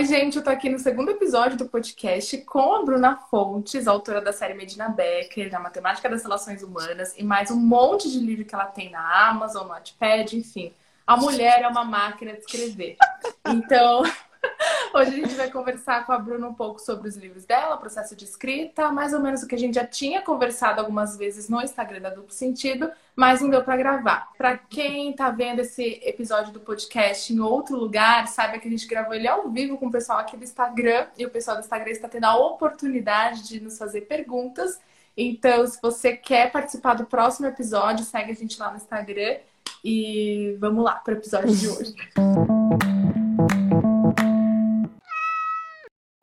Oi, 0.00 0.06
gente, 0.06 0.38
eu 0.38 0.42
tô 0.42 0.48
aqui 0.48 0.70
no 0.70 0.78
segundo 0.78 1.10
episódio 1.10 1.58
do 1.58 1.68
podcast 1.68 2.38
com 2.38 2.74
a 2.74 2.82
Bruna 2.82 3.16
Fontes, 3.16 3.86
autora 3.86 4.22
da 4.22 4.32
série 4.32 4.54
Medina 4.54 4.88
Becker, 4.88 5.52
na 5.52 5.60
Matemática 5.60 6.08
das 6.08 6.22
Relações 6.22 6.62
Humanas, 6.62 7.12
e 7.18 7.22
mais 7.22 7.50
um 7.50 7.56
monte 7.56 8.10
de 8.10 8.18
livro 8.18 8.46
que 8.46 8.54
ela 8.54 8.64
tem 8.64 8.90
na 8.90 9.28
Amazon, 9.28 9.64
no 9.64 9.68
Wattpad, 9.68 10.38
enfim. 10.38 10.72
A 11.06 11.18
mulher 11.18 11.60
é 11.60 11.68
uma 11.68 11.84
máquina 11.84 12.32
de 12.32 12.38
escrever. 12.38 12.96
Então, 13.46 14.02
Hoje 14.92 15.10
a 15.10 15.14
gente 15.14 15.34
vai 15.34 15.48
conversar 15.48 16.04
com 16.04 16.12
a 16.12 16.18
Bruna 16.18 16.48
um 16.48 16.54
pouco 16.54 16.80
sobre 16.80 17.08
os 17.08 17.16
livros 17.16 17.44
dela, 17.44 17.76
processo 17.76 18.16
de 18.16 18.24
escrita, 18.24 18.90
mais 18.90 19.12
ou 19.12 19.20
menos 19.20 19.40
o 19.40 19.46
que 19.46 19.54
a 19.54 19.58
gente 19.58 19.76
já 19.76 19.86
tinha 19.86 20.20
conversado 20.20 20.80
algumas 20.80 21.16
vezes 21.16 21.48
no 21.48 21.62
Instagram 21.62 22.00
da 22.00 22.10
Duplo 22.10 22.32
Sentido, 22.32 22.90
mas 23.14 23.40
não 23.40 23.48
deu 23.48 23.62
para 23.62 23.76
gravar. 23.76 24.32
Para 24.36 24.58
quem 24.58 25.12
está 25.12 25.30
vendo 25.30 25.60
esse 25.60 26.00
episódio 26.02 26.52
do 26.52 26.58
podcast 26.58 27.32
em 27.32 27.38
outro 27.38 27.76
lugar, 27.76 28.26
saiba 28.26 28.58
que 28.58 28.66
a 28.66 28.70
gente 28.70 28.88
gravou 28.88 29.14
ele 29.14 29.28
ao 29.28 29.48
vivo 29.48 29.78
com 29.78 29.86
o 29.86 29.92
pessoal 29.92 30.18
aqui 30.18 30.36
do 30.36 30.42
Instagram 30.42 31.06
e 31.16 31.24
o 31.24 31.30
pessoal 31.30 31.56
do 31.56 31.60
Instagram 31.60 31.90
está 31.92 32.08
tendo 32.08 32.24
a 32.24 32.36
oportunidade 32.36 33.46
de 33.46 33.60
nos 33.60 33.78
fazer 33.78 34.02
perguntas. 34.02 34.80
Então, 35.16 35.64
se 35.68 35.80
você 35.80 36.16
quer 36.16 36.50
participar 36.50 36.94
do 36.94 37.06
próximo 37.06 37.46
episódio, 37.46 38.04
segue 38.04 38.32
a 38.32 38.34
gente 38.34 38.58
lá 38.58 38.70
no 38.70 38.76
Instagram 38.76 39.36
e 39.84 40.56
vamos 40.58 40.82
lá 40.82 40.96
para 40.96 41.14
o 41.14 41.16
episódio 41.16 41.54
de 41.54 41.68
hoje. 41.68 41.94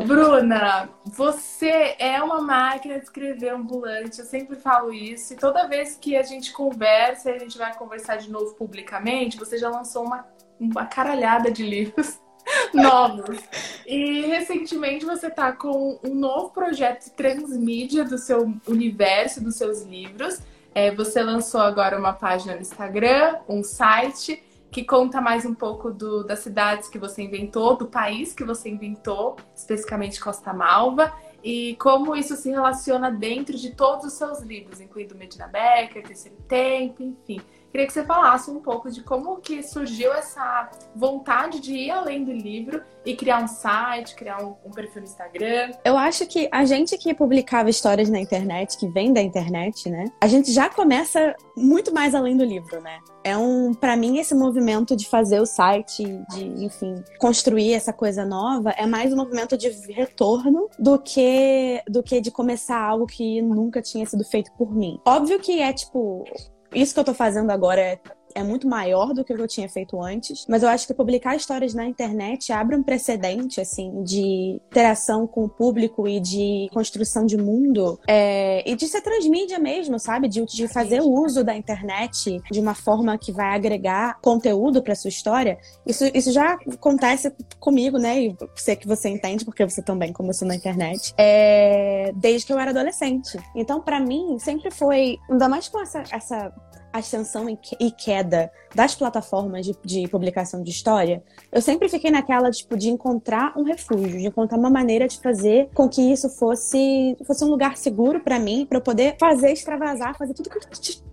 Bruna, 0.07 0.89
você 1.03 1.97
é 1.99 2.23
uma 2.23 2.39
máquina 2.39 2.97
de 2.97 3.03
escrever 3.03 3.49
ambulante, 3.49 4.19
eu 4.19 4.25
sempre 4.25 4.55
falo 4.55 4.93
isso. 4.93 5.33
E 5.33 5.35
toda 5.35 5.67
vez 5.67 5.97
que 5.99 6.15
a 6.15 6.23
gente 6.23 6.53
conversa 6.53 7.29
e 7.29 7.35
a 7.35 7.39
gente 7.39 7.57
vai 7.57 7.75
conversar 7.75 8.15
de 8.15 8.31
novo 8.31 8.55
publicamente, 8.55 9.37
você 9.37 9.57
já 9.57 9.69
lançou 9.69 10.05
uma, 10.05 10.25
uma 10.57 10.85
caralhada 10.85 11.51
de 11.51 11.61
livros 11.61 12.21
novos. 12.73 13.37
E 13.85 14.21
recentemente 14.21 15.03
você 15.03 15.27
está 15.27 15.51
com 15.51 15.99
um 16.01 16.15
novo 16.15 16.51
projeto 16.51 17.11
transmídia 17.11 18.05
do 18.05 18.17
seu 18.17 18.53
universo, 18.65 19.43
dos 19.43 19.55
seus 19.55 19.81
livros. 19.81 20.39
É, 20.73 20.89
você 20.89 21.21
lançou 21.21 21.59
agora 21.59 21.99
uma 21.99 22.13
página 22.13 22.55
no 22.55 22.61
Instagram, 22.61 23.39
um 23.49 23.61
site 23.61 24.41
que 24.71 24.83
conta 24.83 25.21
mais 25.21 25.45
um 25.45 25.53
pouco 25.53 25.91
do, 25.91 26.23
das 26.23 26.39
cidades 26.39 26.89
que 26.89 26.99
você 26.99 27.21
inventou, 27.21 27.75
do 27.75 27.87
país 27.87 28.33
que 28.33 28.43
você 28.43 28.69
inventou, 28.69 29.37
especificamente 29.55 30.19
Costa 30.19 30.53
Malva, 30.53 31.13
e 31.43 31.75
como 31.79 32.15
isso 32.15 32.35
se 32.35 32.49
relaciona 32.49 33.09
dentro 33.09 33.57
de 33.57 33.71
todos 33.71 34.05
os 34.05 34.13
seus 34.13 34.41
livros, 34.41 34.81
incluindo 34.81 35.15
Medina 35.15 35.47
Becker, 35.47 36.05
Terceiro 36.05 36.37
Tempo, 36.47 37.03
enfim. 37.03 37.39
Queria 37.77 37.85
que 37.89 37.93
você 37.93 38.03
falasse 38.03 38.49
um 38.49 38.59
pouco 38.59 38.89
de 38.89 39.03
como 39.03 39.37
que 39.37 39.61
surgiu 39.61 40.11
essa 40.11 40.67
vontade 40.95 41.59
de 41.59 41.73
ir 41.75 41.91
além 41.91 42.23
do 42.23 42.31
livro 42.31 42.81
e 43.05 43.15
criar 43.15 43.43
um 43.43 43.47
site, 43.47 44.15
criar 44.15 44.43
um, 44.43 44.55
um, 44.65 44.71
perfil 44.71 45.03
no 45.03 45.07
Instagram. 45.07 45.73
Eu 45.85 45.95
acho 45.95 46.25
que 46.25 46.49
a 46.51 46.65
gente 46.65 46.97
que 46.97 47.13
publicava 47.13 47.69
histórias 47.69 48.09
na 48.09 48.19
internet, 48.19 48.79
que 48.79 48.87
vem 48.87 49.13
da 49.13 49.21
internet, 49.21 49.91
né? 49.91 50.05
A 50.19 50.25
gente 50.25 50.51
já 50.51 50.67
começa 50.71 51.35
muito 51.55 51.93
mais 51.93 52.15
além 52.15 52.35
do 52.35 52.43
livro, 52.43 52.81
né? 52.81 52.97
É 53.23 53.37
um, 53.37 53.75
para 53.75 53.95
mim, 53.95 54.17
esse 54.17 54.33
movimento 54.33 54.95
de 54.95 55.07
fazer 55.07 55.39
o 55.39 55.45
site, 55.45 56.03
de, 56.31 56.45
enfim, 56.65 56.95
construir 57.19 57.73
essa 57.73 57.93
coisa 57.93 58.25
nova, 58.25 58.71
é 58.71 58.87
mais 58.87 59.13
um 59.13 59.17
movimento 59.17 59.55
de 59.55 59.69
retorno 59.91 60.67
do 60.79 60.97
que 60.97 61.83
do 61.87 62.01
que 62.01 62.21
de 62.21 62.31
começar 62.31 62.81
algo 62.81 63.05
que 63.05 63.39
nunca 63.39 63.83
tinha 63.83 64.05
sido 64.07 64.23
feito 64.23 64.51
por 64.53 64.73
mim. 64.73 64.99
Óbvio 65.05 65.39
que 65.39 65.61
é 65.61 65.71
tipo 65.71 66.25
isso 66.73 66.93
que 66.93 66.99
eu 66.99 67.03
tô 67.03 67.13
fazendo 67.13 67.51
agora 67.51 67.81
é 67.81 67.99
é 68.33 68.43
muito 68.43 68.67
maior 68.67 69.13
do 69.13 69.23
que 69.23 69.33
eu 69.33 69.47
tinha 69.47 69.69
feito 69.69 70.01
antes, 70.01 70.45
mas 70.47 70.63
eu 70.63 70.69
acho 70.69 70.87
que 70.87 70.93
publicar 70.93 71.35
histórias 71.35 71.73
na 71.73 71.85
internet 71.85 72.51
abre 72.51 72.75
um 72.75 72.83
precedente, 72.83 73.59
assim, 73.61 74.03
de 74.03 74.59
interação 74.69 75.27
com 75.27 75.45
o 75.45 75.49
público 75.49 76.07
e 76.07 76.19
de 76.19 76.69
construção 76.73 77.25
de 77.25 77.37
mundo 77.37 77.99
é, 78.07 78.69
e 78.69 78.75
de 78.75 78.87
ser 78.87 79.01
transmídia 79.01 79.59
mesmo, 79.59 79.99
sabe? 79.99 80.27
De, 80.27 80.43
de 80.45 80.67
fazer 80.67 81.01
uso 81.01 81.43
da 81.43 81.55
internet 81.55 82.41
de 82.51 82.59
uma 82.59 82.75
forma 82.75 83.17
que 83.17 83.31
vai 83.31 83.55
agregar 83.55 84.19
conteúdo 84.21 84.81
para 84.81 84.95
sua 84.95 85.09
história. 85.09 85.57
Isso, 85.85 86.05
isso 86.13 86.31
já 86.31 86.53
acontece 86.53 87.33
comigo, 87.59 87.97
né? 87.97 88.19
E 88.19 88.37
sei 88.55 88.75
que 88.75 88.87
você 88.87 89.09
entende, 89.09 89.45
porque 89.45 89.63
você 89.63 89.81
também 89.81 90.13
começou 90.13 90.47
na 90.47 90.55
internet, 90.55 91.13
é, 91.17 92.11
desde 92.15 92.45
que 92.45 92.53
eu 92.53 92.59
era 92.59 92.71
adolescente. 92.71 93.37
Então, 93.55 93.81
para 93.81 93.99
mim, 93.99 94.37
sempre 94.39 94.71
foi, 94.71 95.17
ainda 95.29 95.49
mais 95.49 95.67
com 95.67 95.81
essa, 95.81 96.03
essa 96.11 96.53
ascensão 96.97 97.47
e 97.79 97.91
queda 97.91 98.51
das 98.75 98.95
plataformas 98.95 99.65
de, 99.65 99.75
de, 99.83 100.07
publicação 100.07 100.61
de 100.61 100.69
história, 100.69 101.23
eu 101.51 101.61
sempre 101.61 101.89
fiquei 101.89 102.11
naquela, 102.11 102.51
tipo, 102.51 102.77
de 102.77 102.89
encontrar 102.89 103.57
um 103.57 103.63
refúgio, 103.63 104.19
de 104.19 104.27
encontrar 104.27 104.57
uma 104.57 104.69
maneira 104.69 105.07
de 105.07 105.19
fazer 105.19 105.69
com 105.73 105.87
que 105.89 106.01
isso 106.01 106.29
fosse, 106.29 107.17
fosse 107.25 107.43
um 107.43 107.47
lugar 107.47 107.77
seguro 107.77 108.19
para 108.19 108.37
mim, 108.39 108.65
para 108.67 108.77
eu 108.77 108.81
poder 108.81 109.15
fazer, 109.19 109.51
extravasar, 109.51 110.17
fazer 110.17 110.33
tudo 110.33 110.49
que 110.49 110.57
eu 110.57 110.61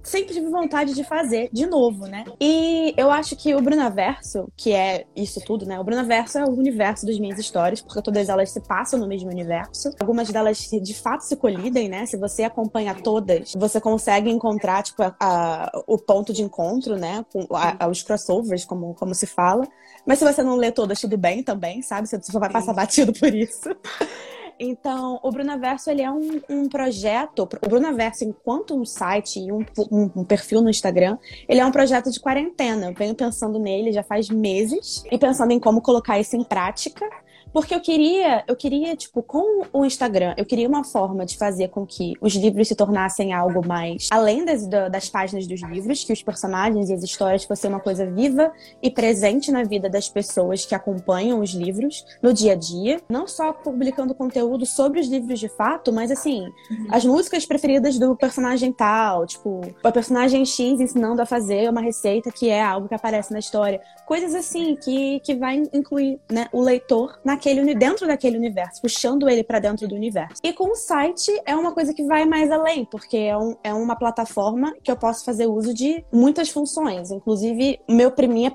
sempre 0.03 0.35
tive 0.35 0.49
vontade 0.51 0.95
de 0.95 1.03
fazer, 1.03 1.49
de 1.53 1.67
novo, 1.67 2.07
né? 2.07 2.25
E 2.41 2.93
eu 2.97 3.11
acho 3.11 3.35
que 3.35 3.55
o 3.55 3.61
Brunaverso, 3.61 4.49
que 4.57 4.73
é 4.73 5.07
isso 5.17 5.41
tudo, 5.45 5.65
né? 5.65 5.81
O 5.81 5.85
Brunaverso 5.85 6.39
é 6.39 6.45
o 6.45 6.51
universo 6.51 7.07
das 7.07 7.19
minhas 7.19 7.39
histórias, 7.39 7.81
porque 7.81 8.03
todas 8.03 8.29
elas 8.29 8.51
se 8.51 8.61
passam 8.61 8.99
no 9.01 9.07
mesmo 9.07 9.31
universo. 9.31 9.91
Algumas 9.99 10.29
delas 10.29 10.59
de 10.59 10.95
fato 10.95 11.23
se 11.23 11.37
colidem, 11.37 11.89
né? 11.89 12.05
Se 12.07 12.17
você 12.17 12.45
acompanha 12.45 12.95
todas, 12.95 13.55
você 13.57 13.81
consegue 13.81 14.31
encontrar, 14.31 14.83
tipo, 14.83 15.03
a, 15.03 15.15
a 15.19 15.74
o 15.87 15.99
ponto 15.99 16.33
de 16.33 16.43
encontro, 16.43 16.97
né? 16.97 17.25
Com 17.33 17.47
a, 17.51 17.89
os 17.89 18.03
crossovers, 18.03 18.65
como, 18.65 18.95
como 18.95 19.15
se 19.15 19.27
fala. 19.27 19.67
Mas 20.07 20.19
se 20.19 20.25
você 20.25 20.43
não 20.43 20.57
lê 20.57 20.71
todas, 20.71 21.01
tudo 21.01 21.17
bem 21.17 21.43
também, 21.43 21.83
sabe? 21.83 22.09
Você 22.09 22.21
só 22.23 22.39
vai 22.39 22.51
passar 22.51 22.73
batido 22.73 23.13
por 23.13 23.35
isso. 23.35 23.69
Então, 24.59 25.19
o 25.23 25.31
Brunaverso 25.31 25.91
ele 25.91 26.03
é 26.03 26.11
um, 26.11 26.41
um, 26.49 26.69
projeto. 26.69 27.41
O 27.43 27.69
Brunaverso, 27.69 28.25
enquanto 28.25 28.75
um 28.75 28.85
site 28.85 29.41
e 29.41 29.51
um, 29.51 29.65
um, 29.91 30.11
um, 30.17 30.25
perfil 30.25 30.63
no 30.63 30.71
Instagram, 30.71 31.19
ele 31.49 31.61
é 31.61 31.67
um 31.67 31.73
projeto 31.73 32.11
de 32.11 32.21
quarentena. 32.21 32.87
Eu 32.87 32.95
venho 32.95 33.15
pensando 33.15 33.59
nele 33.59 33.93
já 33.93 34.03
faz 34.03 34.29
meses 34.29 35.03
e 35.11 35.19
pensando 35.19 35.51
em 35.53 35.59
como 35.59 35.81
colocar 35.81 36.21
isso 36.21 36.37
em 36.37 36.45
prática. 36.45 37.05
Porque 37.55 37.73
eu 37.73 37.81
queria, 37.81 38.43
eu 38.49 38.57
queria, 38.57 38.97
tipo, 38.97 39.23
com 39.23 39.63
o 39.73 39.85
Instagram, 39.85 40.35
eu 40.37 40.45
queria 40.45 40.69
uma 40.69 40.83
forma 40.83 41.25
de 41.25 41.39
fazer 41.39 41.69
com 41.69 41.87
que 41.87 42.15
os 42.21 42.35
livros 42.35 42.67
se 42.67 42.75
tornassem 42.75 43.33
algo 43.33 43.65
mais 43.65 44.09
além 44.11 44.45
das, 44.45 44.67
das 44.67 45.09
páginas 45.09 45.47
dos 45.47 45.63
livros, 45.63 46.03
que 46.03 46.13
os 46.13 46.21
personagens 46.21 46.91
e 46.91 46.95
as 46.95 47.05
histórias 47.05 47.45
fossem 47.45 47.71
uma 47.71 47.79
coisa 47.79 48.11
viva 48.11 48.53
e 48.83 48.91
presente 48.91 49.53
na 49.53 49.63
vida 49.63 49.89
das 49.89 50.09
pessoas 50.09 50.67
que 50.67 50.75
acompanham 50.75 51.39
os 51.39 51.51
livros 51.55 52.05
no 52.21 52.33
dia 52.33 52.55
a 52.55 52.57
dia. 52.57 53.01
Não 53.09 53.29
só 53.29 53.53
publicando 53.53 54.17
conteúdo 54.17 54.67
sobre 54.67 54.99
os 54.99 55.07
livros 55.07 55.39
de 55.39 55.49
fato, 55.49 55.93
mas 55.93 56.11
assim, 56.11 56.41
uhum. 56.69 56.87
as 56.91 57.05
músicas 57.05 57.47
preferidas 57.47 58.01
do 58.01 58.17
personagem 58.17 58.73
tal, 58.73 59.27
tipo, 59.29 59.61
o 59.85 59.93
personagem 59.93 60.45
X 60.45 60.81
ensinando 60.81 61.23
a 61.23 61.27
fazer 61.27 61.71
uma 61.71 61.81
receita 61.81 62.33
que 62.33 62.49
é 62.49 62.61
algo 62.61 62.89
que 62.89 62.95
aparece 62.97 63.33
na 63.33 63.39
história. 63.39 63.81
Coisas 64.05 64.35
assim 64.35 64.75
que, 64.75 65.21
que 65.21 65.37
vai 65.37 65.63
incluir 65.73 66.19
né, 66.29 66.49
o 66.53 66.61
leitor 66.61 67.21
na 67.25 67.37
naquele, 67.45 67.75
dentro 67.75 68.07
daquele 68.07 68.39
universo, 68.39 68.81
puxando 68.81 69.29
ele 69.29 69.45
para 69.45 69.59
dentro 69.59 69.87
do 69.87 69.95
universo. 69.95 70.41
E 70.43 70.53
com 70.53 70.73
o 70.73 70.75
site 70.75 71.31
é 71.45 71.55
uma 71.55 71.73
coisa 71.73 71.93
que 71.93 72.05
vai 72.05 72.25
mais 72.25 72.51
além, 72.51 72.85
porque 72.85 73.17
é, 73.17 73.37
um, 73.37 73.57
é 73.63 73.75
uma 73.75 73.97
plataforma 73.97 74.75
que 74.83 74.91
eu 74.91 74.97
posso 74.97 75.25
fazer 75.25 75.47
uso 75.47 75.75
de 75.75 76.05
muitas 76.13 76.49
funções. 76.49 77.11
Inclusive, 77.11 77.81
meu 77.89 78.13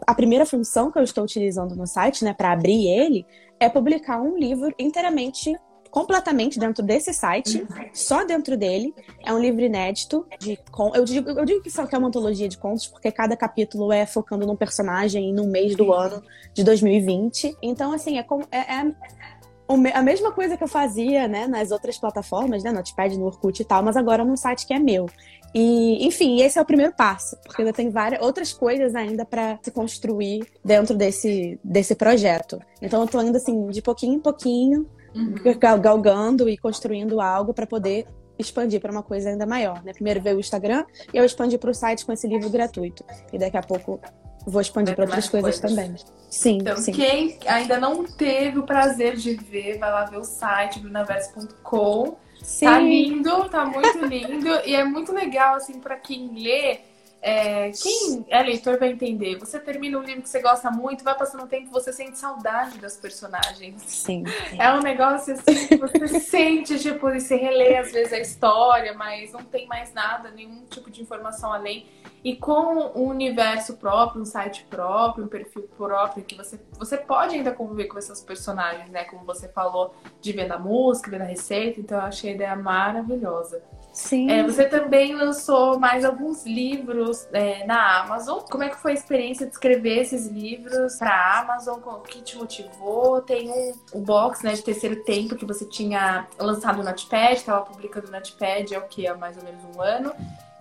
a 0.07 0.15
primeira 0.15 0.45
função 0.45 0.91
que 0.91 0.97
eu 0.97 1.03
estou 1.03 1.23
utilizando 1.23 1.75
no 1.75 1.85
site, 1.85 2.23
né, 2.23 2.33
para 2.33 2.51
abrir 2.51 2.87
ele, 2.87 3.25
é 3.59 3.69
publicar 3.69 4.21
um 4.21 4.37
livro 4.37 4.73
inteiramente 4.79 5.55
completamente 5.91 6.59
dentro 6.59 6.83
desse 6.83 7.13
site, 7.13 7.65
só 7.93 8.23
dentro 8.23 8.55
dele. 8.55 8.93
É 9.25 9.33
um 9.33 9.39
livro 9.39 9.61
inédito. 9.61 10.25
De, 10.39 10.59
eu, 10.93 11.03
digo, 11.03 11.29
eu 11.29 11.45
digo 11.45 11.61
que 11.61 11.71
só 11.71 11.85
que 11.85 11.95
é 11.95 11.97
uma 11.97 12.07
antologia 12.07 12.47
de 12.47 12.57
contos, 12.57 12.87
porque 12.87 13.11
cada 13.11 13.35
capítulo 13.35 13.91
é 13.91 14.05
focando 14.05 14.45
num 14.45 14.55
personagem 14.55 15.29
e 15.29 15.33
num 15.33 15.47
mês 15.47 15.75
do 15.75 15.91
ano 15.91 16.21
de 16.53 16.63
2020. 16.63 17.57
Então, 17.61 17.91
assim, 17.91 18.17
é, 18.17 18.25
é, 18.51 18.57
é 18.57 18.95
a 19.93 20.01
mesma 20.01 20.31
coisa 20.31 20.57
que 20.57 20.63
eu 20.63 20.67
fazia, 20.67 21.27
né, 21.27 21.47
nas 21.47 21.71
outras 21.71 21.97
plataformas, 21.97 22.63
né, 22.63 22.71
Notepad, 22.71 23.17
no 23.17 23.25
Orkut 23.25 23.61
e 23.61 23.65
tal, 23.65 23.83
mas 23.83 23.95
agora 23.95 24.23
num 24.23 24.35
site 24.35 24.65
que 24.65 24.73
é 24.73 24.79
meu. 24.79 25.07
E, 25.53 26.05
enfim, 26.05 26.41
esse 26.41 26.59
é 26.59 26.61
o 26.61 26.65
primeiro 26.65 26.93
passo, 26.93 27.35
porque 27.43 27.61
ainda 27.61 27.73
tem 27.73 27.89
várias 27.89 28.21
outras 28.21 28.53
coisas 28.53 28.93
ainda 28.95 29.25
para 29.25 29.59
se 29.61 29.71
construir 29.71 30.45
dentro 30.63 30.95
desse, 30.95 31.59
desse 31.63 31.95
projeto. 31.95 32.59
Então 32.81 33.01
eu 33.01 33.07
tô 33.07 33.21
indo 33.21 33.35
assim, 33.35 33.67
de 33.67 33.81
pouquinho 33.81 34.15
em 34.15 34.19
pouquinho, 34.19 34.87
uhum. 35.15 35.79
galgando 35.79 36.49
e 36.49 36.57
construindo 36.57 37.21
algo 37.21 37.53
para 37.53 37.65
poder 37.65 38.05
expandir 38.37 38.79
para 38.79 38.91
uma 38.91 39.03
coisa 39.03 39.29
ainda 39.29 39.45
maior. 39.45 39.83
Né? 39.83 39.93
Primeiro 39.93 40.21
veio 40.21 40.37
o 40.37 40.39
Instagram 40.39 40.85
e 41.13 41.17
eu 41.17 41.25
expandi 41.25 41.57
para 41.57 41.69
o 41.69 41.73
site 41.73 42.05
com 42.05 42.13
esse 42.13 42.27
livro 42.27 42.49
gratuito. 42.49 43.03
E 43.33 43.37
daqui 43.37 43.57
a 43.57 43.61
pouco 43.61 43.99
vou 44.47 44.61
expandir 44.61 44.95
para 44.95 45.05
outras 45.05 45.27
coisas, 45.27 45.59
coisas, 45.59 45.75
também. 45.75 45.95
Sim, 46.29 46.59
então, 46.59 46.77
sim. 46.77 46.91
quem 46.91 47.37
ainda 47.45 47.77
não 47.79 48.05
teve 48.05 48.59
o 48.59 48.63
prazer 48.63 49.15
de 49.15 49.33
ver, 49.33 49.77
vai 49.77 49.91
lá 49.91 50.05
ver 50.05 50.17
o 50.17 50.23
site 50.23 50.79
brunaverso.com. 50.79 52.15
Tá 52.61 52.79
lindo, 52.79 53.49
tá 53.49 53.65
muito 53.65 54.05
lindo 54.05 54.49
e 54.65 54.73
é 54.73 54.83
muito 54.85 55.11
legal 55.11 55.55
assim 55.55 55.81
para 55.81 55.97
quem 55.97 56.33
lê 56.41 56.79
é, 57.21 57.71
quem 57.71 58.25
é 58.29 58.41
leitor 58.41 58.79
vai 58.79 58.89
entender. 58.89 59.37
Você 59.39 59.59
termina 59.59 59.97
um 59.97 60.03
livro 60.03 60.21
que 60.21 60.29
você 60.29 60.41
gosta 60.41 60.71
muito, 60.71 61.03
vai 61.03 61.17
passando 61.17 61.43
um 61.43 61.47
tempo, 61.47 61.69
você 61.69 61.91
sente 61.91 62.17
saudade 62.17 62.77
das 62.77 62.95
personagens. 62.95 63.81
Sim. 63.85 64.23
É 64.57 64.71
um 64.71 64.79
negócio 64.79 65.33
assim 65.33 65.67
que 65.67 65.75
você 65.75 66.07
sente, 66.19 66.79
tipo, 66.79 67.11
você 67.11 67.35
relê 67.35 67.77
às 67.77 67.91
vezes 67.91 68.13
a 68.13 68.19
história, 68.19 68.93
mas 68.93 69.33
não 69.33 69.43
tem 69.43 69.67
mais 69.67 69.93
nada, 69.93 70.31
nenhum 70.31 70.65
tipo 70.65 70.89
de 70.89 71.01
informação 71.01 71.51
além. 71.51 71.87
E 72.23 72.35
com 72.35 72.91
um 72.95 73.07
universo 73.07 73.77
próprio, 73.77 74.21
um 74.21 74.25
site 74.25 74.65
próprio, 74.69 75.25
um 75.25 75.27
perfil 75.27 75.63
próprio, 75.77 76.23
que 76.23 76.35
você, 76.35 76.59
você 76.77 76.97
pode 76.97 77.35
ainda 77.35 77.51
conviver 77.51 77.85
com 77.85 77.97
esses 77.97 78.21
personagens, 78.21 78.89
né? 78.89 79.05
Como 79.05 79.25
você 79.25 79.47
falou, 79.47 79.93
de 80.21 80.31
vendo 80.31 80.51
a 80.53 80.59
música, 80.59 81.11
vendo 81.11 81.21
a 81.21 81.25
receita. 81.25 81.79
Então 81.79 81.97
eu 81.97 82.03
achei 82.05 82.31
a 82.31 82.35
ideia 82.35 82.55
maravilhosa. 82.55 83.61
Sim. 83.99 84.31
É, 84.31 84.41
você 84.41 84.63
também 84.63 85.13
lançou 85.13 85.77
mais 85.77 86.05
alguns 86.05 86.45
livros 86.45 87.27
é, 87.33 87.65
na 87.65 87.99
Amazon. 87.99 88.39
Como 88.49 88.63
é 88.63 88.69
que 88.69 88.77
foi 88.77 88.91
a 88.91 88.93
experiência 88.93 89.45
de 89.45 89.51
escrever 89.51 89.99
esses 89.99 90.25
livros 90.25 90.95
para 90.95 91.11
a 91.11 91.39
Amazon? 91.41 91.81
O 91.83 91.99
que 91.99 92.21
te 92.21 92.37
motivou? 92.37 93.21
Tem 93.21 93.51
um, 93.51 93.73
um 93.95 94.01
box 94.01 94.41
né, 94.41 94.53
de 94.53 94.63
terceiro 94.63 95.03
tempo 95.03 95.35
que 95.35 95.45
você 95.45 95.65
tinha 95.65 96.25
lançado 96.39 96.77
no 96.77 96.83
Notepad, 96.83 97.33
estava 97.33 97.65
publicando 97.65 98.07
no 98.07 98.13
Notepad, 98.13 98.73
é 98.73 98.79
o 98.79 98.87
que? 98.87 99.05
Há 99.05 99.17
mais 99.17 99.35
ou 99.37 99.43
menos 99.43 99.61
um 99.75 99.81
ano 99.81 100.15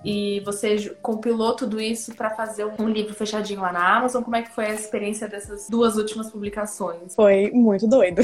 e 0.04 0.40
você 0.40 0.90
compilou 1.02 1.56
tudo 1.56 1.80
isso 1.80 2.14
para 2.14 2.30
fazer 2.30 2.64
um 2.78 2.88
livro 2.88 3.14
fechadinho 3.14 3.60
lá 3.60 3.72
na 3.72 3.96
Amazon. 3.96 4.22
Como 4.22 4.36
é 4.36 4.42
que 4.42 4.50
foi 4.50 4.66
a 4.66 4.74
experiência 4.74 5.28
dessas 5.28 5.68
duas 5.68 5.96
últimas 5.96 6.30
publicações? 6.30 7.14
Foi 7.14 7.50
muito 7.50 7.86
doido. 7.88 8.22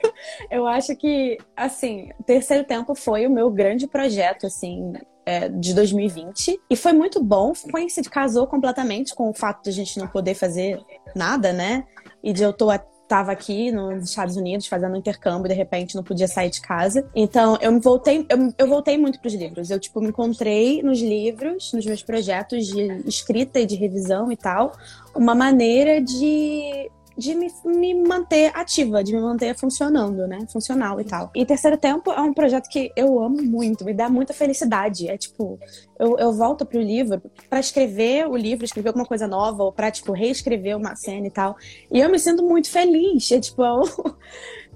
Eu 0.50 0.66
acho 0.66 0.94
que, 0.96 1.36
assim, 1.56 2.10
Terceiro 2.24 2.64
Tempo 2.64 2.94
foi 2.94 3.26
o 3.26 3.30
meu 3.30 3.50
grande 3.50 3.86
projeto, 3.88 4.46
assim, 4.46 4.92
é, 5.24 5.48
de 5.48 5.74
2020. 5.74 6.60
E 6.70 6.76
foi 6.76 6.92
muito 6.92 7.22
bom. 7.22 7.52
Coincide, 7.72 8.08
casou 8.08 8.46
completamente 8.46 9.14
com 9.14 9.28
o 9.28 9.34
fato 9.34 9.64
de 9.64 9.70
a 9.70 9.72
gente 9.72 9.98
não 9.98 10.06
poder 10.06 10.34
fazer 10.34 10.80
nada, 11.14 11.52
né? 11.52 11.84
E 12.22 12.32
de 12.32 12.44
eu 12.44 12.52
tô 12.52 12.70
estava 13.06 13.30
aqui 13.30 13.70
nos 13.70 14.10
Estados 14.10 14.36
Unidos 14.36 14.66
fazendo 14.66 14.96
intercâmbio 14.96 15.48
de 15.48 15.54
repente 15.54 15.94
não 15.94 16.02
podia 16.02 16.26
sair 16.26 16.50
de 16.50 16.60
casa. 16.60 17.08
Então 17.14 17.56
eu 17.60 17.72
me 17.72 17.80
voltei, 17.80 18.26
eu, 18.28 18.52
eu 18.58 18.66
voltei 18.66 18.98
muito 18.98 19.18
para 19.20 19.28
os 19.28 19.34
livros. 19.34 19.70
Eu 19.70 19.80
tipo 19.80 20.00
me 20.00 20.08
encontrei 20.08 20.82
nos 20.82 21.00
livros, 21.00 21.72
nos 21.72 21.86
meus 21.86 22.02
projetos 22.02 22.66
de 22.66 23.08
escrita 23.08 23.60
e 23.60 23.66
de 23.66 23.76
revisão 23.76 24.30
e 24.30 24.36
tal, 24.36 24.72
uma 25.14 25.34
maneira 25.34 26.00
de 26.00 26.90
de 27.16 27.34
me, 27.34 27.50
me, 27.64 27.94
manter 27.94 28.50
ativa, 28.54 29.02
de 29.02 29.14
me 29.14 29.20
manter 29.20 29.56
funcionando, 29.56 30.26
né? 30.26 30.46
Funcional 30.48 31.00
e 31.00 31.04
tal. 31.04 31.30
E 31.34 31.46
Terceiro 31.46 31.76
Tempo 31.76 32.10
é 32.10 32.20
um 32.20 32.34
projeto 32.34 32.68
que 32.68 32.92
eu 32.94 33.18
amo 33.22 33.42
muito, 33.42 33.84
me 33.84 33.94
dá 33.94 34.08
muita 34.08 34.34
felicidade. 34.34 35.08
É 35.08 35.16
tipo, 35.16 35.58
eu, 35.98 36.18
eu 36.18 36.32
volto 36.32 36.66
pro 36.66 36.80
livro 36.80 37.22
para 37.48 37.60
escrever 37.60 38.28
o 38.28 38.36
livro, 38.36 38.64
escrever 38.64 38.88
alguma 38.88 39.06
coisa 39.06 39.26
nova, 39.26 39.62
ou 39.62 39.72
pra, 39.72 39.90
tipo, 39.90 40.12
reescrever 40.12 40.76
uma 40.76 40.94
cena 40.94 41.26
e 41.26 41.30
tal. 41.30 41.56
E 41.90 41.98
eu 41.98 42.10
me 42.10 42.18
sinto 42.18 42.42
muito 42.42 42.70
feliz. 42.70 43.30
É 43.32 43.40
tipo, 43.40 43.62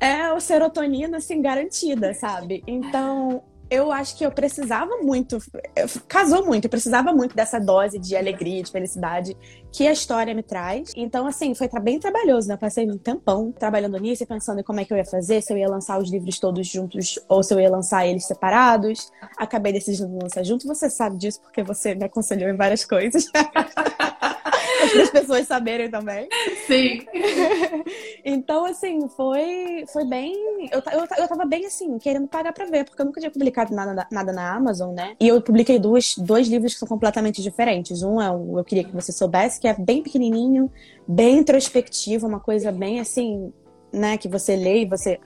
é 0.01 0.33
o 0.33 0.41
serotonina, 0.41 1.19
assim, 1.19 1.43
garantida, 1.43 2.15
sabe? 2.15 2.63
Então, 2.67 3.43
eu 3.71 3.93
acho 3.93 4.17
que 4.17 4.27
eu 4.27 4.33
precisava 4.33 4.97
muito, 4.99 5.39
casou 6.09 6.45
muito, 6.45 6.65
eu 6.65 6.71
precisava 6.71 7.13
muito 7.13 7.37
dessa 7.37 7.61
dose 7.61 7.99
de 7.99 8.17
alegria, 8.17 8.63
de 8.63 8.71
felicidade 8.71 9.37
que 9.71 9.87
a 9.87 9.93
história 9.93 10.35
me 10.35 10.43
traz. 10.43 10.93
Então, 10.97 11.27
assim, 11.27 11.55
foi 11.55 11.69
bem 11.81 12.01
trabalhoso, 12.01 12.49
né? 12.49 12.55
Eu 12.55 12.59
passei 12.59 12.91
um 12.91 12.99
tempão 12.99 13.53
trabalhando 13.53 13.97
nisso 13.99 14.25
e 14.25 14.27
pensando 14.27 14.61
em 14.61 14.65
como 14.65 14.81
é 14.81 14.85
que 14.85 14.93
eu 14.93 14.97
ia 14.97 15.05
fazer, 15.05 15.41
se 15.41 15.53
eu 15.53 15.57
ia 15.57 15.69
lançar 15.69 15.99
os 15.99 16.11
livros 16.11 16.41
todos 16.41 16.67
juntos 16.67 17.19
ou 17.29 17.43
se 17.43 17.55
eu 17.55 17.61
ia 17.61 17.71
lançar 17.71 18.07
eles 18.07 18.27
separados. 18.27 19.13
Acabei 19.37 19.73
decidindo 19.73 20.19
lançar 20.21 20.45
junto. 20.45 20.67
Você 20.67 20.91
sabe 20.91 21.17
disso 21.17 21.41
porque 21.41 21.63
você 21.63 21.95
me 21.95 22.05
aconselhou 22.05 22.51
em 22.51 22.57
várias 22.57 22.85
coisas. 22.85 23.27
para 24.89 25.03
as 25.03 25.11
pessoas 25.11 25.47
saberem 25.47 25.91
também. 25.91 26.29
Sim. 26.67 27.07
então, 28.25 28.65
assim, 28.65 29.09
foi, 29.09 29.85
foi 29.93 30.05
bem. 30.05 30.35
Eu, 30.73 30.83
eu, 30.93 31.07
eu 31.19 31.29
tava 31.29 31.45
bem 31.45 31.67
assim, 31.67 31.99
querendo 31.99 32.29
pagar 32.29 32.53
pra 32.53 32.67
ver, 32.67 32.85
porque 32.85 33.01
eu 33.01 33.07
nunca 33.07 33.21
tinha 33.21 33.31
publicado 33.31 33.75
nada, 33.75 34.07
nada 34.11 34.33
na 34.33 34.55
Amazon, 34.55 34.95
né? 34.95 35.17
E 35.21 35.29
eu 35.29 35.41
publiquei 35.41 35.79
dois, 35.79 36.15
dois 36.17 36.49
livros 36.49 36.75
que 36.75 36.79
são 36.79 36.89
completamente 36.89 37.43
diferentes. 37.43 38.03
Um 38.03 38.21
é 38.21 38.31
o 38.31 38.59
Eu 38.59 38.65
Queria 38.65 38.85
Que 38.85 38.95
Você 38.95 39.13
Soubesse, 39.13 39.61
que 39.61 39.69
é 39.69 39.75
bem 39.75 40.03
pequenininho, 40.03 40.71
bem 41.07 41.39
introspectivo, 41.39 42.27
uma 42.27 42.41
coisa 42.41 42.71
bem 42.71 43.01
assim 43.01 43.53
né, 43.93 44.17
que 44.17 44.29
você 44.29 44.57
lê 44.57 44.83
e 44.83 44.87
você 44.87 45.19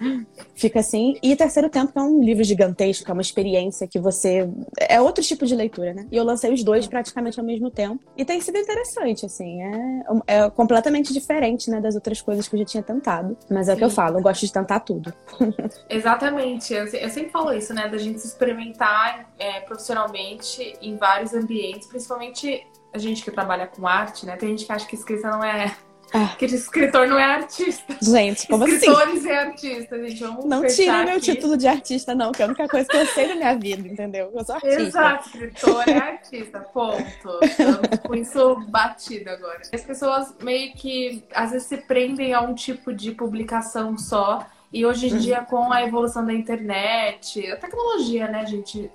fica 0.54 0.80
assim. 0.80 1.16
E 1.22 1.34
Terceiro 1.36 1.68
Tempo, 1.68 1.92
que 1.92 1.98
é 1.98 2.02
um 2.02 2.22
livro 2.22 2.44
gigantesco, 2.44 3.10
é 3.10 3.12
uma 3.12 3.22
experiência 3.22 3.86
que 3.86 3.98
você. 3.98 4.48
É 4.78 5.00
outro 5.00 5.22
tipo 5.22 5.46
de 5.46 5.54
leitura, 5.54 5.94
né? 5.94 6.06
E 6.10 6.16
eu 6.16 6.24
lancei 6.24 6.52
os 6.52 6.62
dois 6.62 6.86
praticamente 6.86 7.38
ao 7.38 7.46
mesmo 7.46 7.70
tempo. 7.70 8.02
E 8.16 8.24
tem 8.24 8.40
sido 8.40 8.58
interessante, 8.58 9.26
assim. 9.26 9.62
É, 9.62 10.04
é 10.26 10.50
completamente 10.50 11.12
diferente, 11.12 11.70
né, 11.70 11.80
das 11.80 11.94
outras 11.94 12.20
coisas 12.20 12.48
que 12.48 12.54
eu 12.54 12.60
já 12.60 12.64
tinha 12.64 12.82
tentado. 12.82 13.36
Mas 13.50 13.68
é 13.68 13.74
o 13.74 13.76
que 13.76 13.84
eu 13.84 13.90
falo, 13.90 14.18
eu 14.18 14.22
gosto 14.22 14.46
de 14.46 14.52
tentar 14.52 14.80
tudo. 14.80 15.12
Exatamente. 15.88 16.72
Eu, 16.72 16.86
eu 16.86 17.10
sempre 17.10 17.30
falo 17.30 17.52
isso, 17.52 17.72
né, 17.74 17.88
da 17.88 17.98
gente 17.98 18.20
se 18.20 18.28
experimentar 18.28 19.30
é, 19.38 19.60
profissionalmente 19.60 20.76
em 20.80 20.96
vários 20.96 21.34
ambientes, 21.34 21.88
principalmente 21.88 22.66
a 22.92 22.98
gente 22.98 23.24
que 23.24 23.30
trabalha 23.30 23.66
com 23.66 23.86
arte, 23.86 24.24
né? 24.24 24.36
Tem 24.36 24.50
gente 24.50 24.66
que 24.66 24.72
acha 24.72 24.86
que 24.86 24.94
escrita 24.94 25.28
não 25.28 25.42
é 25.42 25.76
ah. 26.16 26.36
Que 26.38 26.44
escritor 26.44 27.08
não 27.08 27.18
é 27.18 27.24
artista. 27.24 27.96
Gente, 28.00 28.46
como 28.46 28.68
Escritores 28.68 29.18
assim? 29.18 29.28
é 29.28 29.36
artista, 29.36 29.98
gente. 29.98 30.20
Vamos 30.20 30.44
não 30.44 30.64
tira 30.64 31.04
meu 31.04 31.20
título 31.20 31.56
de 31.56 31.66
artista, 31.66 32.14
não, 32.14 32.30
que 32.30 32.40
é 32.40 32.44
a 32.44 32.48
única 32.48 32.68
coisa 32.68 32.88
que 32.88 32.96
eu 32.96 33.06
sei 33.06 33.26
da 33.26 33.34
minha 33.34 33.58
vida, 33.58 33.88
entendeu? 33.88 34.30
Eu 34.32 34.44
sou 34.44 34.54
artista. 34.54 34.80
Exato, 34.80 35.26
escritor 35.26 35.88
é 35.88 35.98
artista, 35.98 36.60
ponto. 36.60 37.40
Estamos 37.42 37.98
com 38.06 38.14
isso 38.14 38.60
batido 38.68 39.28
agora. 39.28 39.60
As 39.72 39.82
pessoas 39.82 40.32
meio 40.40 40.72
que 40.74 41.24
às 41.34 41.50
vezes 41.50 41.66
se 41.66 41.78
prendem 41.78 42.32
a 42.32 42.42
um 42.42 42.54
tipo 42.54 42.94
de 42.94 43.10
publicação 43.10 43.98
só. 43.98 44.46
E 44.72 44.86
hoje 44.86 45.08
em 45.08 45.14
uhum. 45.14 45.18
dia, 45.18 45.40
com 45.40 45.72
a 45.72 45.82
evolução 45.82 46.24
da 46.24 46.32
internet, 46.32 47.44
a 47.50 47.56
tecnologia, 47.56 48.28
né, 48.28 48.46
gente? 48.46 48.88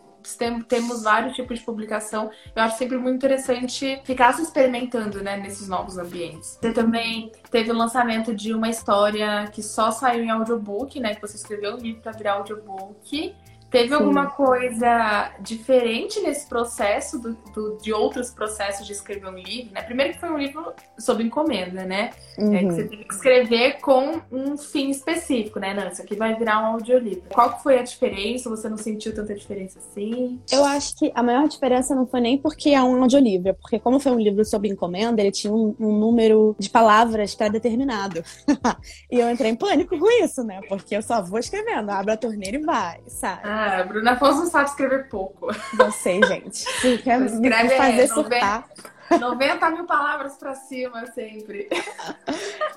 Temos 0.68 1.04
vários 1.04 1.36
tipos 1.36 1.60
de 1.60 1.66
publicação. 1.66 2.30
Eu 2.56 2.64
acho 2.64 2.78
sempre 2.78 2.98
muito 2.98 3.16
interessante 3.16 4.02
ficar 4.04 4.34
se 4.34 4.42
experimentando, 4.42 5.24
né, 5.24 5.38
nesses 5.38 5.68
novos 5.68 5.98
ambientes. 5.98 6.58
Você 6.62 6.74
também 6.74 7.32
teve 7.52 7.72
o 7.72 7.76
lançamento 7.76 8.36
de 8.36 8.54
uma 8.54 8.70
história 8.70 9.48
que 9.52 9.62
só 9.62 9.92
saiu 9.92 10.24
em 10.24 10.30
audiobook, 10.30 11.00
né, 11.00 11.16
que 11.16 11.22
você 11.22 11.36
escreveu 11.36 11.76
um 11.76 11.78
livro 11.78 12.02
para 12.02 12.12
virar 12.12 12.34
audiobook. 12.34 13.36
Teve 13.70 13.90
Sim. 13.90 13.94
alguma 13.94 14.28
coisa 14.28 15.32
diferente 15.40 16.20
nesse 16.22 16.48
processo 16.48 17.20
do, 17.20 17.38
do, 17.54 17.78
de 17.78 17.94
outros 17.94 18.32
processos 18.32 18.86
de 18.86 18.94
escrever 18.94 19.28
um 19.28 19.38
livro, 19.38 19.74
né? 19.74 19.84
Primeiro 19.84 20.14
que 20.14 20.20
foi 20.20 20.30
um 20.30 20.38
livro 20.38 20.74
sob 20.98 21.24
encomenda, 21.24 21.86
né? 21.86 22.10
Uhum. 22.38 22.56
É 22.56 22.60
que 22.60 22.66
você 22.66 22.84
teve 22.86 23.04
que 23.04 23.14
escrever 23.14 23.80
com 23.80 24.22
um 24.32 24.58
fim 24.58 24.90
específico, 24.90 25.60
né? 25.60 25.74
Não, 25.74 25.88
isso 25.88 26.02
aqui 26.02 26.16
vai 26.16 26.36
virar 26.36 26.62
um 26.62 26.74
audiolivro. 26.74 27.24
Qual 27.30 27.60
foi 27.60 27.78
a 27.78 27.84
diferença? 27.84 28.50
Você 28.50 28.68
não 28.68 28.78
sentiu 28.78 29.14
tanta 29.14 29.36
diferença 29.36 29.80
assim? 29.80 30.40
Eu 30.52 30.66
acho 30.66 30.98
que 30.98 31.12
a 31.14 31.22
maior 31.22 31.48
diferença 31.48 31.94
não 31.94 32.08
foi 32.08 32.22
nem 32.22 32.38
porque 32.38 32.70
é 32.70 32.82
um 32.82 33.02
audiolivro, 33.04 33.50
é 33.50 33.54
porque 33.54 33.78
como 33.80 34.00
foi 34.00 34.12
um 34.12 34.20
livro 34.20 34.44
sob 34.46 34.68
encomenda, 34.68 35.22
ele 35.22 35.32
tinha 35.32 35.54
um, 35.54 35.76
um 35.80 35.98
número 35.98 36.56
de 36.58 36.70
palavras 36.70 37.36
pré-determinado. 37.36 38.24
e 39.12 39.20
eu 39.20 39.30
entrei 39.30 39.52
em 39.52 39.56
pânico 39.56 39.98
com 39.98 40.24
isso, 40.24 40.44
né? 40.44 40.60
Porque 40.68 40.96
eu 40.96 41.04
só 41.04 41.22
vou 41.22 41.40
escrevendo, 41.40 41.92
abro 41.92 42.14
a 42.14 42.18
torneira 42.18 42.58
e 42.58 42.62
vai, 42.62 43.00
sabe? 43.08 43.42
Ah, 43.44 43.59
ah, 43.60 43.84
Bruna 43.84 44.12
Afonso 44.12 44.50
sabe 44.50 44.70
escrever 44.70 45.10
pouco. 45.10 45.48
Não 45.78 45.92
sei, 45.92 46.24
gente. 46.24 46.58
Se 46.58 46.98
quer 47.00 47.22
Escreve, 47.22 47.64
me 47.64 47.70
fazer 47.70 48.02
é, 48.02 48.08
surtar. 48.08 48.70
90 49.18 49.72
mil 49.72 49.86
palavras 49.86 50.36
pra 50.36 50.54
cima 50.56 51.06
sempre. 51.08 51.70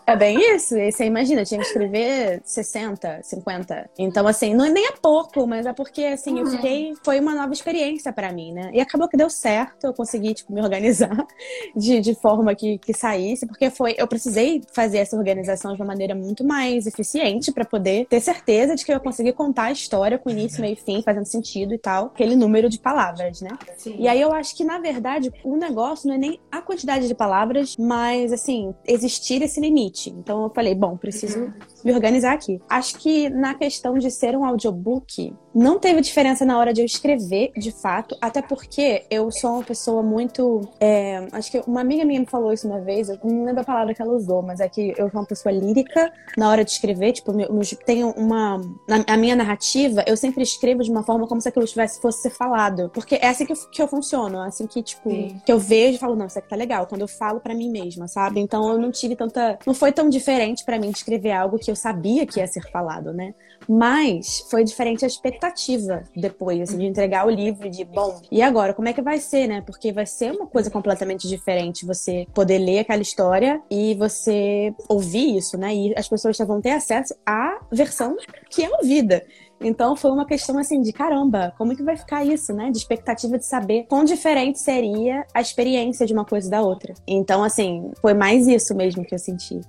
É 0.07 0.17
bem 0.17 0.39
isso. 0.55 0.77
E 0.77 0.91
você 0.91 1.05
imagina, 1.05 1.45
tinha 1.45 1.61
que 1.61 1.67
escrever 1.67 2.41
60, 2.45 3.21
50. 3.23 3.91
Então, 3.99 4.27
assim, 4.27 4.55
não, 4.55 4.67
nem 4.67 4.87
é 4.87 4.93
pouco, 4.93 5.47
mas 5.47 5.65
é 5.67 5.73
porque, 5.73 6.05
assim, 6.05 6.39
eu 6.39 6.45
uhum. 6.45 6.51
fiquei. 6.51 6.95
Foi 7.05 7.21
uma 7.21 7.35
nova 7.35 7.53
experiência 7.53 8.13
para 8.13 8.33
mim, 8.33 8.53
né? 8.53 8.71
E 8.73 8.81
acabou 8.81 9.09
que 9.09 9.17
deu 9.17 9.31
certo, 9.31 9.85
eu 9.85 9.95
consegui, 9.95 10.35
tipo, 10.35 10.53
me 10.53 10.61
organizar 10.61 11.17
de, 11.77 12.01
de 12.01 12.15
forma 12.15 12.55
que, 12.55 12.79
que 12.79 12.93
saísse, 12.93 13.47
porque 13.47 13.71
foi. 13.71 13.95
Eu 13.97 14.07
precisei 14.07 14.63
fazer 14.73 14.99
essa 14.99 15.17
organização 15.17 15.75
de 15.75 15.81
uma 15.81 15.87
maneira 15.87 16.15
muito 16.15 16.45
mais 16.45 16.87
eficiente 16.87 17.53
para 17.53 17.65
poder 17.65 18.07
ter 18.07 18.21
certeza 18.21 18.75
de 18.75 18.85
que 18.85 18.91
eu 18.91 18.95
ia 18.95 19.01
conseguir 19.01 19.33
contar 19.33 19.65
a 19.65 19.73
história 19.73 20.19
com 20.19 20.31
início, 20.31 20.61
meio 20.61 20.75
e 20.75 20.77
fim, 20.77 21.03
fazendo 21.03 21.27
sentido 21.27 21.75
e 21.75 21.79
tal. 21.79 22.07
Aquele 22.07 22.35
número 22.35 22.69
de 22.69 22.79
palavras, 22.79 23.41
né? 23.41 23.51
Sim. 23.77 23.97
E 23.99 24.09
aí 24.09 24.21
eu 24.21 24.33
acho 24.33 24.57
que, 24.57 24.65
na 24.65 24.79
verdade, 24.79 25.33
o 25.45 25.57
negócio 25.57 26.09
não 26.09 26.15
é 26.15 26.19
nem 26.23 26.39
a 26.53 26.63
quantidade 26.63 27.09
de 27.09 27.15
palavras, 27.17 27.77
mas 27.77 28.33
assim, 28.33 28.73
existir 28.87 29.43
esse 29.43 29.61
limite. 29.61 30.11
Então 30.11 30.45
eu 30.45 30.51
falei, 30.51 30.73
bom, 30.73 30.97
preciso 30.97 31.53
me 31.85 31.93
organizar 31.93 32.35
aqui. 32.35 32.61
Acho 32.69 32.97
que 32.99 33.29
na 33.29 33.55
questão 33.55 33.99
de 33.99 34.09
ser 34.09 34.37
um 34.37 34.45
audiobook, 34.45 35.35
não 35.53 35.81
teve 35.81 36.01
diferença 36.01 36.45
na 36.45 36.57
hora 36.57 36.73
de 36.73 36.81
eu 36.81 36.85
escrever, 36.85 37.51
de 37.57 37.73
fato, 37.73 38.17
até 38.21 38.41
porque 38.41 39.05
eu 39.11 39.31
sou 39.33 39.55
uma 39.55 39.65
pessoa 39.65 40.03
muito. 40.03 40.61
É, 40.81 41.27
acho 41.33 41.51
que 41.51 41.63
uma 41.67 41.81
amiga 41.81 42.05
minha 42.05 42.21
me 42.21 42.27
falou 42.27 42.53
isso 42.53 42.69
uma 42.69 42.81
vez, 42.81 43.09
eu 43.09 43.19
não 43.25 43.45
lembro 43.45 43.63
a 43.63 43.65
palavra 43.65 43.93
que 43.93 44.01
ela 44.01 44.15
usou, 44.15 44.43
mas 44.43 44.61
é 44.61 44.69
que 44.69 44.95
eu 44.97 45.11
sou 45.11 45.21
uma 45.21 45.27
pessoa 45.27 45.53
lírica 45.53 46.13
na 46.39 46.49
hora 46.49 46.65
de 46.65 46.71
escrever, 46.71 47.13
tipo, 47.13 47.33
eu 47.39 47.61
tenho 47.85 48.11
uma. 48.11 48.61
A 49.07 49.17
minha 49.17 49.35
narrativa, 49.35 50.05
eu 50.07 50.17
sempre 50.17 50.43
escrevo 50.43 50.83
de 50.83 50.91
uma 50.91 51.03
forma 51.03 51.27
como 51.27 51.41
se 51.41 51.49
aquilo 51.49 51.67
tivesse, 51.67 52.01
fosse 52.01 52.23
ser 52.23 52.31
falado. 52.31 52.91
Porque 52.95 53.17
é 53.17 53.29
assim 53.29 53.45
que 53.45 53.53
eu, 53.53 53.57
que 53.71 53.83
eu 53.83 53.89
funciono, 53.89 54.39
é 54.43 54.47
assim 54.47 54.67
que, 54.67 54.83
tipo, 54.83 55.11
Sim. 55.11 55.41
que 55.45 55.53
eu 55.53 55.59
vejo 55.59 55.97
e 55.97 55.99
falo, 55.99 56.12
não, 56.17 56.27
isso 56.27 56.39
aqui 56.39 56.49
tá 56.49 56.57
legal, 56.57 56.87
quando 56.87 57.03
eu 57.03 57.09
falo 57.09 57.41
para 57.41 57.55
mim 57.55 57.71
mesma, 57.71 58.09
sabe? 58.09 58.41
Então 58.41 58.71
eu 58.71 58.79
não 58.79 58.91
tive 58.91 59.17
tanta. 59.17 59.59
Não 59.67 59.75
foi 59.75 59.93
tão 59.93 60.09
diferente 60.09 60.65
para 60.65 60.79
mim 60.79 60.91
escrever 60.91 61.33
algo 61.33 61.59
que 61.59 61.71
eu 61.71 61.77
sabia 61.77 62.27
que 62.27 62.41
ia 62.41 62.47
ser 62.47 62.71
falado, 62.71 63.13
né? 63.13 63.35
Mas 63.69 64.45
foi 64.51 64.65
diferente 64.65 65.05
a 65.05 65.09
expectativa 65.09 66.03
depois, 66.17 66.61
assim, 66.61 66.79
de 66.79 66.87
entregar 66.87 67.27
o 67.27 67.31
livro 67.31 67.71
de, 67.71 67.85
bom, 67.85 68.21
e 68.31 68.43
agora, 68.43 68.75
como 68.75 68.89
é 68.89 68.93
que 68.93 69.03
vai 69.03 69.19
ser, 69.19 69.47
né? 69.47 69.63
Porque 69.65 69.93
vai 69.93 70.07
ser 70.07 70.33
uma 70.33 70.47
coisa 70.47 70.71
completamente 70.71 71.29
diferente 71.29 71.87
você 71.87 72.27
poder 72.35 72.59
ler 72.59 72.81
aquela 72.81 73.03
história 73.03 73.63
e 73.71 73.95
você 73.95 74.75
ouvir 74.89 75.37
isso, 75.37 75.57
né? 75.57 75.75
E 75.75 75.95
as 75.97 76.09
pessoas 76.09 76.37
já 76.37 76.45
vão 76.45 76.61
ter 76.61 76.71
acesso 76.71 77.15
à 77.25 77.61
versão 77.71 78.17
que 78.51 78.65
é 78.65 78.71
ouvida. 78.71 79.25
Então 79.63 79.97
foi 79.97 80.11
uma 80.11 80.25
questão 80.25 80.59
assim 80.59 80.81
de 80.81 80.93
caramba, 80.93 81.55
como 81.57 81.73
é 81.73 81.77
que 81.77 81.83
vai 81.83 81.97
ficar 81.97 82.25
isso, 82.25 82.53
né? 82.53 82.71
De 82.71 82.79
expectativa 82.79 83.39
de 83.39 83.47
saber 83.47 83.85
quão 83.89 84.05
diferente 84.05 84.59
seria 84.61 85.25
a 85.35 85.41
experiência 85.41 86.07
de 86.07 86.13
uma 86.13 86.25
coisa 86.25 86.51
da 86.51 86.61
outra. 86.61 86.95
Então, 87.07 87.43
assim, 87.43 87.91
foi 88.01 88.15
mais 88.15 88.47
isso 88.47 88.75
mesmo 88.75 89.05
que 89.05 89.15
eu 89.15 89.19
senti. 89.19 89.61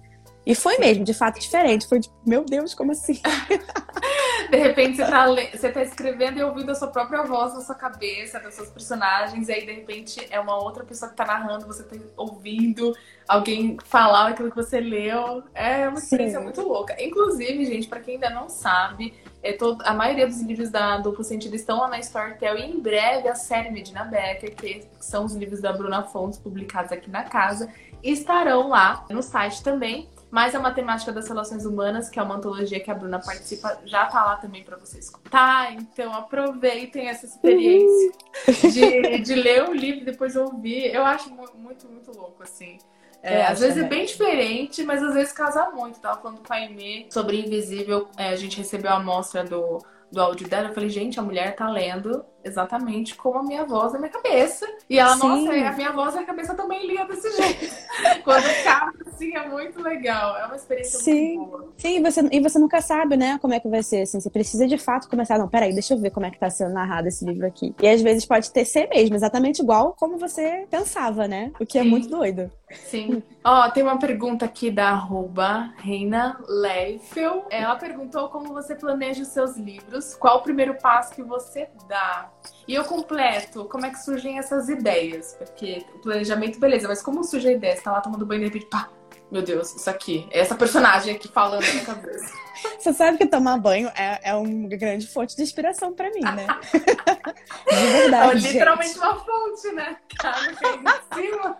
E 0.45 0.53
foi 0.53 0.77
mesmo, 0.77 1.03
de 1.03 1.13
fato, 1.13 1.39
diferente. 1.39 1.87
Foi 1.87 1.99
tipo, 1.99 2.15
meu 2.25 2.43
Deus, 2.43 2.73
como 2.73 2.91
assim? 2.91 3.19
de 4.51 4.57
repente 4.57 4.97
você 4.97 5.05
tá, 5.05 5.25
você 5.27 5.69
tá 5.71 5.81
escrevendo 5.81 6.37
e 6.37 6.43
ouvindo 6.43 6.71
a 6.71 6.75
sua 6.75 6.89
própria 6.89 7.23
voz 7.23 7.53
na 7.53 7.61
sua 7.61 7.75
cabeça, 7.75 8.39
dos 8.39 8.53
seus 8.53 8.69
personagens, 8.69 9.47
e 9.47 9.53
aí 9.53 9.65
de 9.65 9.71
repente 9.71 10.27
é 10.29 10.39
uma 10.39 10.61
outra 10.61 10.83
pessoa 10.83 11.09
que 11.09 11.15
tá 11.15 11.25
narrando, 11.25 11.65
você 11.65 11.83
tá 11.83 11.95
ouvindo 12.17 12.93
alguém 13.27 13.77
falar 13.85 14.27
aquilo 14.27 14.49
que 14.49 14.55
você 14.55 14.79
leu. 14.79 15.43
É 15.53 15.87
uma 15.87 15.97
experiência 15.97 16.39
Sim. 16.39 16.43
muito 16.43 16.61
louca. 16.61 16.95
Inclusive, 17.01 17.65
gente, 17.65 17.87
para 17.87 18.01
quem 18.01 18.15
ainda 18.15 18.29
não 18.29 18.49
sabe, 18.49 19.13
é 19.41 19.53
todo, 19.53 19.81
a 19.85 19.93
maioria 19.93 20.27
dos 20.27 20.41
livros 20.41 20.69
da 20.69 20.97
Duplo 20.97 21.23
Sentido 21.23 21.55
estão 21.55 21.79
lá 21.79 21.87
na 21.87 21.99
Storytel 21.99 22.57
e 22.57 22.65
em 22.65 22.79
breve 22.79 23.27
a 23.27 23.35
série 23.35 23.71
Medina 23.71 24.03
Becker, 24.03 24.55
que 24.55 24.87
são 24.99 25.25
os 25.25 25.35
livros 25.35 25.61
da 25.61 25.73
Bruna 25.73 26.03
Fontes 26.03 26.37
publicados 26.37 26.91
aqui 26.91 27.09
na 27.09 27.23
casa, 27.23 27.69
estarão 28.03 28.69
lá 28.69 29.05
no 29.09 29.23
site 29.23 29.63
também. 29.63 30.09
Mas 30.33 30.55
a 30.55 30.59
Matemática 30.59 31.11
das 31.11 31.27
Relações 31.27 31.63
Humanas, 31.63 32.09
que 32.09 32.19
é 32.19 32.23
uma 32.23 32.37
antologia 32.37 32.79
que 32.79 32.89
a 32.89 32.95
Bruna 32.95 33.19
participa, 33.19 33.77
já 33.85 34.07
tá 34.07 34.25
lá 34.25 34.35
também 34.35 34.63
para 34.63 34.75
você 34.75 34.97
escutar. 34.97 35.71
Então 35.75 36.11
aproveitem 36.11 37.07
essa 37.07 37.27
experiência 37.27 38.11
de, 38.47 39.19
de 39.19 39.35
ler 39.35 39.69
o 39.69 39.73
livro 39.73 40.01
e 40.01 40.05
depois 40.05 40.35
ouvir. 40.35 40.91
Eu 40.91 41.05
acho 41.05 41.29
muito, 41.29 41.87
muito 41.87 42.11
louco, 42.17 42.41
assim. 42.41 42.79
É, 43.21 43.45
às 43.45 43.59
vezes 43.59 43.77
é 43.77 43.87
bem 43.87 44.05
diferente, 44.05 44.83
mas 44.83 45.03
às 45.03 45.13
vezes 45.13 45.31
casa 45.31 45.69
muito. 45.69 45.99
Tava 45.99 46.19
falando 46.19 46.39
com 46.39 46.51
a 46.51 46.55
Aimee 46.55 47.05
sobre 47.11 47.39
Invisível. 47.39 48.09
É, 48.17 48.29
a 48.29 48.35
gente 48.35 48.57
recebeu 48.57 48.89
a 48.89 48.95
amostra 48.95 49.43
do, 49.43 49.85
do 50.11 50.19
áudio 50.19 50.49
dela. 50.49 50.69
Eu 50.69 50.73
falei, 50.73 50.89
gente, 50.89 51.19
a 51.19 51.21
mulher 51.21 51.55
tá 51.55 51.69
lendo 51.69 52.25
exatamente 52.43 53.15
como 53.15 53.39
a 53.39 53.43
minha 53.43 53.65
voz 53.65 53.93
na 53.93 53.99
minha 53.99 54.11
cabeça. 54.11 54.67
E 54.89 54.99
ela, 54.99 55.15
Sim. 55.15 55.27
nossa, 55.27 55.51
a 55.51 55.71
minha 55.71 55.91
voz 55.91 56.15
na 56.15 56.23
cabeça 56.23 56.53
também 56.53 56.85
lia 56.85 57.05
desse 57.05 57.31
jeito. 57.31 57.75
Quando 58.23 58.43
capta, 58.63 59.09
assim, 59.09 59.35
é 59.35 59.47
muito 59.47 59.81
legal. 59.81 60.37
É 60.37 60.45
uma 60.45 60.55
experiência 60.55 60.99
Sim. 60.99 61.37
muito 61.37 61.49
boa. 61.49 61.73
Sim, 61.77 61.97
e 61.97 62.01
você, 62.01 62.29
e 62.31 62.39
você 62.39 62.59
nunca 62.59 62.81
sabe, 62.81 63.17
né, 63.17 63.37
como 63.41 63.53
é 63.53 63.59
que 63.59 63.67
vai 63.67 63.83
ser, 63.83 64.01
assim. 64.01 64.19
Você 64.19 64.29
precisa 64.29 64.67
de 64.67 64.77
fato 64.77 65.09
começar, 65.09 65.37
não, 65.37 65.47
peraí, 65.47 65.73
deixa 65.73 65.93
eu 65.93 65.99
ver 65.99 66.11
como 66.11 66.25
é 66.25 66.31
que 66.31 66.39
tá 66.39 66.49
sendo 66.49 66.73
narrado 66.73 67.07
esse 67.07 67.25
livro 67.25 67.45
aqui. 67.45 67.73
E 67.81 67.87
às 67.87 68.01
vezes 68.01 68.25
pode 68.25 68.51
ter 68.51 68.65
ser 68.65 68.87
mesmo, 68.89 69.15
exatamente 69.15 69.61
igual 69.61 69.95
como 69.97 70.17
você 70.17 70.65
pensava, 70.69 71.27
né? 71.27 71.51
O 71.59 71.65
que 71.65 71.77
é 71.77 71.81
Sim. 71.81 71.87
é 71.87 71.91
muito 71.91 72.09
doido. 72.09 72.51
Sim. 72.71 73.23
Ó, 73.43 73.67
oh, 73.67 73.71
tem 73.71 73.83
uma 73.83 73.99
pergunta 73.99 74.45
aqui 74.45 74.71
da 74.71 74.89
arroba 74.89 75.73
Reina 75.77 76.39
Leifel. 76.47 77.45
Ela 77.49 77.75
perguntou 77.75 78.29
como 78.29 78.53
você 78.53 78.75
planeja 78.75 79.21
os 79.21 79.29
seus 79.29 79.57
livros, 79.57 80.15
qual 80.15 80.37
o 80.37 80.41
primeiro 80.41 80.75
passo 80.75 81.13
que 81.13 81.21
você 81.21 81.69
dá. 81.87 82.31
E 82.67 82.73
eu 82.73 82.83
completo, 82.83 83.65
como 83.65 83.85
é 83.85 83.89
que 83.89 84.03
surgem 84.03 84.39
essas 84.39 84.69
ideias? 84.69 85.35
Porque 85.37 85.85
o 85.95 85.99
planejamento, 85.99 86.59
beleza, 86.59 86.87
mas 86.87 87.01
como 87.01 87.23
surge 87.23 87.47
a 87.47 87.51
ideia? 87.51 87.75
Você 87.75 87.81
tá 87.81 87.91
lá 87.91 88.01
tomando 88.01 88.25
banho 88.25 88.39
e 88.39 88.49
de 88.49 88.53
repente, 88.53 88.69
pá, 88.69 88.89
meu 89.33 89.41
Deus, 89.41 89.75
isso 89.75 89.89
aqui, 89.89 90.27
é 90.31 90.39
essa 90.39 90.53
personagem 90.53 91.15
aqui 91.15 91.27
falando 91.27 91.65
na 91.73 91.81
cabeça. 91.83 92.31
Você 92.79 92.93
sabe 92.93 93.17
que 93.17 93.25
tomar 93.25 93.57
banho 93.57 93.89
é, 93.95 94.29
é 94.29 94.35
uma 94.35 94.69
grande 94.69 95.07
fonte 95.07 95.35
de 95.35 95.41
inspiração 95.41 95.91
para 95.91 96.11
mim, 96.11 96.21
né? 96.21 96.45
de 96.71 97.87
verdade. 97.91 98.47
É 98.47 98.51
literalmente 98.51 98.97
uma 98.99 99.15
fonte, 99.15 99.71
né? 99.73 99.97
Cara, 100.19 100.51
em 100.51 101.15
cima. 101.15 101.57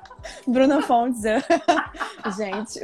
Bruna 0.48 0.82
Fontes. 0.84 1.24
gente, 2.38 2.80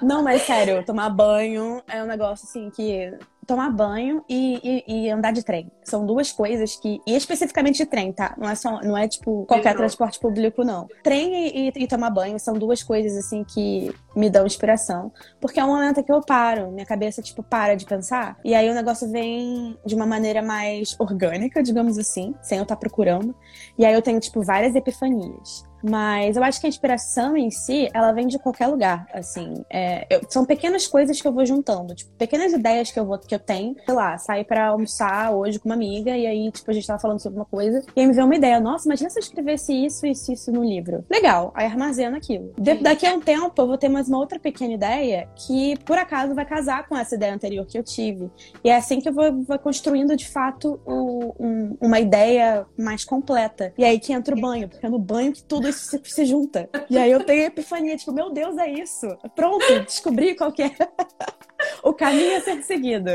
não, 0.00 0.22
mas 0.22 0.42
sério, 0.42 0.84
tomar 0.84 1.10
banho 1.10 1.82
é 1.88 2.02
um 2.02 2.06
negócio 2.06 2.46
assim 2.46 2.70
que 2.70 3.12
tomar 3.52 3.70
banho 3.70 4.24
e, 4.26 4.82
e, 4.86 5.04
e, 5.04 5.10
andar 5.10 5.30
de 5.32 5.44
trem. 5.44 5.70
São 5.84 6.06
duas 6.06 6.32
coisas 6.32 6.74
que. 6.76 7.00
E 7.06 7.14
especificamente 7.14 7.76
de 7.76 7.86
trem, 7.86 8.10
tá? 8.10 8.34
Não 8.38 8.48
é 8.48 8.54
só. 8.54 8.80
Não 8.80 8.96
é 8.96 9.06
tipo 9.06 9.44
qualquer 9.44 9.76
transporte 9.76 10.18
público, 10.18 10.64
não. 10.64 10.88
Trem 11.02 11.68
e, 11.68 11.72
e, 11.76 11.86
tomar 11.86 12.08
banho 12.08 12.38
são 12.38 12.54
duas 12.54 12.82
coisas 12.82 13.14
assim 13.16 13.44
que 13.44 13.94
me 14.16 14.30
dão 14.30 14.46
inspiração. 14.46 15.12
Porque 15.38 15.60
é 15.60 15.64
um 15.64 15.68
momento 15.68 16.02
que 16.02 16.10
eu 16.10 16.22
paro. 16.22 16.70
Minha 16.72 16.86
cabeça, 16.86 17.20
tipo, 17.20 17.42
para 17.42 17.74
de 17.74 17.84
pensar. 17.84 18.38
E 18.42 18.54
aí 18.54 18.70
o 18.70 18.74
negócio 18.74 19.10
vem 19.10 19.76
de 19.84 19.94
uma 19.94 20.06
maneira 20.06 20.40
mais 20.40 20.96
orgânica, 20.98 21.62
digamos 21.62 21.98
assim, 21.98 22.34
sem 22.40 22.56
eu 22.56 22.62
estar 22.62 22.76
tá 22.76 22.80
procurando. 22.80 23.34
E 23.78 23.84
aí 23.84 23.92
eu 23.92 24.00
tenho, 24.00 24.18
tipo, 24.18 24.42
várias 24.42 24.74
epifanias. 24.74 25.70
Mas 25.82 26.36
eu 26.36 26.44
acho 26.44 26.60
que 26.60 26.66
a 26.66 26.68
inspiração 26.68 27.36
em 27.36 27.50
si, 27.50 27.88
ela 27.92 28.12
vem 28.12 28.26
de 28.26 28.38
qualquer 28.38 28.66
lugar, 28.68 29.06
assim. 29.12 29.64
É, 29.68 30.06
eu, 30.08 30.20
são 30.28 30.44
pequenas 30.44 30.86
coisas 30.86 31.20
que 31.20 31.26
eu 31.26 31.32
vou 31.32 31.44
juntando, 31.44 31.94
tipo, 31.94 32.10
pequenas 32.12 32.52
ideias 32.52 32.90
que 32.90 32.98
eu 32.98 33.04
vou 33.04 33.18
que 33.18 33.34
eu 33.34 33.38
tenho. 33.38 33.76
Sei 33.84 33.94
lá, 33.94 34.16
sair 34.18 34.44
para 34.44 34.68
almoçar 34.68 35.32
hoje 35.32 35.58
com 35.58 35.68
uma 35.68 35.74
amiga 35.74 36.16
e 36.16 36.26
aí, 36.26 36.50
tipo, 36.50 36.70
a 36.70 36.74
gente 36.74 36.86
tava 36.86 36.98
falando 36.98 37.20
sobre 37.20 37.38
uma 37.38 37.44
coisa 37.44 37.82
e 37.94 38.00
aí 38.00 38.06
me 38.06 38.12
veio 38.12 38.26
uma 38.26 38.36
ideia. 38.36 38.60
Nossa, 38.60 38.86
imagina 38.86 39.10
se 39.10 39.18
eu 39.18 39.22
escrevesse 39.22 39.72
isso, 39.72 40.06
isso, 40.06 40.32
isso 40.32 40.52
no 40.52 40.64
livro. 40.64 41.04
Legal, 41.10 41.52
aí 41.54 41.66
armazena 41.66 42.16
aquilo. 42.16 42.52
De, 42.58 42.74
daqui 42.74 43.06
a 43.06 43.14
um 43.14 43.20
tempo 43.20 43.52
eu 43.60 43.66
vou 43.66 43.78
ter 43.78 43.88
mais 43.88 44.08
uma 44.08 44.18
outra 44.18 44.38
pequena 44.38 44.74
ideia 44.74 45.28
que, 45.34 45.76
por 45.84 45.98
acaso, 45.98 46.34
vai 46.34 46.44
casar 46.44 46.86
com 46.88 46.96
essa 46.96 47.14
ideia 47.14 47.34
anterior 47.34 47.66
que 47.66 47.78
eu 47.78 47.82
tive. 47.82 48.30
E 48.62 48.70
é 48.70 48.76
assim 48.76 49.00
que 49.00 49.08
eu 49.08 49.12
vou, 49.12 49.42
vou 49.42 49.58
construindo, 49.58 50.16
de 50.16 50.28
fato, 50.28 50.80
o, 50.86 51.34
um, 51.38 51.76
uma 51.80 51.98
ideia 52.00 52.66
mais 52.78 53.04
completa. 53.04 53.72
E 53.76 53.84
aí 53.84 53.98
que 53.98 54.12
entra 54.12 54.36
o 54.36 54.40
banho, 54.40 54.68
porque 54.68 54.86
é 54.86 54.88
no 54.88 54.98
banho 54.98 55.32
que 55.32 55.42
tudo 55.42 55.71
isso 55.72 55.90
se, 55.90 56.00
se 56.04 56.24
junta. 56.24 56.68
E 56.88 56.96
aí 56.96 57.10
eu 57.10 57.24
tenho 57.24 57.42
a 57.42 57.46
epifania, 57.46 57.96
tipo, 57.96 58.12
meu 58.12 58.30
Deus, 58.30 58.56
é 58.58 58.70
isso. 58.70 59.06
Pronto, 59.34 59.64
descobri 59.84 60.34
qual 60.34 60.52
que 60.52 60.62
é 60.62 60.70
o 61.82 61.92
caminho 61.92 62.36
a 62.36 62.40
ser 62.40 62.62
seguido. 62.62 63.10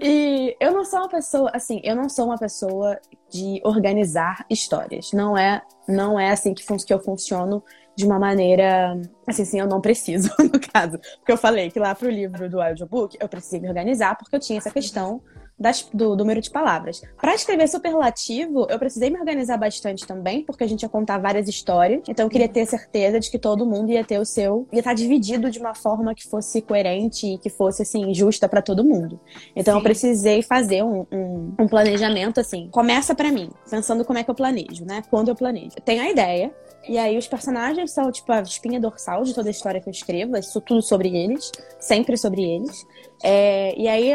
E 0.00 0.56
eu 0.60 0.72
não 0.72 0.84
sou 0.84 1.00
uma 1.00 1.08
pessoa, 1.08 1.50
assim, 1.52 1.80
eu 1.84 1.94
não 1.94 2.08
sou 2.08 2.26
uma 2.26 2.38
pessoa 2.38 2.98
de 3.30 3.60
organizar 3.64 4.46
histórias. 4.48 5.12
Não 5.12 5.36
é, 5.36 5.62
não 5.88 6.18
é 6.18 6.30
assim 6.30 6.54
que, 6.54 6.64
que 6.64 6.94
eu 6.94 7.00
funciono 7.00 7.62
de 7.96 8.04
uma 8.06 8.18
maneira. 8.18 9.00
Assim, 9.26 9.42
assim, 9.42 9.60
eu 9.60 9.66
não 9.66 9.80
preciso, 9.80 10.30
no 10.38 10.60
caso. 10.72 10.98
Porque 11.18 11.32
eu 11.32 11.38
falei 11.38 11.70
que 11.70 11.78
lá 11.78 11.94
pro 11.94 12.10
livro 12.10 12.48
do 12.48 12.60
audiobook 12.60 13.16
eu 13.20 13.28
precisei 13.28 13.60
me 13.60 13.68
organizar 13.68 14.16
porque 14.16 14.36
eu 14.36 14.40
tinha 14.40 14.58
essa 14.58 14.70
questão 14.70 15.22
das, 15.58 15.88
do 15.92 16.14
número 16.14 16.40
de 16.40 16.50
palavras. 16.50 17.02
Para 17.20 17.34
escrever 17.34 17.68
superlativo, 17.68 18.66
eu 18.68 18.78
precisei 18.78 19.10
me 19.10 19.18
organizar 19.18 19.56
bastante 19.56 20.06
também, 20.06 20.42
porque 20.44 20.64
a 20.64 20.66
gente 20.66 20.82
ia 20.82 20.88
contar 20.88 21.18
várias 21.18 21.48
histórias. 21.48 22.02
Então 22.08 22.26
eu 22.26 22.30
queria 22.30 22.48
ter 22.48 22.66
certeza 22.66 23.18
de 23.18 23.30
que 23.30 23.38
todo 23.38 23.66
mundo 23.66 23.90
ia 23.90 24.04
ter 24.04 24.18
o 24.18 24.24
seu, 24.24 24.66
ia 24.72 24.80
estar 24.80 24.94
dividido 24.94 25.50
de 25.50 25.58
uma 25.58 25.74
forma 25.74 26.14
que 26.14 26.28
fosse 26.28 26.60
coerente 26.60 27.26
e 27.26 27.38
que 27.38 27.48
fosse 27.48 27.82
assim 27.82 28.12
justa 28.12 28.48
para 28.48 28.60
todo 28.60 28.84
mundo. 28.84 29.18
Então 29.54 29.74
Sim. 29.74 29.78
eu 29.78 29.82
precisei 29.82 30.42
fazer 30.42 30.82
um, 30.82 31.06
um, 31.10 31.54
um 31.60 31.68
planejamento 31.68 32.40
assim. 32.40 32.68
Começa 32.70 33.14
para 33.14 33.32
mim, 33.32 33.50
pensando 33.68 34.04
como 34.04 34.18
é 34.18 34.24
que 34.24 34.30
eu 34.30 34.34
planejo, 34.34 34.84
né? 34.84 35.02
Quando 35.08 35.28
eu 35.28 35.34
planejo. 35.34 35.70
Eu 35.76 35.82
tenho 35.82 36.02
a 36.02 36.10
ideia, 36.10 36.52
e 36.88 36.98
aí 36.98 37.16
os 37.16 37.26
personagens 37.26 37.92
são, 37.92 38.12
tipo, 38.12 38.30
a 38.30 38.42
espinha 38.42 38.78
dorsal 38.78 39.24
de 39.24 39.34
toda 39.34 39.48
a 39.48 39.50
história 39.50 39.80
que 39.80 39.88
eu 39.88 39.92
escrevo. 39.92 40.36
É 40.36 40.40
isso 40.40 40.60
tudo 40.60 40.82
sobre 40.82 41.16
eles. 41.16 41.50
Sempre 41.80 42.16
sobre 42.16 42.42
eles. 42.42 42.86
É, 43.22 43.74
e 43.76 43.88
aí 43.88 44.12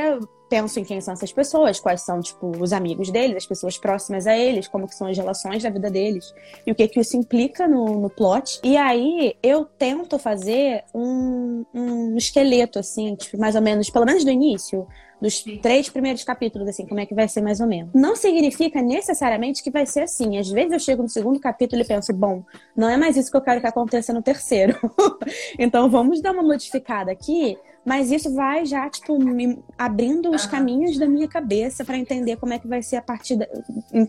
penso 0.52 0.82
em 0.82 0.84
quem 0.84 1.00
são 1.00 1.14
essas 1.14 1.32
pessoas, 1.32 1.80
quais 1.80 2.02
são, 2.02 2.20
tipo, 2.20 2.52
os 2.62 2.74
amigos 2.74 3.10
deles, 3.10 3.38
as 3.38 3.46
pessoas 3.46 3.78
próximas 3.78 4.28
a 4.28 4.38
eles, 4.38 4.68
como 4.68 4.86
que 4.86 4.94
são 4.94 5.08
as 5.08 5.18
relações 5.18 5.64
da 5.64 5.70
vida 5.70 5.90
deles 5.90 6.34
e 6.68 6.72
o 6.74 6.76
que 6.76 6.90
que 6.90 7.00
isso 7.00 7.16
implica 7.16 7.70
no, 7.70 8.02
no 8.02 8.10
plot. 8.10 8.60
E 8.62 8.76
aí 8.76 9.34
eu 9.42 9.64
tento 9.64 10.20
fazer 10.20 10.84
um, 10.94 11.64
um 11.74 12.18
esqueleto, 12.18 12.80
assim, 12.80 13.16
tipo, 13.16 13.38
mais 13.38 13.56
ou 13.56 13.62
menos, 13.62 13.90
pelo 13.90 14.06
menos 14.06 14.26
do 14.26 14.30
início, 14.30 14.86
dos 15.22 15.42
três 15.62 15.88
primeiros 15.88 16.26
capítulos, 16.26 16.68
assim, 16.68 16.86
como 16.86 17.00
é 17.00 17.06
que 17.06 17.16
vai 17.16 17.30
ser 17.30 17.42
mais 17.42 17.62
ou 17.62 17.68
menos. 17.68 17.94
Não 17.94 18.18
significa 18.18 18.82
necessariamente 18.82 19.64
que 19.64 19.72
vai 19.72 19.86
ser 19.86 20.02
assim. 20.02 20.38
Às 20.38 20.50
vezes 20.50 20.74
eu 20.74 20.80
chego 20.80 21.02
no 21.02 21.10
segundo 21.10 21.40
capítulo 21.40 21.82
e 21.82 21.86
penso, 21.86 22.12
bom, 22.12 22.44
não 22.76 22.90
é 22.90 22.98
mais 22.98 23.16
isso 23.16 23.32
que 23.32 23.38
eu 23.38 23.42
quero 23.42 23.62
que 23.62 23.68
aconteça 23.68 24.12
no 24.12 24.22
terceiro. 24.22 24.78
então 25.58 25.90
vamos 25.90 26.22
dar 26.22 26.34
uma 26.34 26.44
modificada 26.44 27.10
aqui 27.10 27.58
mas 27.86 28.12
isso 28.12 28.34
vai 28.34 28.66
já, 28.66 28.90
tipo, 28.90 29.18
me 29.18 29.64
abrindo 29.78 30.30
os 30.30 30.46
caminhos 30.46 30.98
da 30.98 31.08
minha 31.08 31.28
cabeça 31.28 31.84
para 31.84 31.98
entender 31.98 32.38
como 32.38 32.54
é 32.54 32.60
que 32.60 32.68
vai 32.68 32.82
ser 32.82 32.98
a 32.98 33.02
partir 33.02 33.36
da, 33.36 33.48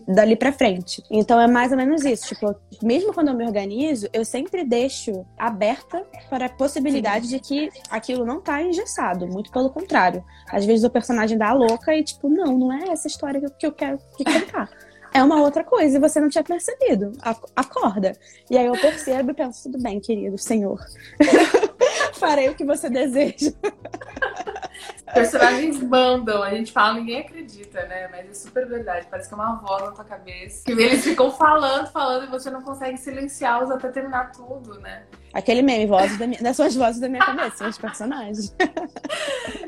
dali 0.07 0.35
para 0.35 0.51
frente. 0.51 1.03
Então 1.09 1.39
é 1.39 1.47
mais 1.47 1.71
ou 1.71 1.77
menos 1.77 2.05
isso. 2.05 2.27
Tipo, 2.27 2.55
mesmo 2.81 3.13
quando 3.13 3.29
eu 3.29 3.33
me 3.33 3.45
organizo, 3.45 4.07
eu 4.13 4.23
sempre 4.23 4.63
deixo 4.63 5.25
aberta 5.37 6.05
para 6.29 6.45
a 6.45 6.49
possibilidade 6.49 7.27
Sim. 7.27 7.37
de 7.37 7.39
que 7.39 7.69
aquilo 7.89 8.25
não 8.25 8.41
tá 8.41 8.61
engessado. 8.61 9.27
Muito 9.27 9.51
pelo 9.51 9.69
contrário. 9.69 10.23
Às 10.49 10.65
vezes 10.65 10.83
o 10.83 10.89
personagem 10.89 11.37
dá 11.37 11.49
a 11.49 11.53
louca 11.53 11.95
e, 11.95 12.03
tipo, 12.03 12.29
não, 12.29 12.57
não 12.57 12.71
é 12.71 12.89
essa 12.89 13.07
história 13.07 13.41
que 13.57 13.65
eu 13.65 13.71
quero 13.71 13.97
que 14.17 14.23
contar 14.23 14.69
é 15.13 15.23
uma 15.23 15.39
outra 15.39 15.63
coisa 15.63 15.95
e 15.95 15.99
você 15.99 16.19
não 16.19 16.27
tinha 16.27 16.43
percebido. 16.43 17.11
Acorda. 17.55 18.17
E 18.49 18.57
aí 18.57 18.65
eu 18.65 18.73
percebo 18.73 19.31
e 19.31 19.33
penso, 19.33 19.63
tudo 19.63 19.81
bem, 19.81 19.99
querido 19.99 20.37
senhor. 20.37 20.83
Farei 22.13 22.49
o 22.49 22.55
que 22.55 22.65
você 22.65 22.89
deseja. 22.89 23.51
Personagens 25.13 25.81
mandam, 25.81 26.41
a 26.41 26.49
gente 26.49 26.71
fala, 26.71 26.95
ninguém 26.95 27.19
acredita, 27.19 27.85
né? 27.85 28.07
Mas 28.09 28.29
é 28.29 28.33
super 28.33 28.67
verdade. 28.67 29.05
Parece 29.09 29.29
que 29.29 29.35
é 29.35 29.37
uma 29.37 29.55
voz 29.55 29.83
na 29.83 29.91
tua 29.91 30.03
cabeça. 30.03 30.63
Que 30.65 30.71
eles 30.71 31.03
ficam 31.03 31.29
falando, 31.31 31.87
falando, 31.91 32.25
e 32.25 32.27
você 32.27 32.49
não 32.49 32.63
consegue 32.63 32.97
silenciá-los 32.97 33.69
até 33.69 33.89
terminar 33.89 34.31
tudo, 34.31 34.79
né? 34.79 35.03
Aquele 35.31 35.61
meme, 35.61 35.85
vozes 35.85 36.17
da 36.17 36.25
minha, 36.25 36.41
das 36.41 36.55
suas 36.55 36.75
vozes 36.75 36.99
da 36.99 37.07
minha 37.07 37.23
cabeça, 37.23 37.57
são 37.57 37.69
os 37.69 37.77
personagens. 37.77 38.55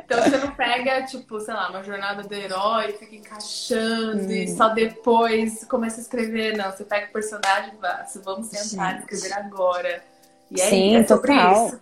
Então 0.06 0.22
você 0.22 0.38
não 0.38 0.52
pega, 0.52 1.02
tipo, 1.02 1.40
sei 1.40 1.54
lá, 1.56 1.68
uma 1.68 1.82
jornada 1.82 2.22
do 2.22 2.32
herói, 2.32 2.92
fica 2.94 3.16
encaixando 3.16 4.28
hum. 4.28 4.32
e 4.32 4.48
só 4.56 4.70
depois 4.70 5.66
começa 5.66 6.00
a 6.00 6.02
escrever. 6.02 6.56
Não, 6.56 6.72
você 6.72 6.84
pega 6.84 7.08
o 7.08 7.12
personagem 7.12 7.74
e 7.74 8.20
vamos 8.20 8.48
sentar 8.48 8.98
e 8.98 9.00
escrever 9.00 9.34
agora. 9.34 10.04
E 10.52 10.62
é, 10.62 10.70
Sim, 10.70 10.96
é 10.98 11.04
total. 11.04 11.68
Isso. 11.68 11.80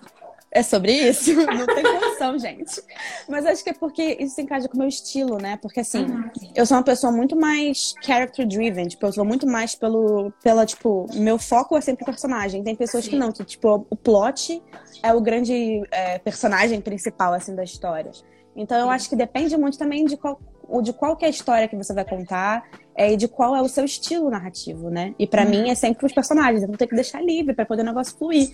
É 0.56 0.62
sobre 0.62 0.92
isso? 0.92 1.34
Não 1.52 1.66
tem 1.66 1.84
condição, 1.84 2.38
gente. 2.38 2.80
Mas 3.28 3.44
acho 3.44 3.64
que 3.64 3.72
é 3.72 3.74
porque 3.74 4.18
isso 4.20 4.36
se 4.36 4.42
encaixa 4.44 4.68
com 4.68 4.76
o 4.76 4.80
meu 4.80 4.88
estilo, 4.88 5.40
né? 5.40 5.58
Porque 5.60 5.80
assim, 5.80 6.06
uhum. 6.06 6.30
eu 6.54 6.64
sou 6.64 6.78
uma 6.78 6.84
pessoa 6.84 7.12
muito 7.12 7.36
mais 7.36 7.96
character 8.04 8.48
driven, 8.48 8.88
tipo, 8.88 9.04
eu 9.04 9.12
sou 9.12 9.26
muito 9.26 9.48
mais 9.48 9.74
pelo 9.74 10.32
pela 10.44 10.64
tipo, 10.64 11.08
meu 11.16 11.40
foco 11.40 11.76
é 11.76 11.82
sempre 11.82 12.04
o 12.04 12.06
personagem. 12.06 12.64
Tem 12.64 12.76
pessoas 12.76 13.06
Sim. 13.06 13.12
que 13.12 13.16
não, 13.18 13.32
que 13.32 13.44
tipo, 13.44 13.88
o 13.90 13.96
plot 13.96 14.62
é 15.02 15.12
o 15.12 15.20
grande 15.20 15.82
é, 15.90 16.20
personagem 16.20 16.80
principal 16.80 17.34
assim 17.34 17.56
da 17.56 17.64
história. 17.64 18.12
Então 18.56 18.78
eu 18.78 18.86
Sim. 18.86 18.92
acho 18.92 19.10
que 19.10 19.16
depende 19.16 19.58
muito 19.58 19.80
também 19.80 20.06
de 20.06 20.16
qual 20.16 20.40
de 20.82 20.94
qual 20.94 21.18
é 21.22 21.26
a 21.26 21.30
história 21.30 21.68
que 21.68 21.76
você 21.76 21.94
vai 21.94 22.06
contar 22.06 22.64
é, 22.96 23.12
e 23.12 23.18
de 23.18 23.28
qual 23.28 23.56
é 23.56 23.62
o 23.62 23.68
seu 23.68 23.84
estilo 23.86 24.30
narrativo, 24.30 24.90
né? 24.90 25.14
E 25.20 25.28
para 25.28 25.44
uhum. 25.44 25.50
mim 25.50 25.70
é 25.70 25.76
sempre 25.76 26.06
os 26.06 26.14
personagens, 26.14 26.62
eu 26.62 26.68
vou 26.68 26.78
ter 26.78 26.88
que 26.88 26.96
deixar 26.96 27.22
livre 27.22 27.54
para 27.54 27.66
poder 27.66 27.82
o 27.82 27.86
negócio 27.86 28.16
fluir. 28.18 28.50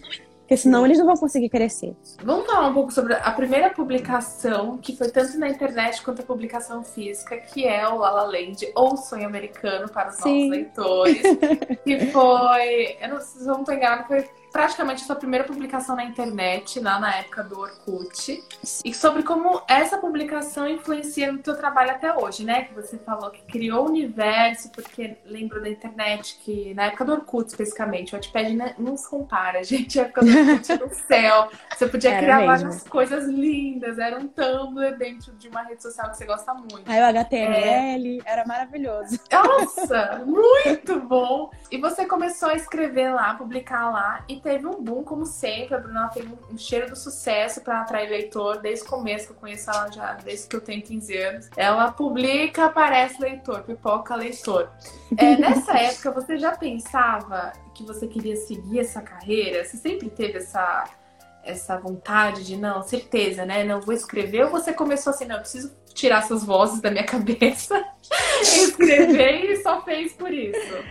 Porque 0.50 0.58
senão 0.58 0.84
eles 0.84 0.98
não 0.98 1.06
vão 1.06 1.16
conseguir 1.16 1.48
crescer. 1.48 1.96
Vamos 2.24 2.48
falar 2.48 2.70
um 2.70 2.74
pouco 2.74 2.92
sobre 2.92 3.14
a 3.14 3.32
primeira 3.34 3.70
publicação, 3.70 4.80
que 4.80 4.98
foi 4.98 5.08
tanto 5.10 5.38
na 5.38 5.48
internet 5.48 6.02
quanto 6.02 6.24
a 6.24 6.26
publicação 6.26 6.84
física, 6.84 7.38
que 7.38 7.68
é 7.68 7.88
o 7.88 8.00
La 8.00 8.10
La 8.10 8.24
Land, 8.24 8.68
ou 8.74 8.98
Sonho 8.98 9.28
Americano 9.28 9.88
para 9.88 10.10
os 10.10 10.16
Sim. 10.16 10.50
nossos 10.50 10.50
leitores. 10.50 11.22
que 11.86 12.08
foi, 12.08 12.98
eu 13.00 13.10
não, 13.10 13.22
se 13.22 13.48
eu 13.48 13.60
não 13.60 13.62
enganado, 13.62 14.08
foi 14.08 14.28
praticamente 14.52 15.02
sua 15.02 15.16
primeira 15.16 15.46
publicação 15.46 15.96
na 15.96 16.04
internet, 16.04 16.80
lá 16.80 17.00
na 17.00 17.16
época 17.16 17.44
do 17.44 17.60
Orkut, 17.60 18.44
e 18.84 18.94
sobre 18.94 19.24
como 19.24 19.62
essa 19.68 19.98
publicação 19.98 20.68
influencia 20.68 21.32
no 21.32 21.40
teu 21.40 21.56
trabalho 21.56 21.92
até 21.92 22.16
hoje, 22.16 22.44
né? 22.44 22.64
Que 22.64 22.74
você 22.74 22.98
falou 22.98 23.30
que 23.30 23.42
criou 23.44 23.86
o 23.86 23.90
universo, 23.90 24.70
porque 24.72 25.18
lembro 25.26 25.62
da 25.62 25.70
internet 25.70 26.40
que, 26.44 26.74
na 26.74 26.86
época 26.86 27.06
do 27.06 27.14
Orkut 27.14 27.50
especificamente, 27.50 28.14
o 28.14 28.18
Wattpad 28.18 28.56
não 28.78 28.98
se 28.98 29.10
compara, 29.10 29.64
gente, 29.64 30.00
a 30.00 30.04
época 30.04 30.22
do 30.22 30.30
Orkut 30.30 30.78
no 30.80 30.94
céu, 30.94 31.50
você 31.76 31.88
podia 31.88 32.12
era 32.12 32.22
criar 32.22 32.38
mesmo. 32.40 32.48
várias 32.48 32.84
coisas 32.84 33.26
lindas, 33.28 34.00
era 34.00 34.18
um 34.18 34.28
Tumblr 34.28 34.98
dentro 34.98 35.32
de 35.34 35.48
uma 35.48 35.64
rede 35.64 35.82
social 35.82 36.10
que 36.10 36.18
você 36.18 36.26
gosta 36.26 36.54
muito. 36.54 36.84
Aí 36.86 37.00
o 37.02 37.06
HTML, 37.06 38.22
é... 38.26 38.32
era 38.32 38.46
maravilhoso. 38.46 39.20
Nossa, 39.32 40.24
muito 40.26 41.00
bom! 41.00 41.52
E 41.72 41.78
você 41.78 42.06
começou 42.06 42.50
a 42.50 42.56
escrever 42.56 43.12
lá, 43.14 43.34
publicar 43.36 43.90
lá, 43.92 44.24
e 44.28 44.39
teve 44.40 44.66
um 44.66 44.82
boom, 44.82 45.04
como 45.04 45.26
sempre. 45.26 45.76
A 45.76 45.80
Bruna 45.80 46.08
tem 46.10 46.24
um 46.52 46.58
cheiro 46.58 46.90
do 46.90 46.96
sucesso 46.96 47.62
para 47.62 47.82
atrair 47.82 48.10
leitor 48.10 48.60
desde 48.60 48.86
o 48.86 48.88
começo, 48.88 49.28
que 49.28 49.34
eu 49.34 49.38
conheço 49.38 49.70
ela 49.70 49.92
já 49.92 50.14
desde 50.14 50.48
que 50.48 50.56
eu 50.56 50.62
tenho 50.62 50.82
15 50.82 51.18
anos. 51.18 51.50
Ela 51.56 51.92
publica, 51.92 52.66
aparece 52.66 53.22
leitor, 53.22 53.64
pipoca 53.64 54.16
leitor. 54.16 54.70
É, 55.18 55.36
nessa 55.38 55.78
época, 55.78 56.12
você 56.12 56.38
já 56.38 56.56
pensava 56.56 57.54
que 57.74 57.84
você 57.84 58.08
queria 58.08 58.36
seguir 58.36 58.80
essa 58.80 59.02
carreira? 59.02 59.64
Você 59.64 59.78
sempre 59.78 60.10
teve 60.10 60.38
essa 60.38 60.86
essa 61.42 61.78
vontade 61.78 62.46
de 62.46 62.58
não, 62.58 62.84
certeza, 62.84 63.46
né? 63.46 63.64
Não 63.64 63.82
vou 63.82 63.94
escrever, 63.94 64.44
ou 64.44 64.52
você 64.52 64.74
começou 64.74 65.12
assim, 65.12 65.26
não, 65.26 65.36
eu 65.36 65.42
preciso 65.42 65.74
tirar 65.94 66.20
essas 66.20 66.44
vozes 66.44 66.82
da 66.82 66.92
minha 66.92 67.04
cabeça, 67.06 67.84
escrever 68.42 69.52
e 69.52 69.64
só 69.64 69.82
fez 69.84 70.14
por 70.14 70.32
isso? 70.32 70.84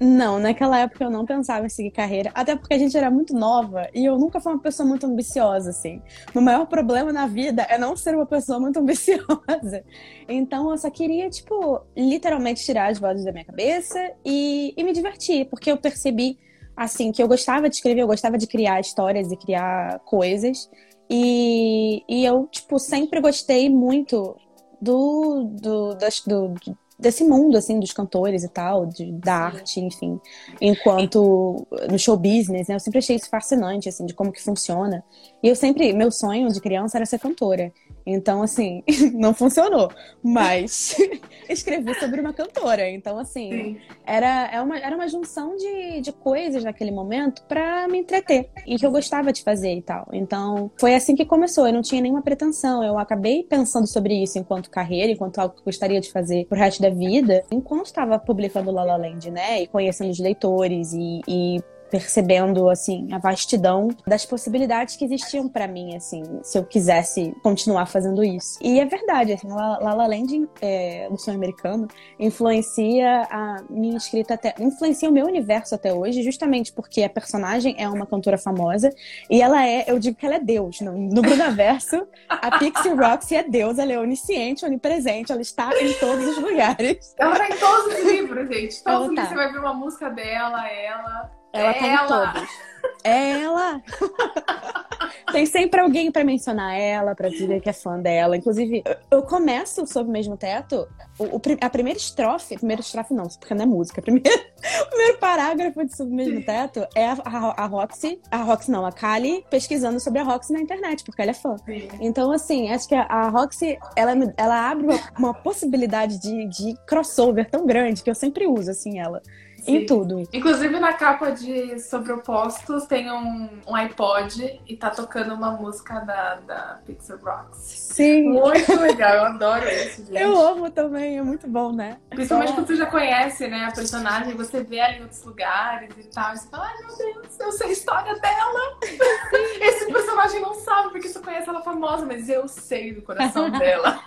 Não, 0.00 0.38
naquela 0.38 0.78
época 0.78 1.04
eu 1.04 1.10
não 1.10 1.26
pensava 1.26 1.66
em 1.66 1.68
seguir 1.68 1.90
carreira, 1.90 2.30
até 2.32 2.54
porque 2.54 2.74
a 2.74 2.78
gente 2.78 2.96
era 2.96 3.10
muito 3.10 3.34
nova 3.34 3.88
e 3.92 4.04
eu 4.04 4.16
nunca 4.16 4.40
fui 4.40 4.52
uma 4.52 4.60
pessoa 4.60 4.88
muito 4.88 5.04
ambiciosa, 5.06 5.70
assim. 5.70 6.00
O 6.32 6.40
maior 6.40 6.66
problema 6.66 7.12
na 7.12 7.26
vida 7.26 7.62
é 7.62 7.76
não 7.76 7.96
ser 7.96 8.14
uma 8.14 8.26
pessoa 8.26 8.60
muito 8.60 8.78
ambiciosa. 8.80 9.84
Então 10.28 10.70
eu 10.70 10.78
só 10.78 10.88
queria, 10.88 11.28
tipo, 11.28 11.80
literalmente 11.96 12.64
tirar 12.64 12.90
as 12.90 12.98
vozes 12.98 13.24
da 13.24 13.32
minha 13.32 13.44
cabeça 13.44 14.12
e, 14.24 14.72
e 14.76 14.84
me 14.84 14.92
divertir, 14.92 15.46
porque 15.46 15.70
eu 15.70 15.76
percebi, 15.76 16.38
assim, 16.76 17.10
que 17.10 17.20
eu 17.20 17.26
gostava 17.26 17.68
de 17.68 17.74
escrever, 17.74 18.02
eu 18.02 18.06
gostava 18.06 18.38
de 18.38 18.46
criar 18.46 18.80
histórias 18.80 19.32
e 19.32 19.36
criar 19.36 19.98
coisas. 20.00 20.70
E, 21.10 22.04
e 22.08 22.24
eu, 22.24 22.46
tipo, 22.46 22.78
sempre 22.78 23.20
gostei 23.20 23.68
muito 23.68 24.36
do, 24.80 25.44
do, 25.60 25.94
das, 25.94 26.20
do, 26.20 26.54
desse 26.98 27.24
mundo, 27.24 27.56
assim, 27.56 27.78
dos 27.78 27.92
cantores 27.92 28.42
e 28.44 28.48
tal, 28.48 28.86
de, 28.86 29.12
da 29.12 29.34
arte, 29.34 29.80
enfim. 29.80 30.20
Enquanto 30.60 31.66
no 31.90 31.98
show 31.98 32.16
business, 32.16 32.68
né? 32.68 32.74
Eu 32.74 32.80
sempre 32.80 32.98
achei 32.98 33.16
isso 33.16 33.28
fascinante, 33.28 33.88
assim, 33.88 34.04
de 34.06 34.14
como 34.14 34.32
que 34.32 34.42
funciona. 34.42 35.04
E 35.42 35.48
eu 35.48 35.54
sempre, 35.56 35.92
meu 35.92 36.10
sonho 36.10 36.48
de 36.48 36.60
criança 36.60 36.98
era 36.98 37.06
ser 37.06 37.18
cantora. 37.18 37.72
Então, 38.10 38.42
assim, 38.42 38.82
não 39.14 39.34
funcionou. 39.34 39.90
Mas 40.22 40.96
escrevi 41.48 41.94
sobre 42.00 42.20
uma 42.20 42.32
cantora. 42.32 42.88
Então, 42.88 43.18
assim, 43.18 43.78
era, 44.06 44.28
era, 44.28 44.56
é 44.56 44.60
uma, 44.60 44.78
era 44.78 44.94
uma 44.94 45.08
junção 45.08 45.56
de, 45.56 46.00
de 46.00 46.12
coisas 46.12 46.64
naquele 46.64 46.90
momento 46.90 47.42
para 47.42 47.86
me 47.88 47.98
entreter. 47.98 48.50
E 48.66 48.76
que 48.76 48.86
eu 48.86 48.90
gostava 48.90 49.32
de 49.32 49.42
fazer 49.42 49.74
e 49.74 49.82
tal. 49.82 50.08
Então, 50.12 50.70
foi 50.78 50.94
assim 50.94 51.14
que 51.14 51.24
começou. 51.24 51.66
Eu 51.66 51.72
não 51.72 51.82
tinha 51.82 52.00
nenhuma 52.00 52.22
pretensão. 52.22 52.82
Eu 52.82 52.98
acabei 52.98 53.42
pensando 53.42 53.86
sobre 53.86 54.22
isso 54.22 54.38
enquanto 54.38 54.70
carreira, 54.70 55.12
enquanto 55.12 55.38
algo 55.38 55.54
que 55.54 55.60
eu 55.60 55.64
gostaria 55.64 56.00
de 56.00 56.10
fazer 56.10 56.46
pro 56.46 56.58
resto 56.58 56.82
da 56.82 56.90
vida, 56.90 57.44
enquanto 57.50 57.86
estava 57.86 58.18
publicando 58.18 58.70
La 58.70 58.84
La 58.84 58.96
Land, 58.96 59.30
né? 59.30 59.62
E 59.62 59.66
conhecendo 59.66 60.10
os 60.10 60.18
leitores 60.18 60.92
e, 60.92 61.20
e 61.26 61.60
percebendo 61.90 62.68
assim 62.68 63.08
a 63.12 63.18
vastidão 63.18 63.88
das 64.06 64.24
possibilidades 64.24 64.96
que 64.96 65.04
existiam 65.04 65.48
para 65.48 65.66
mim 65.66 65.96
assim 65.96 66.22
se 66.42 66.58
eu 66.58 66.64
quisesse 66.64 67.34
continuar 67.42 67.86
fazendo 67.86 68.22
isso. 68.22 68.58
E 68.62 68.80
é 68.80 68.84
verdade 68.84 69.32
assim 69.32 69.48
La 69.48 69.78
La, 69.78 70.06
Land 70.06 70.48
é, 70.60 71.08
o 71.10 71.16
sonho 71.16 71.36
americano 71.36 71.88
influencia 72.18 73.22
a 73.30 73.62
minha 73.68 73.96
escrita 73.96 74.34
até 74.34 74.54
influencia 74.60 75.08
o 75.08 75.12
meu 75.12 75.26
universo 75.26 75.74
até 75.74 75.92
hoje 75.92 76.22
justamente 76.22 76.72
porque 76.72 77.02
a 77.02 77.10
personagem 77.10 77.74
é 77.78 77.88
uma 77.88 78.06
cantora 78.06 78.38
famosa 78.38 78.90
e 79.30 79.40
ela 79.40 79.66
é 79.66 79.84
eu 79.86 79.98
digo 79.98 80.16
que 80.16 80.26
ela 80.26 80.36
é 80.36 80.40
Deus 80.40 80.80
no, 80.80 80.92
no 80.92 81.22
Brunaverso 81.22 82.06
a 82.28 82.58
Pixie 82.58 82.90
Roxy 82.90 83.36
é 83.36 83.42
Deus 83.42 83.78
ela 83.78 83.92
é 83.92 83.98
onisciente 83.98 84.64
onipresente 84.64 85.32
ela 85.32 85.42
está 85.42 85.70
em 85.80 85.92
todos 85.94 86.26
os 86.26 86.38
lugares. 86.38 87.14
Ela 87.18 87.32
está 87.32 87.48
em 87.48 87.58
todos 87.58 87.94
os 87.94 88.04
livros 88.04 88.48
gente. 88.48 88.82
Todos 88.82 89.14
tá. 89.14 89.26
você 89.26 89.34
vai 89.34 89.52
ver 89.52 89.58
uma 89.58 89.74
música 89.74 90.08
dela 90.10 90.68
ela 90.70 91.30
Ela 91.52 91.74
tá 91.74 91.86
em 91.86 92.06
todos. 92.06 92.68
É 93.04 93.42
ela! 93.42 93.82
Tem 95.32 95.46
sempre 95.46 95.80
alguém 95.80 96.10
para 96.10 96.24
mencionar 96.24 96.78
ela, 96.78 97.14
para 97.14 97.28
dizer 97.28 97.60
que 97.60 97.68
é 97.68 97.72
fã 97.72 97.98
dela. 97.98 98.36
Inclusive, 98.36 98.82
eu 99.10 99.22
começo 99.22 99.86
sob 99.86 100.08
o 100.08 100.12
mesmo 100.12 100.36
teto. 100.36 100.88
O, 101.18 101.36
o, 101.36 101.42
a 101.60 101.70
primeira 101.70 101.98
estrofe, 101.98 102.56
primeira 102.56 102.80
estrofe 102.80 103.12
não, 103.12 103.26
porque 103.26 103.54
não 103.54 103.64
é 103.64 103.66
música. 103.66 104.00
Primeiro, 104.00 104.28
o 104.82 104.86
primeiro 104.88 105.18
parágrafo 105.18 105.84
de 105.84 105.96
Sob 105.96 106.10
o 106.10 106.14
Mesmo 106.14 106.44
Teto 106.44 106.86
é 106.94 107.06
a, 107.06 107.16
a, 107.24 107.64
a, 107.64 107.66
Roxy, 107.66 108.20
a 108.30 108.38
Roxy 108.38 108.70
não, 108.70 108.86
a 108.86 108.92
Kali 108.92 109.44
pesquisando 109.50 110.00
sobre 110.00 110.20
a 110.20 110.24
Roxy 110.24 110.52
na 110.52 110.60
internet, 110.60 111.04
porque 111.04 111.20
ela 111.20 111.30
é 111.30 111.34
fã. 111.34 111.56
Então, 112.00 112.32
assim, 112.32 112.70
acho 112.70 112.88
que 112.88 112.94
a, 112.94 113.02
a 113.02 113.28
Roxy, 113.28 113.78
ela, 113.96 114.12
ela 114.36 114.70
abre 114.70 114.86
uma, 114.86 115.00
uma 115.18 115.34
possibilidade 115.34 116.18
de, 116.20 116.46
de 116.48 116.74
crossover 116.86 117.50
tão 117.50 117.66
grande 117.66 118.02
que 118.02 118.10
eu 118.10 118.14
sempre 118.14 118.46
uso, 118.46 118.70
assim, 118.70 118.98
ela. 118.98 119.22
Sim. 119.68 119.76
em 119.76 119.86
tudo. 119.86 120.28
Inclusive 120.32 120.80
na 120.80 120.92
capa 120.92 121.30
de 121.30 121.78
Sobre 121.80 122.12
Opostos 122.12 122.86
tem 122.86 123.10
um, 123.12 123.48
um 123.66 123.74
iPod 123.74 124.60
e 124.66 124.76
tá 124.76 124.90
tocando 124.90 125.34
uma 125.34 125.50
música 125.50 126.00
da, 126.00 126.36
da 126.36 126.80
Pixar 126.86 127.18
Rocks. 127.22 127.58
Sim. 127.58 128.30
Muito 128.30 128.74
legal, 128.80 129.14
eu 129.14 129.24
adoro 129.24 129.68
isso, 129.68 130.06
gente. 130.06 130.20
Eu 130.20 130.40
amo 130.40 130.70
também, 130.70 131.18
é 131.18 131.22
muito 131.22 131.46
bom, 131.46 131.72
né? 131.72 131.98
Principalmente 132.10 132.52
quando 132.52 132.66
você 132.66 132.76
já 132.76 132.86
conhece, 132.86 133.46
né, 133.48 133.64
a 133.64 133.72
personagem, 133.72 134.34
você 134.34 134.62
vê 134.62 134.76
ela 134.76 134.92
em 134.94 135.02
outros 135.02 135.22
lugares 135.24 135.90
e 135.98 136.04
tal, 136.04 136.32
e 136.32 136.38
você 136.38 136.48
fala, 136.48 136.66
ai 136.66 136.74
meu 136.78 136.96
Deus, 136.96 137.40
eu 137.40 137.52
sei 137.52 137.68
a 137.68 137.72
história 137.72 138.14
dela. 138.18 138.78
Esse 139.60 139.92
personagem 139.92 140.40
não 140.40 140.54
sabe 140.54 140.90
porque 140.90 141.08
você 141.08 141.18
conhece 141.18 141.48
ela 141.48 141.60
famosa, 141.60 142.06
mas 142.06 142.28
eu 142.28 142.48
sei 142.48 142.94
do 142.94 143.02
coração 143.02 143.50
dela. 143.58 144.00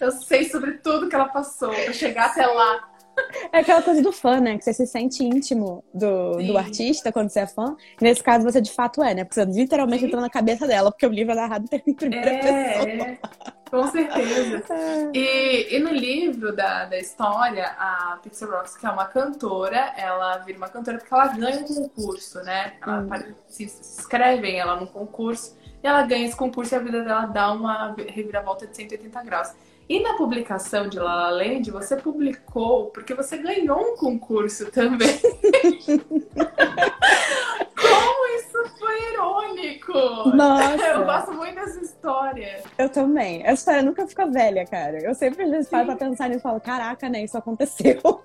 Eu 0.00 0.10
sei 0.10 0.48
sobre 0.48 0.72
tudo 0.72 1.08
que 1.08 1.14
ela 1.14 1.28
passou 1.28 1.70
pra 1.70 1.92
chegar 1.92 2.26
até 2.26 2.46
lá. 2.46 2.88
É 3.52 3.60
aquela 3.60 3.82
coisa 3.82 4.02
do 4.02 4.12
fã, 4.12 4.40
né? 4.40 4.58
Que 4.58 4.64
você 4.64 4.74
se 4.74 4.86
sente 4.86 5.24
íntimo 5.24 5.82
do, 5.92 6.32
do 6.36 6.58
artista 6.58 7.10
quando 7.10 7.30
você 7.30 7.40
é 7.40 7.46
fã. 7.46 7.76
Nesse 8.00 8.22
caso, 8.22 8.44
você 8.44 8.60
de 8.60 8.70
fato 8.70 9.02
é, 9.02 9.14
né? 9.14 9.24
Porque 9.24 9.40
você 9.40 9.44
literalmente 9.46 10.00
Sim. 10.00 10.06
entrou 10.06 10.20
na 10.20 10.28
cabeça 10.28 10.66
dela, 10.66 10.90
porque 10.90 11.06
o 11.06 11.10
livro 11.10 11.32
é 11.32 11.36
narrado 11.36 11.66
em 11.86 11.94
primeira 11.94 12.30
é, 12.30 12.38
pessoa. 12.38 12.88
É. 12.90 13.18
Com 13.70 13.86
certeza. 13.88 14.62
É. 14.78 15.10
E, 15.14 15.76
e 15.76 15.78
no 15.78 15.90
livro 15.90 16.54
da, 16.54 16.84
da 16.84 16.98
história, 16.98 17.66
a 17.78 18.18
Pixel 18.22 18.50
Rocks, 18.50 18.76
que 18.76 18.86
é 18.86 18.90
uma 18.90 19.06
cantora, 19.06 19.92
ela 19.96 20.38
vira 20.38 20.58
uma 20.58 20.68
cantora 20.68 20.98
porque 20.98 21.12
ela 21.12 21.28
ganha 21.28 21.60
um 21.60 21.64
concurso, 21.64 22.42
né? 22.42 22.74
Ela 22.82 23.00
hum. 23.00 23.34
se 23.48 23.64
inscrevem 23.64 24.58
ela 24.58 24.76
num 24.76 24.86
concurso 24.86 25.56
e 25.82 25.86
ela 25.86 26.02
ganha 26.02 26.26
esse 26.26 26.36
concurso 26.36 26.74
e 26.74 26.76
a 26.76 26.80
vida 26.80 27.02
dela 27.02 27.26
dá 27.26 27.52
uma 27.52 27.94
reviravolta 28.08 28.66
de 28.66 28.76
180 28.76 29.22
graus. 29.22 29.52
E 29.88 30.00
na 30.00 30.14
publicação 30.14 30.88
de 30.88 30.98
La 30.98 31.14
La 31.14 31.30
Land, 31.30 31.70
você 31.70 31.96
publicou, 31.96 32.86
porque 32.86 33.14
você 33.14 33.38
ganhou 33.38 33.80
um 33.80 33.96
concurso 33.96 34.70
também. 34.70 35.08
Nossa! 40.34 40.86
Eu 40.86 41.04
gosto 41.04 41.32
muito 41.32 41.54
dessa 41.54 41.80
história. 41.80 42.62
Eu 42.76 42.88
também. 42.88 43.42
Essa 43.42 43.54
história 43.54 43.82
nunca 43.82 44.06
fica 44.06 44.26
velha, 44.26 44.66
cara. 44.66 44.98
Eu 44.98 45.14
sempre 45.14 45.46
paro 45.64 45.86
pra 45.86 45.96
pensar 45.96 46.30
e 46.30 46.38
falo, 46.38 46.60
caraca, 46.60 47.08
né? 47.08 47.24
Isso 47.24 47.36
aconteceu. 47.36 48.00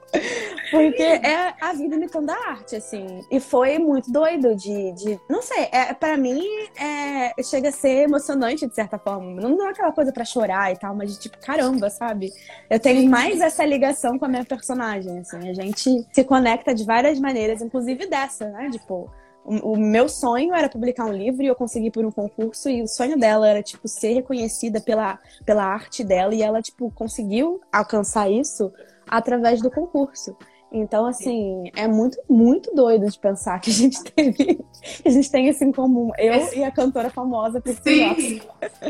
Porque 0.71 1.03
é 1.03 1.53
a 1.61 1.73
vida 1.73 1.95
imitando 1.95 2.29
a 2.31 2.49
arte, 2.49 2.75
assim. 2.75 3.21
E 3.29 3.39
foi 3.39 3.77
muito 3.77 4.11
doido 4.11 4.55
de. 4.55 4.91
de 4.93 5.19
não 5.29 5.41
sei, 5.41 5.69
é, 5.71 5.93
pra 5.93 6.17
mim 6.17 6.43
é, 6.79 7.33
chega 7.43 7.69
a 7.69 7.71
ser 7.71 8.03
emocionante 8.03 8.67
de 8.67 8.73
certa 8.73 8.97
forma. 8.97 9.39
Não 9.39 9.67
é 9.67 9.69
aquela 9.69 9.91
coisa 9.91 10.11
pra 10.11 10.25
chorar 10.25 10.71
e 10.71 10.77
tal, 10.77 10.95
mas 10.95 11.13
de 11.13 11.19
tipo, 11.19 11.37
caramba, 11.39 11.89
sabe? 11.89 12.31
Eu 12.69 12.79
tenho 12.79 13.09
mais 13.09 13.39
essa 13.41 13.63
ligação 13.65 14.17
com 14.17 14.25
a 14.25 14.27
minha 14.27 14.45
personagem, 14.45 15.19
assim. 15.19 15.49
A 15.49 15.53
gente 15.53 16.07
se 16.11 16.23
conecta 16.23 16.73
de 16.73 16.83
várias 16.83 17.19
maneiras, 17.19 17.61
inclusive 17.61 18.07
dessa, 18.07 18.49
né? 18.49 18.69
Tipo, 18.71 19.11
o, 19.45 19.77
meu 19.77 20.07
sonho 20.07 20.53
era 20.53 20.69
publicar 20.69 21.05
um 21.05 21.13
livro 21.13 21.43
e 21.43 21.47
eu 21.47 21.55
consegui 21.55 21.91
por 21.91 22.05
um 22.05 22.11
concurso 22.11 22.69
e 22.69 22.81
o 22.81 22.87
sonho 22.87 23.17
dela 23.17 23.47
era 23.47 23.61
tipo 23.61 23.87
ser 23.87 24.13
reconhecida 24.13 24.79
pela, 24.79 25.19
pela 25.45 25.65
arte 25.65 26.03
dela 26.03 26.33
e 26.33 26.41
ela 26.41 26.61
tipo 26.61 26.89
conseguiu 26.91 27.61
alcançar 27.71 28.31
isso 28.31 28.71
através 29.07 29.61
do 29.61 29.69
concurso. 29.69 30.35
Então, 30.75 31.05
assim, 31.05 31.69
é 31.75 31.87
muito, 31.87 32.17
muito 32.27 32.73
doido 32.73 33.07
de 33.07 33.19
pensar 33.19 33.59
que 33.59 33.69
a 33.69 33.73
gente 33.73 34.01
teve, 34.11 34.33
que 34.33 35.07
a 35.07 35.11
gente 35.11 35.29
tem 35.29 35.47
isso 35.47 35.63
em 35.63 35.71
comum. 35.71 36.09
Eu 36.17 36.33
Esse... 36.33 36.57
e 36.57 36.63
a 36.63 36.71
cantora 36.71 37.11
famosa 37.11 37.61
Priscila. 37.61 38.15
Sim! 38.15 38.41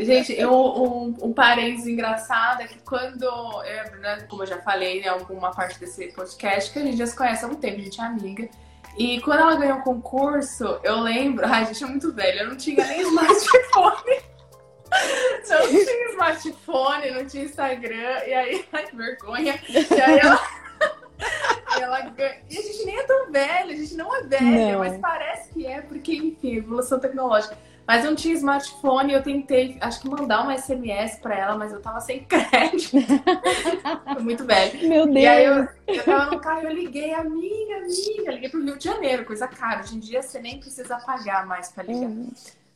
gente, 0.02 0.32
eu, 0.32 0.50
um, 0.50 1.14
um 1.20 1.32
parênteses 1.34 1.86
engraçado 1.86 2.62
é 2.62 2.66
que 2.66 2.78
quando, 2.78 3.24
eu, 3.24 4.00
né, 4.00 4.24
como 4.30 4.44
eu 4.44 4.46
já 4.46 4.62
falei 4.62 5.02
em 5.02 5.08
alguma 5.08 5.50
parte 5.50 5.78
desse 5.78 6.06
podcast, 6.06 6.72
que 6.72 6.78
a 6.78 6.82
gente 6.82 6.96
já 6.96 7.06
se 7.06 7.14
conhece 7.14 7.44
há 7.44 7.48
um 7.48 7.54
tempo, 7.54 7.78
a 7.78 7.84
gente 7.84 8.00
é 8.00 8.04
amiga. 8.04 8.48
E 8.96 9.20
quando 9.20 9.40
ela 9.40 9.56
ganhou 9.56 9.78
o 9.78 9.82
concurso, 9.82 10.78
eu 10.82 11.00
lembro. 11.00 11.44
Ai, 11.46 11.62
a 11.62 11.64
gente 11.64 11.82
é 11.82 11.86
muito 11.86 12.12
velha, 12.12 12.42
eu 12.42 12.48
não 12.48 12.56
tinha 12.56 12.86
nem 12.86 13.00
smartphone. 13.00 14.22
Não 15.48 15.66
tinha 15.66 16.10
smartphone, 16.10 17.10
não 17.10 17.26
tinha 17.26 17.44
Instagram, 17.44 18.22
e 18.26 18.32
aí, 18.32 18.64
ai, 18.72 18.86
que 18.86 18.94
vergonha. 18.94 19.60
E 19.68 20.00
aí 20.00 20.18
ela. 20.20 20.40
e, 21.76 21.82
ela 21.82 22.00
ganha... 22.00 22.36
e 22.48 22.58
a 22.58 22.62
gente 22.62 22.84
nem 22.84 22.96
é 22.96 23.02
tão 23.02 23.32
velha, 23.32 23.72
a 23.72 23.76
gente 23.76 23.94
não 23.96 24.14
é 24.14 24.22
velha, 24.22 24.72
não. 24.72 24.78
mas 24.78 24.96
parece 24.98 25.48
que 25.52 25.66
é, 25.66 25.80
porque, 25.80 26.14
enfim, 26.14 26.58
evolução 26.58 27.00
tecnológica. 27.00 27.58
Mas 27.86 28.04
eu 28.04 28.10
não 28.10 28.16
tinha 28.16 28.34
smartphone, 28.34 29.12
eu 29.12 29.22
tentei, 29.22 29.76
acho 29.80 30.00
que 30.00 30.08
mandar 30.08 30.42
uma 30.42 30.56
SMS 30.56 31.18
pra 31.18 31.36
ela, 31.36 31.56
mas 31.56 31.72
eu 31.72 31.82
tava 31.82 32.00
sem 32.00 32.24
crédito. 32.24 32.96
Foi 34.12 34.22
muito 34.22 34.44
velho. 34.44 34.88
Meu 34.88 35.04
Deus. 35.04 35.16
E 35.16 35.26
aí 35.26 35.44
eu, 35.44 35.68
eu 35.86 36.04
tava 36.04 36.30
no 36.30 36.40
carro 36.40 36.62
e 36.62 36.64
eu 36.64 36.72
liguei, 36.72 37.12
amiga, 37.12 37.76
amiga, 37.76 38.32
liguei 38.32 38.48
pro 38.48 38.64
Rio 38.64 38.78
de 38.78 38.84
Janeiro, 38.84 39.24
coisa 39.24 39.46
cara. 39.46 39.80
Hoje 39.80 39.96
em 39.96 40.00
dia 40.00 40.22
você 40.22 40.40
nem 40.40 40.58
precisa 40.58 40.96
pagar 40.96 41.46
mais 41.46 41.70
pra 41.70 41.84
ligar. 41.84 42.08
Uhum. 42.08 42.30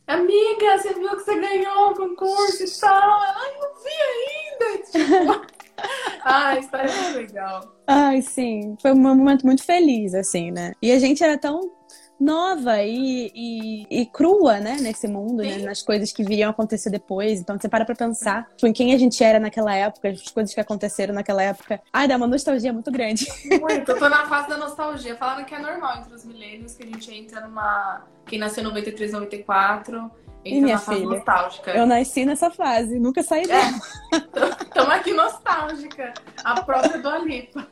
Amiga, 0.05 0.77
você 0.77 0.93
viu 0.93 1.09
que 1.09 1.23
você 1.23 1.39
ganhou 1.39 1.91
o 1.91 1.95
concurso 1.95 2.63
e 2.63 2.79
tal? 2.79 3.19
Ai, 3.21 3.51
não 3.59 3.69
vi 3.83 3.99
ainda. 4.11 5.49
Tipo, 5.79 6.19
ah, 6.23 6.47
a 6.49 6.59
história 6.59 6.91
muito 6.91 7.17
legal. 7.17 7.75
Ai, 7.87 8.21
sim. 8.21 8.75
Foi 8.81 8.91
um 8.91 8.99
momento 8.99 9.45
muito 9.45 9.63
feliz, 9.63 10.13
assim, 10.13 10.51
né? 10.51 10.73
E 10.81 10.91
a 10.91 10.99
gente 10.99 11.23
era 11.23 11.37
tão 11.37 11.71
nova 12.19 12.83
e, 12.83 13.31
e, 13.33 14.01
e, 14.01 14.05
crua, 14.05 14.59
né, 14.59 14.77
nesse 14.81 15.07
mundo, 15.07 15.41
né, 15.41 15.57
nas 15.59 15.81
coisas 15.81 16.11
que 16.11 16.23
viriam 16.23 16.49
acontecer 16.49 16.89
depois. 16.89 17.39
Então 17.39 17.57
você 17.57 17.69
para 17.69 17.85
pra 17.85 17.95
pensar 17.95 18.49
tipo, 18.55 18.67
em 18.67 18.73
quem 18.73 18.93
a 18.93 18.97
gente 18.97 19.23
era 19.23 19.39
naquela 19.39 19.73
época, 19.73 20.09
as 20.09 20.29
coisas 20.29 20.53
que 20.53 20.59
aconteceram 20.59 21.13
naquela 21.13 21.41
época. 21.41 21.81
Ai, 21.93 22.07
dá 22.07 22.17
uma 22.17 22.27
nostalgia 22.27 22.73
muito 22.73 22.91
grande. 22.91 23.27
Muito, 23.59 23.91
eu 23.91 23.99
tô 23.99 24.09
na 24.09 24.25
fase 24.27 24.49
da 24.49 24.57
nostalgia. 24.57 25.15
Falaram 25.15 25.43
que 25.43 25.53
é 25.53 25.59
normal 25.59 25.99
entre 25.99 26.13
os 26.13 26.25
milênios 26.25 26.75
que 26.75 26.83
a 26.83 26.85
gente 26.85 27.13
entra 27.13 27.41
numa. 27.41 28.03
Quem 28.25 28.39
nasceu 28.39 28.61
em 28.61 28.67
93, 28.67 29.11
94 29.11 30.11
e 30.43 30.61
minha 30.61 30.77
filha, 30.77 31.05
nostálgica. 31.05 31.71
eu 31.71 31.85
nasci 31.85 32.25
nessa 32.25 32.49
fase, 32.49 32.97
nunca 32.97 33.21
saí 33.21 33.45
dela. 33.45 33.79
Estamos 34.63 34.89
aqui 34.91 35.13
nostálgica, 35.13 36.13
a 36.43 36.61
própria 36.61 36.99
do 36.99 37.09
Alipa. 37.09 37.67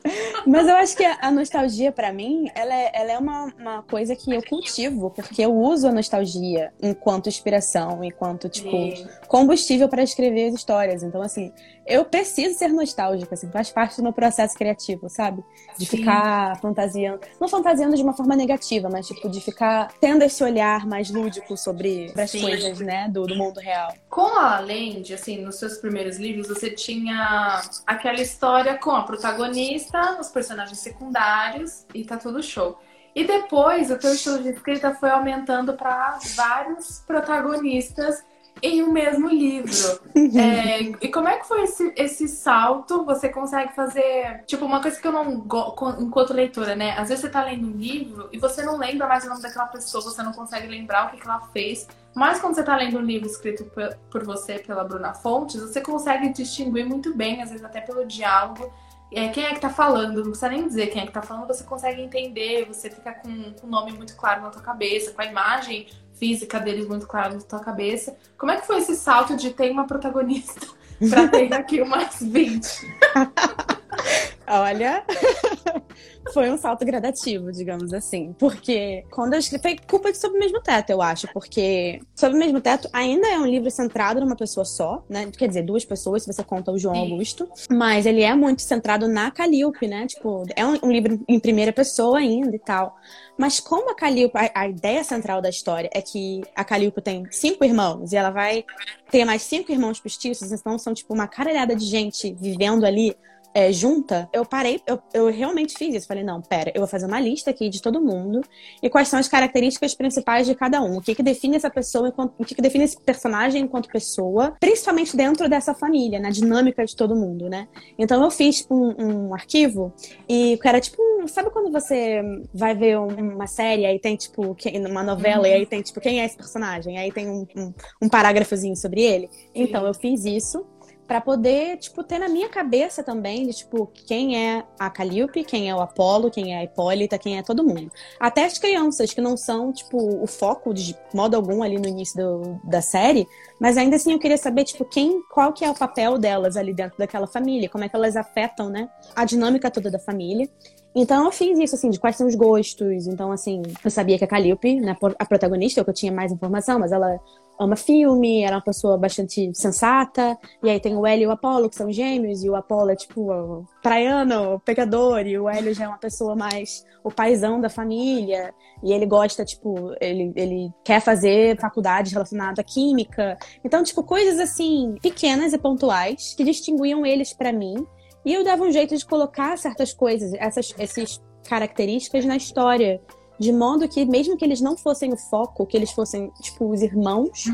Mas 0.46 0.68
eu 0.68 0.76
acho 0.76 0.96
que 0.96 1.04
a 1.04 1.30
nostalgia, 1.30 1.90
para 1.90 2.12
mim, 2.12 2.50
ela 2.54 2.74
é, 2.74 2.90
ela 2.92 3.12
é 3.12 3.18
uma, 3.18 3.52
uma 3.58 3.82
coisa 3.82 4.14
que 4.14 4.34
eu 4.34 4.42
cultivo, 4.42 5.10
porque 5.10 5.42
eu 5.42 5.54
uso 5.54 5.88
a 5.88 5.92
nostalgia 5.92 6.72
enquanto 6.82 7.28
inspiração, 7.28 8.04
enquanto, 8.04 8.48
tipo, 8.48 8.70
Sim. 8.70 9.08
combustível 9.26 9.88
para 9.88 10.02
escrever 10.02 10.48
as 10.48 10.54
histórias. 10.54 11.02
Então, 11.02 11.22
assim, 11.22 11.52
eu 11.88 12.04
preciso 12.04 12.58
ser 12.58 12.68
nostálgica, 12.68 13.34
assim, 13.34 13.50
faz 13.50 13.70
parte 13.70 13.96
do 13.96 14.02
meu 14.02 14.12
processo 14.12 14.54
criativo, 14.54 15.08
sabe? 15.08 15.42
De 15.78 15.86
Sim. 15.86 15.96
ficar 15.96 16.60
fantasiando. 16.60 17.20
Não 17.40 17.48
fantasiando 17.48 17.96
de 17.96 18.02
uma 18.02 18.12
forma 18.12 18.36
negativa, 18.36 18.90
mas, 18.90 19.06
tipo, 19.06 19.28
de 19.28 19.40
ficar 19.40 19.90
tendo 19.98 20.22
esse 20.22 20.44
olhar 20.44 20.86
mais 20.86 21.10
lúdico 21.10 21.56
sobre 21.56 22.12
as 22.14 22.32
coisas, 22.32 22.78
né, 22.80 23.08
do, 23.08 23.26
do 23.26 23.34
mundo 23.34 23.58
real. 23.58 23.94
Com 24.10 24.38
a 24.38 24.60
Land, 24.60 25.14
assim, 25.14 25.38
nos 25.38 25.56
seus 25.56 25.78
primeiros 25.78 26.18
livros, 26.18 26.48
você 26.48 26.70
tinha 26.70 27.62
aquela 27.86 28.20
história 28.20 28.76
com 28.76 28.90
a 28.90 29.02
protagonista, 29.02 30.20
os 30.20 30.28
personagens 30.28 30.78
secundários, 30.78 31.86
e 31.94 32.04
tá 32.04 32.18
tudo 32.18 32.42
show. 32.42 32.78
E 33.14 33.24
depois, 33.24 33.90
o 33.90 33.98
teu 33.98 34.12
estilo 34.12 34.42
de 34.42 34.50
escrita 34.50 34.94
foi 34.94 35.08
aumentando 35.08 35.72
para 35.72 36.18
vários 36.36 37.02
protagonistas 37.06 38.22
em 38.62 38.82
um 38.82 38.92
mesmo 38.92 39.28
livro. 39.28 40.00
é, 40.16 40.80
e 41.00 41.08
como 41.08 41.28
é 41.28 41.38
que 41.38 41.46
foi 41.46 41.62
esse, 41.62 41.92
esse 41.96 42.28
salto? 42.28 43.04
Você 43.04 43.28
consegue 43.28 43.74
fazer. 43.74 44.44
Tipo, 44.46 44.64
uma 44.64 44.80
coisa 44.80 45.00
que 45.00 45.06
eu 45.06 45.12
não 45.12 45.40
gosto 45.40 46.02
enquanto 46.02 46.32
leitora, 46.32 46.74
né? 46.74 46.92
Às 46.92 47.08
vezes 47.08 47.22
você 47.22 47.30
tá 47.30 47.44
lendo 47.44 47.66
um 47.66 47.76
livro 47.76 48.28
e 48.32 48.38
você 48.38 48.62
não 48.62 48.76
lembra 48.76 49.06
mais 49.06 49.24
o 49.24 49.28
nome 49.28 49.42
daquela 49.42 49.66
pessoa, 49.66 50.02
você 50.02 50.22
não 50.22 50.32
consegue 50.32 50.66
lembrar 50.66 51.06
o 51.06 51.10
que, 51.10 51.16
que 51.18 51.26
ela 51.26 51.40
fez. 51.52 51.86
Mas 52.14 52.40
quando 52.40 52.54
você 52.54 52.62
tá 52.62 52.76
lendo 52.76 52.98
um 52.98 53.02
livro 53.02 53.28
escrito 53.28 53.70
por 54.10 54.24
você, 54.24 54.58
pela 54.58 54.82
Bruna 54.82 55.14
Fontes, 55.14 55.60
você 55.60 55.80
consegue 55.80 56.32
distinguir 56.32 56.84
muito 56.84 57.14
bem, 57.14 57.42
às 57.42 57.50
vezes 57.50 57.64
até 57.64 57.80
pelo 57.80 58.04
diálogo. 58.06 58.72
É, 59.10 59.28
quem 59.28 59.44
é 59.44 59.54
que 59.54 59.60
tá 59.60 59.70
falando, 59.70 60.16
não 60.16 60.30
precisa 60.30 60.50
nem 60.50 60.66
dizer 60.66 60.88
quem 60.88 61.02
é 61.02 61.06
que 61.06 61.12
tá 61.12 61.22
falando, 61.22 61.46
você 61.46 61.64
consegue 61.64 62.02
entender, 62.02 62.66
você 62.66 62.90
fica 62.90 63.14
com, 63.14 63.54
o 63.62 63.66
nome 63.66 63.92
muito 63.92 64.14
claro 64.16 64.42
na 64.42 64.50
tua 64.50 64.60
cabeça, 64.60 65.12
com 65.12 65.22
a 65.22 65.24
imagem 65.24 65.86
física 66.18 66.58
deles 66.58 66.86
muito 66.86 67.06
clara 67.06 67.34
na 67.34 67.40
tua 67.40 67.60
cabeça. 67.60 68.16
Como 68.36 68.52
é 68.52 68.56
que 68.56 68.66
foi 68.66 68.78
esse 68.78 68.94
salto 68.96 69.36
de 69.36 69.50
ter 69.50 69.70
uma 69.70 69.86
protagonista 69.86 70.66
para 71.08 71.28
ter 71.28 71.52
aqui 71.54 71.80
umas 71.80 72.20
20? 72.20 72.68
Olha, 74.50 75.04
foi 76.32 76.50
um 76.50 76.56
salto 76.56 76.84
gradativo, 76.84 77.52
digamos 77.52 77.92
assim. 77.92 78.34
Porque 78.38 79.04
quando 79.10 79.34
eu 79.34 79.38
escrevi, 79.38 79.62
foi 79.62 79.76
culpa 79.86 80.10
de 80.10 80.18
Sob 80.18 80.36
o 80.36 80.38
Mesmo 80.38 80.60
Teto, 80.60 80.90
eu 80.90 81.02
acho. 81.02 81.28
Porque 81.32 82.00
Sob 82.14 82.34
o 82.34 82.38
Mesmo 82.38 82.60
Teto 82.60 82.88
ainda 82.92 83.28
é 83.28 83.38
um 83.38 83.46
livro 83.46 83.70
centrado 83.70 84.20
numa 84.20 84.36
pessoa 84.36 84.64
só, 84.64 85.04
né? 85.08 85.30
Quer 85.36 85.48
dizer, 85.48 85.62
duas 85.62 85.84
pessoas, 85.84 86.22
se 86.22 86.32
você 86.32 86.42
conta 86.42 86.72
o 86.72 86.78
João 86.78 86.94
Sim. 86.94 87.12
Augusto. 87.12 87.48
Mas 87.70 88.06
ele 88.06 88.22
é 88.22 88.34
muito 88.34 88.62
centrado 88.62 89.08
na 89.08 89.30
Calíope, 89.30 89.86
né? 89.86 90.06
Tipo, 90.06 90.44
é 90.54 90.64
um, 90.64 90.78
um 90.82 90.92
livro 90.92 91.20
em 91.28 91.38
primeira 91.38 91.72
pessoa 91.72 92.18
ainda 92.18 92.54
e 92.54 92.58
tal. 92.58 92.96
Mas 93.36 93.60
como 93.60 93.90
a 93.90 93.94
Calíope, 93.94 94.36
a, 94.36 94.62
a, 94.62 94.68
ideia 94.68 95.04
central 95.04 95.40
da 95.40 95.48
história 95.48 95.88
é 95.94 96.02
que 96.02 96.42
a 96.56 96.64
Calíope 96.64 97.00
tem 97.00 97.24
cinco 97.30 97.64
irmãos 97.64 98.12
e 98.12 98.16
ela 98.16 98.30
vai 98.30 98.64
ter 99.10 99.24
mais 99.24 99.42
cinco 99.42 99.70
irmãos 99.70 100.00
postiços, 100.00 100.50
então 100.50 100.76
são 100.78 100.92
tipo 100.92 101.14
uma 101.14 101.28
caralhada 101.28 101.74
de 101.74 101.84
gente 101.84 102.36
vivendo 102.38 102.84
ali 102.84 103.16
é, 103.54 103.72
junta, 103.72 104.28
eu 104.32 104.44
parei, 104.44 104.80
eu, 104.86 105.00
eu 105.12 105.30
realmente 105.30 105.74
fiz 105.76 105.94
isso. 105.94 106.06
Falei, 106.06 106.22
não, 106.22 106.40
pera, 106.40 106.70
eu 106.74 106.80
vou 106.80 106.88
fazer 106.88 107.06
uma 107.06 107.20
lista 107.20 107.50
aqui 107.50 107.68
de 107.68 107.82
todo 107.82 108.00
mundo 108.00 108.40
e 108.82 108.88
quais 108.88 109.08
são 109.08 109.18
as 109.18 109.28
características 109.28 109.94
principais 109.94 110.46
de 110.46 110.54
cada 110.54 110.82
um. 110.82 110.98
O 110.98 111.02
que, 111.02 111.14
que 111.14 111.22
define 111.22 111.56
essa 111.56 111.70
pessoa, 111.70 112.08
enquanto, 112.08 112.34
o 112.38 112.44
que, 112.44 112.54
que 112.54 112.62
define 112.62 112.84
esse 112.84 113.00
personagem 113.00 113.62
enquanto 113.62 113.88
pessoa, 113.88 114.54
principalmente 114.60 115.16
dentro 115.16 115.48
dessa 115.48 115.74
família, 115.74 116.20
na 116.20 116.30
dinâmica 116.30 116.84
de 116.84 116.94
todo 116.94 117.16
mundo, 117.16 117.48
né? 117.48 117.68
Então 117.98 118.22
eu 118.22 118.30
fiz 118.30 118.66
um, 118.70 118.94
um 118.98 119.34
arquivo 119.34 119.92
e 120.28 120.58
era 120.64 120.80
tipo, 120.80 121.02
sabe 121.26 121.50
quando 121.50 121.72
você 121.72 122.22
vai 122.52 122.74
ver 122.74 122.98
uma 122.98 123.46
série, 123.46 123.86
aí 123.86 123.98
tem 123.98 124.16
tipo, 124.16 124.56
uma 124.88 125.02
novela, 125.02 125.42
uhum. 125.42 125.46
e 125.46 125.54
aí 125.54 125.66
tem 125.66 125.80
tipo, 125.80 126.00
quem 126.00 126.20
é 126.20 126.26
esse 126.26 126.36
personagem? 126.36 126.98
Aí 126.98 127.10
tem 127.10 127.28
um, 127.28 127.46
um, 127.56 127.74
um 128.02 128.08
parágrafozinho 128.08 128.76
sobre 128.76 129.02
ele. 129.02 129.28
Então 129.54 129.86
eu 129.86 129.94
fiz 129.94 130.24
isso 130.24 130.64
para 131.08 131.22
poder, 131.22 131.78
tipo, 131.78 132.04
ter 132.04 132.18
na 132.18 132.28
minha 132.28 132.50
cabeça 132.50 133.02
também 133.02 133.46
de, 133.46 133.54
tipo, 133.54 133.90
quem 134.06 134.36
é 134.36 134.62
a 134.78 134.90
Calliope, 134.90 135.42
quem 135.42 135.70
é 135.70 135.74
o 135.74 135.80
Apolo, 135.80 136.30
quem 136.30 136.54
é 136.54 136.58
a 136.58 136.64
Hipólita, 136.64 137.16
quem 137.16 137.38
é 137.38 137.42
todo 137.42 137.64
mundo. 137.64 137.90
Até 138.20 138.44
as 138.44 138.58
crianças, 138.58 139.14
que 139.14 139.20
não 139.22 139.34
são, 139.34 139.72
tipo, 139.72 139.96
o 140.22 140.26
foco 140.26 140.74
de 140.74 140.94
modo 141.14 141.34
algum 141.34 141.62
ali 141.62 141.78
no 141.78 141.88
início 141.88 142.14
do, 142.14 142.60
da 142.62 142.82
série, 142.82 143.26
mas 143.58 143.78
ainda 143.78 143.96
assim 143.96 144.12
eu 144.12 144.18
queria 144.18 144.36
saber, 144.36 144.64
tipo, 144.64 144.84
quem, 144.84 145.22
qual 145.32 145.50
que 145.50 145.64
é 145.64 145.70
o 145.70 145.74
papel 145.74 146.18
delas 146.18 146.58
ali 146.58 146.74
dentro 146.74 146.98
daquela 146.98 147.26
família, 147.26 147.70
como 147.70 147.84
é 147.84 147.88
que 147.88 147.96
elas 147.96 148.14
afetam, 148.14 148.68
né, 148.68 148.90
a 149.16 149.24
dinâmica 149.24 149.70
toda 149.70 149.90
da 149.90 149.98
família. 149.98 150.46
Então 150.94 151.24
eu 151.24 151.32
fiz 151.32 151.58
isso, 151.58 151.74
assim, 151.74 151.88
de 151.88 151.98
quais 151.98 152.16
são 152.16 152.26
os 152.26 152.34
gostos. 152.34 153.06
Então, 153.06 153.30
assim, 153.32 153.62
eu 153.84 153.90
sabia 153.90 154.18
que 154.18 154.24
a 154.24 154.28
Calliope, 154.28 154.80
né, 154.80 154.96
a 155.18 155.24
protagonista, 155.24 155.80
é 155.80 155.84
que 155.84 155.90
eu 155.90 155.94
tinha 155.94 156.12
mais 156.12 156.32
informação, 156.32 156.78
mas 156.78 156.92
ela 156.92 157.18
ama 157.58 157.76
filme, 157.76 158.42
era 158.42 158.56
uma 158.56 158.62
pessoa 158.62 158.96
bastante 158.96 159.50
sensata. 159.54 160.38
E 160.62 160.70
aí 160.70 160.80
tem 160.80 160.96
o 160.96 161.06
Hélio 161.06 161.24
e 161.24 161.26
o 161.26 161.30
Apolo, 161.30 161.68
que 161.68 161.76
são 161.76 161.90
gêmeos, 161.90 162.44
e 162.44 162.50
o 162.50 162.54
Apolo 162.54 162.90
é 162.90 162.96
tipo 162.96 163.66
praiano, 163.82 164.60
pecador, 164.64 165.26
e 165.26 165.38
o 165.38 165.48
Hélio 165.48 165.74
já 165.74 165.84
é 165.84 165.88
uma 165.88 165.98
pessoa 165.98 166.36
mais 166.36 166.84
o 167.02 167.10
paizão 167.10 167.60
da 167.60 167.68
família. 167.68 168.54
E 168.82 168.92
ele 168.92 169.06
gosta, 169.06 169.44
tipo, 169.44 169.92
ele, 170.00 170.32
ele 170.36 170.70
quer 170.84 171.00
fazer 171.00 171.58
faculdade 171.58 172.12
relacionada 172.12 172.60
à 172.60 172.64
química. 172.64 173.36
Então, 173.64 173.82
tipo, 173.82 174.02
coisas 174.02 174.38
assim, 174.38 174.94
pequenas 175.02 175.52
e 175.52 175.58
pontuais 175.58 176.34
que 176.36 176.44
distinguiam 176.44 177.04
eles 177.04 177.32
para 177.32 177.52
mim. 177.52 177.86
E 178.24 178.34
eu 178.34 178.44
dava 178.44 178.62
um 178.62 178.70
jeito 178.70 178.96
de 178.96 179.06
colocar 179.06 179.56
certas 179.58 179.92
coisas, 179.92 180.32
essas, 180.34 180.74
essas 180.78 181.20
características 181.48 182.24
na 182.24 182.36
história 182.36 183.00
de 183.38 183.52
modo 183.52 183.88
que, 183.88 184.04
mesmo 184.04 184.36
que 184.36 184.44
eles 184.44 184.60
não 184.60 184.76
fossem 184.76 185.12
o 185.12 185.16
foco, 185.16 185.66
que 185.66 185.76
eles 185.76 185.92
fossem, 185.92 186.30
tipo, 186.40 186.70
os 186.70 186.82
irmãos 186.82 187.44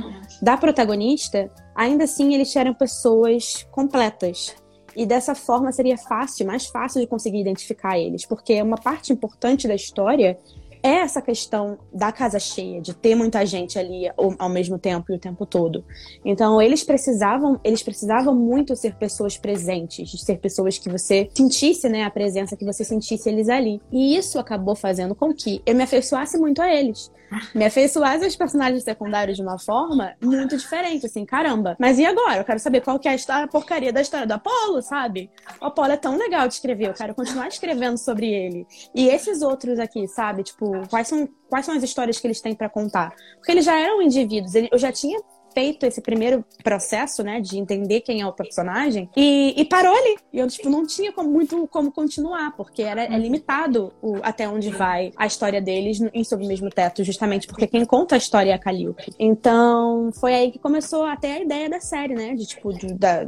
da 0.40 0.56
protagonista, 0.56 1.50
ainda 1.74 2.04
assim 2.04 2.34
eles 2.34 2.54
eram 2.56 2.74
pessoas 2.74 3.66
completas. 3.70 4.54
E 4.96 5.04
dessa 5.04 5.34
forma 5.34 5.72
seria 5.72 5.98
fácil, 5.98 6.46
mais 6.46 6.66
fácil 6.66 7.00
de 7.00 7.06
conseguir 7.06 7.40
identificar 7.40 7.98
eles, 7.98 8.24
porque 8.24 8.62
uma 8.62 8.78
parte 8.78 9.12
importante 9.12 9.66
da 9.66 9.74
história 9.74 10.38
é 10.84 10.96
essa 10.96 11.22
questão 11.22 11.78
da 11.90 12.12
casa 12.12 12.38
cheia, 12.38 12.78
de 12.78 12.92
ter 12.92 13.14
muita 13.14 13.46
gente 13.46 13.78
ali 13.78 14.06
ao, 14.18 14.34
ao, 14.38 14.50
mesmo 14.50 14.78
tempo 14.78 15.10
e 15.10 15.16
o 15.16 15.18
tempo 15.18 15.46
todo. 15.46 15.82
Então, 16.22 16.60
eles 16.60 16.84
precisavam, 16.84 17.58
eles 17.64 17.82
precisavam 17.82 18.34
muito 18.34 18.76
ser 18.76 18.94
pessoas 18.96 19.38
presentes, 19.38 20.20
ser 20.20 20.38
pessoas 20.38 20.76
que 20.76 20.90
você 20.90 21.30
sentisse, 21.34 21.88
né, 21.88 22.04
a 22.04 22.10
presença, 22.10 22.54
que 22.54 22.66
você 22.66 22.84
sentisse 22.84 23.30
eles 23.30 23.48
ali. 23.48 23.80
E 23.90 24.14
isso 24.14 24.38
acabou 24.38 24.76
fazendo 24.76 25.14
com 25.14 25.32
que 25.32 25.62
eu 25.64 25.74
me 25.74 25.84
afeiçoasse 25.84 26.36
muito 26.36 26.60
a 26.60 26.70
eles 26.70 27.10
me 27.54 27.64
afeiçoar 27.64 28.22
aos 28.22 28.36
personagens 28.36 28.84
secundários 28.84 29.36
de 29.36 29.42
uma 29.42 29.58
forma 29.58 30.14
muito 30.20 30.56
diferente, 30.56 31.06
assim, 31.06 31.24
caramba. 31.24 31.76
Mas 31.78 31.98
e 31.98 32.04
agora? 32.04 32.38
Eu 32.38 32.44
quero 32.44 32.58
saber 32.58 32.80
qual 32.80 32.98
que 32.98 33.08
é 33.08 33.16
a, 33.28 33.46
porcaria 33.48 33.92
da 33.92 34.00
história 34.00 34.26
do 34.26 34.32
Apolo, 34.32 34.82
sabe? 34.82 35.30
O 35.60 35.66
Apolo 35.66 35.92
é 35.92 35.96
tão 35.96 36.16
legal 36.16 36.46
de 36.48 36.54
escrever, 36.54 36.88
eu 36.88 36.94
quero 36.94 37.14
continuar 37.14 37.48
escrevendo 37.48 37.98
sobre 37.98 38.28
ele. 38.28 38.66
E 38.94 39.08
esses 39.08 39.42
outros 39.42 39.78
aqui, 39.78 40.06
sabe? 40.08 40.42
Tipo, 40.42 40.86
quais 40.88 41.08
são, 41.08 41.28
quais 41.48 41.66
são 41.66 41.74
as 41.74 41.82
histórias 41.82 42.18
que 42.18 42.26
eles 42.26 42.40
têm 42.40 42.54
para 42.54 42.68
contar? 42.68 43.14
Porque 43.36 43.52
eles 43.52 43.64
já 43.64 43.78
eram 43.78 44.02
indivíduos, 44.02 44.54
eu 44.54 44.78
já 44.78 44.92
tinha 44.92 45.20
feito 45.54 45.86
esse 45.86 46.00
primeiro 46.00 46.44
processo, 46.62 47.22
né, 47.22 47.40
de 47.40 47.58
entender 47.58 48.00
quem 48.00 48.20
é 48.20 48.26
o 48.26 48.32
personagem, 48.32 49.08
e, 49.16 49.54
e 49.56 49.64
parou 49.64 49.94
ali. 49.94 50.16
E 50.32 50.38
eu, 50.38 50.48
tipo, 50.48 50.68
não 50.68 50.86
tinha 50.86 51.12
como, 51.12 51.30
muito 51.30 51.66
como 51.68 51.92
continuar, 51.92 52.54
porque 52.56 52.82
era, 52.82 53.04
é 53.04 53.18
limitado 53.18 53.92
o, 54.02 54.16
até 54.22 54.48
onde 54.48 54.70
vai 54.70 55.12
a 55.16 55.26
história 55.26 55.60
deles 55.60 56.00
em 56.12 56.24
Sob 56.24 56.44
o 56.44 56.48
Mesmo 56.48 56.68
Teto, 56.68 57.04
justamente 57.04 57.46
porque 57.46 57.66
quem 57.66 57.84
conta 57.84 58.16
a 58.16 58.18
história 58.18 58.50
é 58.50 58.54
a 58.54 58.58
Calliope. 58.58 59.12
Então, 59.18 60.10
foi 60.20 60.34
aí 60.34 60.50
que 60.50 60.58
começou 60.58 61.04
até 61.04 61.34
a 61.34 61.40
ideia 61.40 61.70
da 61.70 61.80
série, 61.80 62.14
né, 62.14 62.34
de, 62.34 62.46
tipo, 62.46 62.72
de, 62.72 62.92
da, 62.94 63.26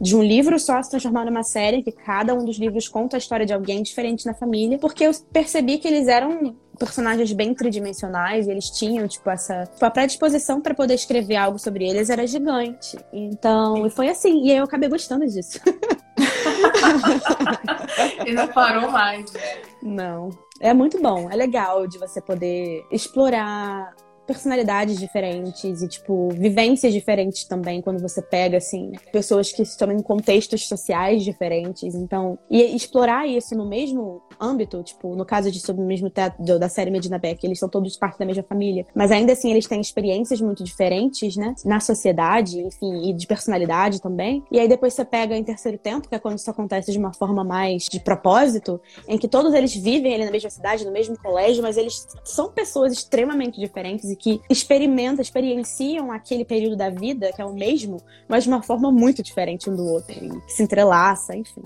de 0.00 0.16
um 0.16 0.22
livro 0.22 0.58
só 0.58 0.82
se 0.82 0.90
transformar 0.90 1.24
numa 1.26 1.42
série, 1.42 1.82
que 1.82 1.92
cada 1.92 2.34
um 2.34 2.44
dos 2.44 2.58
livros 2.58 2.88
conta 2.88 3.16
a 3.16 3.18
história 3.18 3.44
de 3.44 3.52
alguém 3.52 3.82
diferente 3.82 4.24
na 4.26 4.34
família, 4.34 4.78
porque 4.78 5.04
eu 5.04 5.12
percebi 5.32 5.78
que 5.78 5.86
eles 5.86 6.08
eram 6.08 6.56
personagens 6.78 7.32
bem 7.32 7.54
tridimensionais 7.54 8.46
e 8.46 8.50
eles 8.50 8.70
tinham, 8.70 9.08
tipo, 9.08 9.28
essa. 9.28 9.66
Tipo, 9.66 9.84
a 9.84 9.90
predisposição 9.90 10.60
para 10.60 10.74
poder 10.74 10.94
escrever 10.94 11.36
algo 11.36 11.58
sobre 11.58 11.88
eles 11.88 12.08
era 12.08 12.26
gigante. 12.26 12.98
Então, 13.12 13.86
e 13.86 13.90
foi 13.90 14.08
assim. 14.08 14.44
E 14.44 14.52
eu 14.52 14.64
acabei 14.64 14.88
gostando 14.88 15.26
disso. 15.26 15.60
e 18.26 18.32
não 18.32 18.48
parou 18.48 18.90
mais, 18.90 19.30
né? 19.32 19.62
Não. 19.82 20.30
É 20.60 20.74
muito 20.74 21.00
bom, 21.00 21.30
é 21.30 21.36
legal 21.36 21.86
de 21.86 21.98
você 21.98 22.20
poder 22.20 22.84
explorar 22.90 23.94
personalidades 24.28 24.98
diferentes 24.98 25.80
e, 25.80 25.88
tipo, 25.88 26.28
vivências 26.28 26.92
diferentes 26.92 27.44
também, 27.44 27.80
quando 27.80 27.98
você 27.98 28.20
pega, 28.20 28.58
assim, 28.58 28.92
pessoas 29.10 29.50
que 29.50 29.62
estão 29.62 29.90
em 29.90 30.02
contextos 30.02 30.68
sociais 30.68 31.24
diferentes. 31.24 31.94
Então, 31.94 32.38
e 32.50 32.76
explorar 32.76 33.26
isso 33.26 33.54
no 33.54 33.66
mesmo 33.66 34.22
âmbito, 34.40 34.82
tipo, 34.82 35.14
no 35.14 35.24
caso 35.24 35.50
de 35.50 35.60
Sob 35.60 35.80
o 35.80 35.84
Mesmo 35.84 36.10
Teto 36.10 36.42
da 36.58 36.68
série 36.68 36.90
Medina 36.90 37.18
Beck, 37.18 37.44
eles 37.44 37.58
são 37.58 37.68
todos 37.68 37.96
parte 37.96 38.18
da 38.18 38.24
mesma 38.24 38.42
família, 38.42 38.86
mas 38.94 39.10
ainda 39.10 39.32
assim 39.32 39.50
eles 39.50 39.66
têm 39.66 39.80
experiências 39.80 40.40
muito 40.40 40.64
diferentes, 40.64 41.36
né? 41.36 41.54
Na 41.64 41.80
sociedade, 41.80 42.60
enfim, 42.60 43.08
e 43.08 43.12
de 43.12 43.26
personalidade 43.26 44.00
também. 44.00 44.42
E 44.50 44.58
aí 44.58 44.68
depois 44.68 44.94
você 44.94 45.04
pega 45.04 45.36
em 45.36 45.44
terceiro 45.44 45.78
tempo, 45.78 46.08
que 46.08 46.14
é 46.14 46.18
quando 46.18 46.38
isso 46.38 46.50
acontece 46.50 46.92
de 46.92 46.98
uma 46.98 47.12
forma 47.12 47.44
mais 47.44 47.84
de 47.84 48.00
propósito, 48.00 48.80
em 49.06 49.18
que 49.18 49.28
todos 49.28 49.54
eles 49.54 49.74
vivem 49.74 50.14
ali 50.14 50.24
na 50.24 50.30
mesma 50.30 50.50
cidade, 50.50 50.84
no 50.84 50.92
mesmo 50.92 51.18
colégio, 51.18 51.62
mas 51.62 51.76
eles 51.76 52.06
são 52.24 52.50
pessoas 52.50 52.92
extremamente 52.92 53.58
diferentes 53.58 54.10
e 54.10 54.16
que 54.16 54.40
experimentam, 54.50 55.22
experienciam 55.22 56.10
aquele 56.12 56.44
período 56.44 56.76
da 56.76 56.90
vida, 56.90 57.32
que 57.32 57.40
é 57.40 57.44
o 57.44 57.52
mesmo, 57.52 57.98
mas 58.28 58.44
de 58.44 58.50
uma 58.50 58.62
forma 58.62 58.90
muito 58.90 59.22
diferente 59.22 59.68
um 59.68 59.76
do 59.76 59.84
outro, 59.86 60.14
se 60.46 60.62
entrelaça, 60.62 61.36
enfim. 61.36 61.62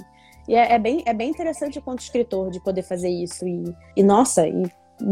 E 0.48 0.55
é, 0.55 0.72
é, 0.72 0.78
bem, 0.78 1.02
é 1.07 1.12
bem 1.12 1.31
interessante 1.31 1.81
quanto 1.81 2.00
escritor 2.00 2.50
de 2.50 2.61
poder 2.62 2.83
fazer 2.83 3.09
isso. 3.09 3.46
E, 3.46 3.64
e 3.96 4.02
nossa, 4.02 4.46
e 4.46 4.70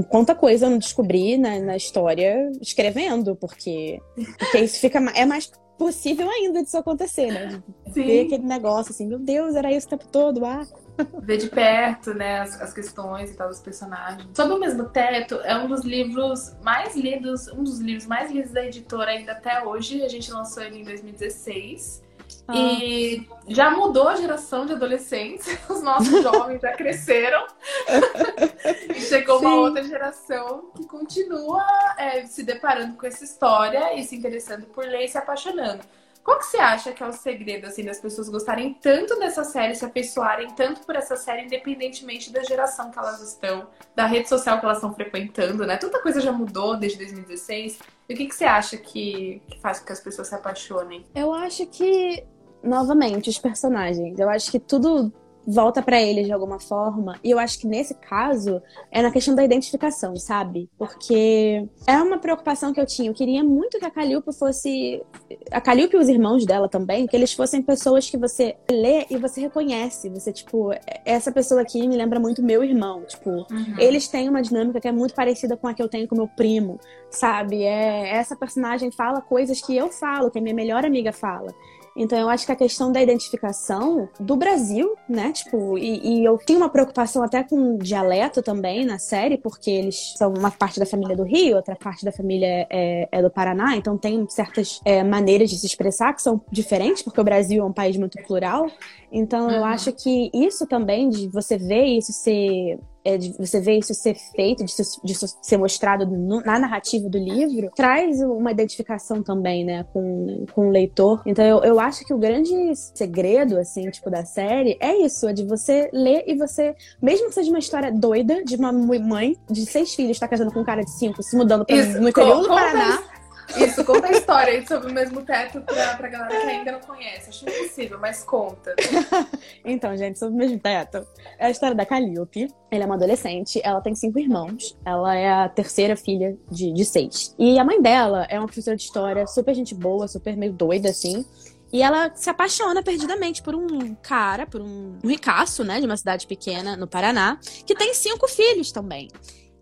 quanta 0.08 0.34
coisa 0.34 0.66
eu 0.66 0.70
não 0.70 0.78
descobri 0.78 1.36
na, 1.36 1.58
na 1.60 1.76
história 1.76 2.50
escrevendo, 2.60 3.36
porque, 3.36 4.00
porque 4.38 4.58
isso 4.58 4.80
fica 4.80 4.98
é 5.14 5.24
mais 5.24 5.50
possível 5.80 6.28
ainda 6.28 6.62
disso 6.62 6.76
acontecer, 6.76 7.32
né? 7.32 7.62
De 7.86 7.94
Sim. 7.94 8.04
ver 8.04 8.26
aquele 8.26 8.44
negócio 8.44 8.92
assim, 8.92 9.06
meu 9.06 9.18
Deus, 9.18 9.54
era 9.54 9.72
isso 9.72 9.86
o 9.86 9.90
tempo 9.90 10.06
todo, 10.08 10.44
ah. 10.44 10.66
Ver 11.22 11.38
de 11.38 11.48
perto, 11.48 12.12
né, 12.12 12.40
as, 12.40 12.60
as 12.60 12.74
questões 12.74 13.30
e 13.30 13.34
tal 13.34 13.48
dos 13.48 13.60
personagens. 13.60 14.28
Sob 14.34 14.52
o 14.52 14.58
mesmo 14.58 14.90
teto 14.90 15.36
é 15.36 15.56
um 15.56 15.66
dos 15.66 15.82
livros 15.82 16.54
mais 16.62 16.94
lidos, 16.94 17.48
um 17.48 17.64
dos 17.64 17.78
livros 17.78 18.06
mais 18.06 18.30
lidos 18.30 18.52
da 18.52 18.62
editora 18.62 19.12
ainda 19.12 19.32
até 19.32 19.64
hoje. 19.64 20.02
A 20.02 20.08
gente 20.08 20.30
lançou 20.30 20.62
ele 20.62 20.80
em 20.80 20.84
2016. 20.84 22.02
Ah. 22.46 22.56
E 22.56 23.28
já 23.48 23.70
mudou 23.70 24.08
a 24.08 24.16
geração 24.16 24.66
de 24.66 24.72
adolescentes, 24.72 25.46
os 25.68 25.82
nossos 25.82 26.22
jovens 26.22 26.60
já 26.60 26.72
cresceram. 26.72 27.46
e 28.94 29.00
chegou 29.00 29.38
Sim. 29.38 29.46
uma 29.46 29.54
outra 29.56 29.84
geração 29.84 30.70
que 30.76 30.84
continua 30.86 31.64
é, 31.96 32.24
se 32.26 32.42
deparando 32.42 32.96
com 32.96 33.06
essa 33.06 33.24
história 33.24 33.98
e 33.98 34.04
se 34.04 34.16
interessando 34.16 34.66
por 34.66 34.84
ler 34.84 35.04
e 35.04 35.08
se 35.08 35.18
apaixonando. 35.18 35.82
Qual 36.22 36.38
que 36.38 36.46
você 36.46 36.58
acha 36.58 36.92
que 36.92 37.02
é 37.02 37.06
o 37.06 37.12
segredo, 37.12 37.66
assim, 37.66 37.84
das 37.84 37.98
pessoas 37.98 38.28
gostarem 38.28 38.74
tanto 38.74 39.18
dessa 39.18 39.42
série, 39.42 39.74
se 39.74 39.84
afeiçoarem 39.84 40.50
tanto 40.54 40.82
por 40.82 40.94
essa 40.94 41.16
série, 41.16 41.46
independentemente 41.46 42.32
da 42.32 42.42
geração 42.42 42.90
que 42.90 42.98
elas 42.98 43.20
estão, 43.22 43.68
da 43.94 44.06
rede 44.06 44.28
social 44.28 44.58
que 44.58 44.64
elas 44.64 44.78
estão 44.78 44.94
frequentando, 44.94 45.66
né? 45.66 45.76
Tanta 45.76 46.00
coisa 46.00 46.20
já 46.20 46.32
mudou 46.32 46.76
desde 46.76 46.98
2016. 46.98 47.78
E 48.08 48.14
o 48.14 48.16
que, 48.16 48.26
que 48.26 48.34
você 48.34 48.44
acha 48.44 48.76
que, 48.76 49.42
que 49.48 49.60
faz 49.60 49.78
com 49.78 49.86
que 49.86 49.92
as 49.92 50.00
pessoas 50.00 50.28
se 50.28 50.34
apaixonem? 50.34 51.06
Eu 51.14 51.32
acho 51.32 51.66
que, 51.66 52.24
novamente, 52.62 53.30
os 53.30 53.38
personagens. 53.38 54.18
Eu 54.18 54.28
acho 54.28 54.50
que 54.50 54.58
tudo 54.58 55.12
volta 55.46 55.82
para 55.82 56.00
eles 56.00 56.26
de 56.26 56.32
alguma 56.32 56.58
forma. 56.58 57.18
E 57.22 57.30
eu 57.30 57.38
acho 57.38 57.58
que 57.58 57.66
nesse 57.66 57.94
caso 57.94 58.62
é 58.90 59.02
na 59.02 59.10
questão 59.10 59.34
da 59.34 59.44
identificação, 59.44 60.16
sabe? 60.16 60.68
Porque 60.78 61.66
é 61.86 61.96
uma 61.96 62.18
preocupação 62.18 62.72
que 62.72 62.80
eu 62.80 62.86
tinha. 62.86 63.10
Eu 63.10 63.14
queria 63.14 63.42
muito 63.42 63.78
que 63.78 63.84
a 63.84 63.90
Calliope 63.90 64.32
fosse. 64.32 65.02
A 65.50 65.60
Calliope 65.60 65.96
e 65.96 65.98
os 65.98 66.08
irmãos 66.08 66.44
dela 66.44 66.68
também, 66.68 67.06
que 67.06 67.16
eles 67.16 67.32
fossem 67.32 67.62
pessoas 67.62 68.08
que 68.08 68.16
você 68.16 68.56
lê 68.70 69.06
e 69.10 69.16
você 69.16 69.40
reconhece. 69.40 70.08
Você, 70.10 70.32
tipo, 70.32 70.70
essa 71.04 71.32
pessoa 71.32 71.62
aqui 71.62 71.86
me 71.86 71.96
lembra 71.96 72.20
muito 72.20 72.42
meu 72.42 72.62
irmão. 72.62 73.04
Tipo, 73.04 73.30
uhum. 73.30 73.74
eles 73.78 74.08
têm 74.08 74.28
uma 74.28 74.42
dinâmica 74.42 74.80
que 74.80 74.88
é 74.88 74.92
muito 74.92 75.14
parecida 75.14 75.56
com 75.56 75.66
a 75.66 75.74
que 75.74 75.82
eu 75.82 75.88
tenho 75.88 76.06
com 76.06 76.16
meu 76.16 76.28
primo, 76.28 76.78
sabe? 77.10 77.62
É, 77.62 78.10
essa 78.10 78.36
personagem 78.36 78.90
fala 78.90 79.20
coisas 79.20 79.60
que 79.60 79.76
eu 79.76 79.90
falo, 79.90 80.30
que 80.30 80.38
a 80.38 80.42
minha 80.42 80.54
melhor 80.54 80.84
amiga 80.84 81.12
fala. 81.12 81.52
Então 82.00 82.18
eu 82.18 82.30
acho 82.30 82.46
que 82.46 82.52
a 82.52 82.56
questão 82.56 82.90
da 82.90 83.02
identificação 83.02 84.08
do 84.18 84.34
Brasil, 84.34 84.96
né? 85.06 85.32
Tipo, 85.32 85.76
e, 85.76 86.20
e 86.20 86.24
eu 86.24 86.38
tenho 86.38 86.58
uma 86.58 86.70
preocupação 86.70 87.22
até 87.22 87.44
com 87.44 87.74
o 87.74 87.78
dialeto 87.78 88.42
também 88.42 88.86
na 88.86 88.98
série, 88.98 89.36
porque 89.36 89.70
eles 89.70 90.14
são 90.16 90.32
uma 90.32 90.50
parte 90.50 90.80
da 90.80 90.86
família 90.86 91.14
do 91.14 91.24
Rio, 91.24 91.56
outra 91.56 91.76
parte 91.76 92.02
da 92.02 92.10
família 92.10 92.66
é, 92.70 93.06
é 93.12 93.22
do 93.22 93.28
Paraná, 93.28 93.76
então 93.76 93.98
tem 93.98 94.26
certas 94.30 94.80
é, 94.82 95.04
maneiras 95.04 95.50
de 95.50 95.58
se 95.58 95.66
expressar 95.66 96.14
que 96.14 96.22
são 96.22 96.40
diferentes, 96.50 97.02
porque 97.02 97.20
o 97.20 97.24
Brasil 97.24 97.62
é 97.62 97.66
um 97.66 97.72
país 97.72 97.98
muito 97.98 98.16
plural. 98.22 98.66
Então 99.12 99.50
eu 99.50 99.62
acho 99.62 99.92
que 99.92 100.30
isso 100.32 100.66
também, 100.66 101.10
de 101.10 101.28
você 101.28 101.58
ver 101.58 101.84
isso 101.84 102.14
ser 102.14 102.78
é, 103.04 103.16
de 103.16 103.32
você 103.38 103.60
ver 103.60 103.78
isso 103.78 103.94
ser 103.94 104.14
feito, 104.34 104.64
de, 104.64 104.72
de 105.04 105.14
ser 105.42 105.56
mostrado 105.56 106.06
no, 106.06 106.40
na 106.40 106.58
narrativa 106.58 107.08
do 107.08 107.18
livro, 107.18 107.70
traz 107.74 108.20
uma 108.20 108.50
identificação 108.50 109.22
também, 109.22 109.64
né, 109.64 109.84
com, 109.92 110.46
com 110.52 110.68
o 110.68 110.70
leitor. 110.70 111.22
Então 111.26 111.44
eu, 111.44 111.62
eu 111.62 111.80
acho 111.80 112.04
que 112.04 112.12
o 112.12 112.18
grande 112.18 112.52
segredo, 112.94 113.58
assim, 113.58 113.90
tipo, 113.90 114.10
da 114.10 114.24
série 114.24 114.76
é 114.80 114.96
isso, 114.96 115.28
é 115.28 115.32
de 115.32 115.44
você 115.44 115.88
ler 115.92 116.24
e 116.26 116.34
você, 116.34 116.74
mesmo 117.00 117.28
que 117.28 117.34
seja 117.34 117.50
uma 117.50 117.58
história 117.58 117.92
doida 117.92 118.44
de 118.44 118.56
uma 118.56 118.72
mãe 118.72 119.36
de 119.50 119.66
seis 119.66 119.94
filhos, 119.94 120.18
tá 120.18 120.28
casando 120.28 120.52
com 120.52 120.60
um 120.60 120.64
cara 120.64 120.82
de 120.82 120.90
cinco, 120.90 121.22
se 121.22 121.36
mudando 121.36 121.64
isso, 121.68 122.00
no 122.00 122.08
interior 122.08 122.42
do 122.42 122.48
Paraná. 122.48 123.19
Isso, 123.56 123.84
conta 123.84 124.08
a 124.08 124.12
história 124.12 124.52
aí 124.52 124.66
sobre 124.66 124.90
o 124.90 124.94
mesmo 124.94 125.22
teto 125.22 125.60
pra, 125.62 125.96
pra 125.96 126.08
galera 126.08 126.40
que 126.40 126.50
ainda 126.50 126.72
não 126.72 126.80
conhece. 126.80 127.30
Acho 127.30 127.48
impossível, 127.48 127.98
mas 127.98 128.22
conta. 128.22 128.74
então, 129.64 129.96
gente, 129.96 130.18
sobre 130.18 130.34
o 130.34 130.38
mesmo 130.38 130.58
teto. 130.58 131.06
É 131.38 131.46
a 131.46 131.50
história 131.50 131.74
da 131.74 131.86
Calliope. 131.86 132.48
Ela 132.70 132.84
é 132.84 132.86
uma 132.86 132.94
adolescente, 132.94 133.60
ela 133.64 133.80
tem 133.80 133.94
cinco 133.94 134.18
irmãos. 134.18 134.78
Ela 134.84 135.16
é 135.16 135.28
a 135.28 135.48
terceira 135.48 135.96
filha 135.96 136.36
de, 136.50 136.72
de 136.72 136.84
seis. 136.84 137.34
E 137.38 137.58
a 137.58 137.64
mãe 137.64 137.80
dela 137.80 138.26
é 138.28 138.38
uma 138.38 138.46
professora 138.46 138.76
de 138.76 138.82
história, 138.82 139.26
super 139.26 139.54
gente 139.54 139.74
boa, 139.74 140.06
super 140.06 140.36
meio 140.36 140.52
doida, 140.52 140.90
assim. 140.90 141.24
E 141.72 141.82
ela 141.82 142.10
se 142.14 142.28
apaixona 142.28 142.82
perdidamente 142.82 143.42
por 143.42 143.54
um 143.54 143.94
cara, 143.94 144.46
por 144.46 144.60
um, 144.60 144.98
um 145.02 145.08
ricaço, 145.08 145.62
né, 145.62 145.78
de 145.78 145.86
uma 145.86 145.96
cidade 145.96 146.26
pequena 146.26 146.76
no 146.76 146.86
Paraná, 146.86 147.38
que 147.64 147.74
tem 147.74 147.94
cinco 147.94 148.26
filhos 148.26 148.72
também. 148.72 149.08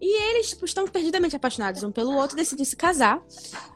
E 0.01 0.31
eles 0.31 0.51
tipo, 0.51 0.65
estão 0.65 0.87
perdidamente 0.87 1.35
apaixonados 1.35 1.83
um 1.83 1.91
pelo 1.91 2.15
outro, 2.15 2.37
decidem 2.37 2.65
se 2.65 2.77
casar. 2.77 3.21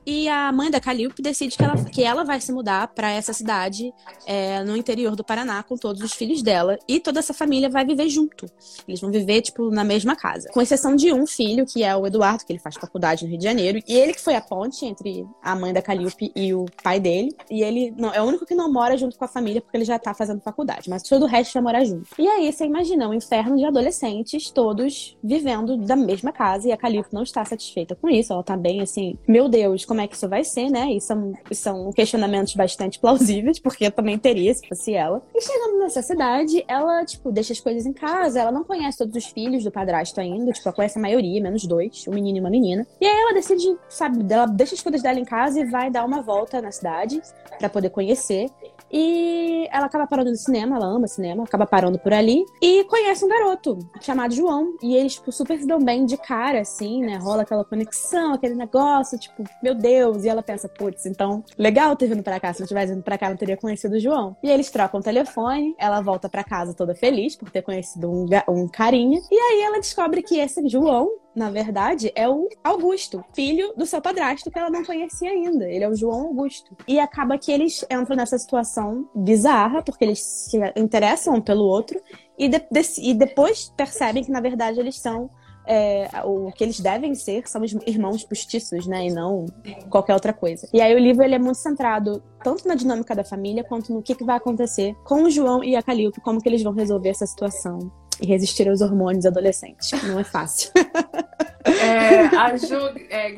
E 0.05 0.29
a 0.29 0.51
mãe 0.53 0.71
da 0.71 0.81
Calliope 0.81 1.21
decide 1.21 1.57
que 1.57 1.65
ela, 1.65 1.85
que 1.85 2.03
ela 2.03 2.25
vai 2.25 2.41
se 2.41 2.53
mudar 2.53 2.89
para 2.89 3.11
essa 3.11 3.33
cidade 3.33 3.93
é, 4.27 4.63
no 4.65 4.77
interior 4.77 5.15
do 5.15 5.25
Paraná 5.25 5.63
com 5.63 5.77
todos 5.77 6.03
os 6.03 6.13
filhos 6.13 6.43
dela. 6.43 6.79
E 6.89 7.01
toda 7.01 7.19
essa 7.19 7.35
família 7.35 7.69
vai 7.69 7.85
viver 7.85 8.09
junto. 8.09 8.47
Eles 8.87 9.01
vão 9.01 9.11
viver, 9.11 9.43
tipo, 9.43 9.71
na 9.71 9.85
mesma 9.85 10.17
casa. 10.17 10.49
Com 10.53 10.61
exceção 10.61 10.97
de 10.97 11.13
um 11.13 11.27
filho, 11.27 11.67
que 11.67 11.83
é 11.83 11.95
o 11.97 12.07
Eduardo, 12.07 12.45
que 12.45 12.53
ele 12.53 12.59
faz 12.59 12.77
faculdade 12.77 13.25
no 13.25 13.31
Rio 13.31 13.39
de 13.39 13.45
Janeiro. 13.45 13.81
E 13.87 13.95
ele 13.95 14.13
que 14.13 14.21
foi 14.21 14.35
a 14.35 14.41
ponte 14.41 14.85
entre 14.85 15.27
a 15.43 15.55
mãe 15.55 15.73
da 15.73 15.83
Calliope 15.83 16.33
e 16.35 16.55
o 16.55 16.67
pai 16.83 17.01
dele. 17.01 17.35
E 17.51 17.63
ele 17.63 17.93
não, 17.97 18.13
é 18.13 18.21
o 18.21 18.25
único 18.25 18.47
que 18.47 18.55
não 18.55 18.73
mora 18.73 18.97
junto 18.97 19.17
com 19.17 19.25
a 19.25 19.29
família, 19.29 19.61
porque 19.61 19.77
ele 19.77 19.85
já 19.85 19.99
tá 19.99 20.15
fazendo 20.15 20.41
faculdade. 20.41 20.89
Mas 20.89 21.03
todo 21.03 21.25
o 21.25 21.27
resto 21.27 21.55
vai 21.55 21.63
morar 21.63 21.85
junto. 21.85 22.09
E 22.19 22.27
aí, 22.27 22.53
você 22.53 22.65
imagina 22.65 23.09
um 23.09 23.15
inferno 23.15 23.57
de 23.57 23.65
adolescentes, 23.65 24.51
todos 24.51 25.17
vivendo 25.23 25.77
da 25.77 25.97
mesma 25.97 26.12
mesma 26.13 26.33
casa 26.33 26.69
e 26.69 26.73
a 26.73 26.77
Calipo 26.77 27.09
não 27.13 27.23
está 27.23 27.45
satisfeita 27.45 27.95
com 27.95 28.09
isso. 28.09 28.33
Ela 28.33 28.43
tá 28.43 28.57
bem 28.57 28.81
assim, 28.81 29.19
meu 29.27 29.49
Deus, 29.49 29.85
como 29.85 30.01
é 30.01 30.07
que 30.07 30.15
isso 30.15 30.29
vai 30.29 30.45
ser, 30.45 30.71
né? 30.71 30.93
E 30.93 31.01
são, 31.01 31.33
são 31.53 31.93
questionamentos 31.93 32.55
bastante 32.55 32.99
plausíveis, 33.01 33.59
porque 33.59 33.87
eu 33.87 33.91
também 33.91 34.19
teria 34.19 34.55
se 34.55 34.67
fosse 34.69 34.95
ela. 34.95 35.23
E 35.35 35.41
chegando 35.41 35.79
nessa 35.79 36.03
cidade, 36.03 36.65
ela, 36.69 37.05
tipo, 37.05 37.33
deixa 37.33 37.53
as 37.53 37.61
coisas 37.61 37.87
em 37.87 37.93
casa, 37.93 38.41
ela 38.41 38.53
não 38.53 38.65
conhece 38.65 38.99
todos 38.99 39.17
os 39.17 39.27
filhos 39.27 39.65
do 39.65 39.71
padrasto 39.71 40.21
ainda, 40.21 40.53
tipo, 40.53 40.69
ela 40.69 40.77
conhece 40.77 40.99
a 40.99 41.03
maioria, 41.03 41.43
menos 41.43 41.65
dois, 41.67 42.07
um 42.07 42.13
menino 42.13 42.39
e 42.39 42.41
uma 42.41 42.51
menina. 42.51 42.87
E 43.01 43.07
aí 43.07 43.21
ela 43.21 43.35
decide, 43.35 43.77
sabe, 43.89 44.25
ela 44.33 44.47
deixa 44.47 44.75
as 44.75 44.83
coisas 44.83 45.03
dela 45.03 45.19
em 45.19 45.25
casa 45.25 45.61
e 45.61 45.65
vai 45.65 45.91
dar 45.91 46.05
uma 46.05 46.23
volta 46.23 46.61
na 46.61 46.71
cidade 46.71 47.21
para 47.59 47.69
poder 47.69 47.91
conhecer. 47.91 48.51
E 48.93 49.67
ela 49.73 49.87
acaba 49.87 50.07
parando 50.07 50.31
no 50.31 50.37
cinema, 50.37 50.77
ela 50.77 50.87
ama 50.87 51.07
cinema, 51.07 51.45
acaba 51.45 51.67
parando 51.67 51.99
por 51.99 52.13
ali 52.13 52.45
e 52.61 52.85
conhece 52.85 53.25
um 53.25 53.29
garoto 53.29 53.79
chamado 54.03 54.35
João. 54.35 54.77
E 54.83 54.95
eles, 54.95 55.15
tipo, 55.15 55.33
super 55.33 55.59
se 55.59 55.67
dão 55.67 55.79
bem 55.79 56.02
de 56.05 56.17
cara, 56.17 56.61
assim, 56.61 57.01
né? 57.01 57.17
Rola 57.17 57.43
aquela 57.43 57.65
conexão, 57.65 58.35
aquele 58.35 58.55
negócio, 58.55 59.19
tipo, 59.19 59.45
meu 59.63 59.75
Deus. 59.75 60.25
E 60.25 60.29
ela 60.29 60.43
pensa, 60.43 60.69
putz, 60.69 61.07
então, 61.07 61.45
legal 61.59 61.97
ter 61.97 62.07
vindo 62.07 62.23
pra 62.23 62.41
cá. 62.41 62.53
Se 62.53 62.61
não 62.61 62.67
tivesse 62.67 62.93
vindo 62.93 63.03
pra 63.03 63.19
cá, 63.19 63.29
não 63.29 63.37
teria 63.37 63.57
conhecido 63.57 63.97
o 63.97 64.01
João. 64.01 64.37
E 64.43 64.51
eles 64.51 64.71
trocam 64.71 65.01
o 65.01 65.03
telefone, 65.03 65.75
ela 65.79 66.01
volta 66.01 66.29
pra 66.29 66.45
casa 66.45 66.75
toda 66.75 66.95
feliz 66.95 67.37
por 67.37 67.51
ter 67.51 67.63
conhecido 67.63 68.11
um, 68.11 68.27
um 68.49 68.69
carinha. 68.69 69.21
E 69.31 69.37
aí 69.37 69.63
ela 69.63 69.79
descobre 69.81 70.23
que 70.23 70.39
esse 70.39 70.69
João 70.69 71.11
na 71.35 71.51
verdade, 71.51 72.13
é 72.15 72.29
o 72.29 72.49
Augusto, 72.63 73.25
filho 73.33 73.73
do 73.77 73.87
seu 73.87 74.01
padrasto 74.01 74.51
que 74.51 74.59
ela 74.59 74.71
não 74.71 74.85
conhecia 74.85 75.31
ainda. 75.31 75.69
Ele 75.69 75.85
é 75.85 75.89
o 75.89 75.97
João 75.97 76.27
Augusto. 76.27 76.77
E 76.87 77.01
acaba 77.01 77.39
que 77.39 77.51
eles 77.51 77.85
entram 77.91 78.17
nessa 78.17 78.39
situação 78.39 79.09
bizarra, 79.15 79.83
porque 79.83 80.05
eles 80.05 80.21
se 80.21 80.59
interessam 80.77 81.37
um 81.37 81.41
pelo 81.41 81.65
outro, 81.65 82.01
e, 82.39 82.49
de, 82.49 82.61
e 82.99 83.15
depois 83.15 83.73
percebem 83.77 84.23
que, 84.23 84.31
na 84.31 84.41
verdade, 84.41 84.79
eles 84.79 84.99
são 84.99 85.31
é, 85.67 86.09
o 86.25 86.51
que 86.53 86.65
eles 86.65 86.81
devem 86.81 87.15
ser 87.15 87.49
são 87.49 87.63
os 87.63 87.73
irmãos 87.87 88.25
postiços, 88.25 88.87
né? 88.87 89.07
E 89.07 89.13
não 89.13 89.47
qualquer 89.89 90.15
outra 90.15 90.33
coisa. 90.33 90.69
E 90.73 90.81
aí 90.81 90.95
o 90.95 90.99
livro 90.99 91.23
ele 91.23 91.35
é 91.35 91.39
muito 91.39 91.59
centrado 91.59 92.23
tanto 92.43 92.67
na 92.67 92.75
dinâmica 92.75 93.15
da 93.15 93.25
família 93.25 93.63
quanto 93.63 93.93
no 93.93 94.03
que, 94.03 94.15
que 94.15 94.25
vai 94.25 94.37
acontecer 94.37 94.95
com 95.05 95.23
o 95.25 95.31
João 95.31 95.63
e 95.63 95.77
a 95.77 95.83
Calilpe, 95.83 96.21
como 96.21 96.41
que 96.41 96.49
eles 96.49 96.63
vão 96.63 96.73
resolver 96.73 97.11
essa 97.11 97.27
situação 97.27 97.91
e 98.23 98.27
resistir 98.27 98.69
aos 98.69 98.81
hormônios 98.81 99.27
adolescentes. 99.27 99.91
Não 100.05 100.19
é 100.19 100.25
fácil. 100.25 100.71
É, 101.65 102.27
a 102.37 102.57
Ju 102.57 102.93
é, 103.09 103.33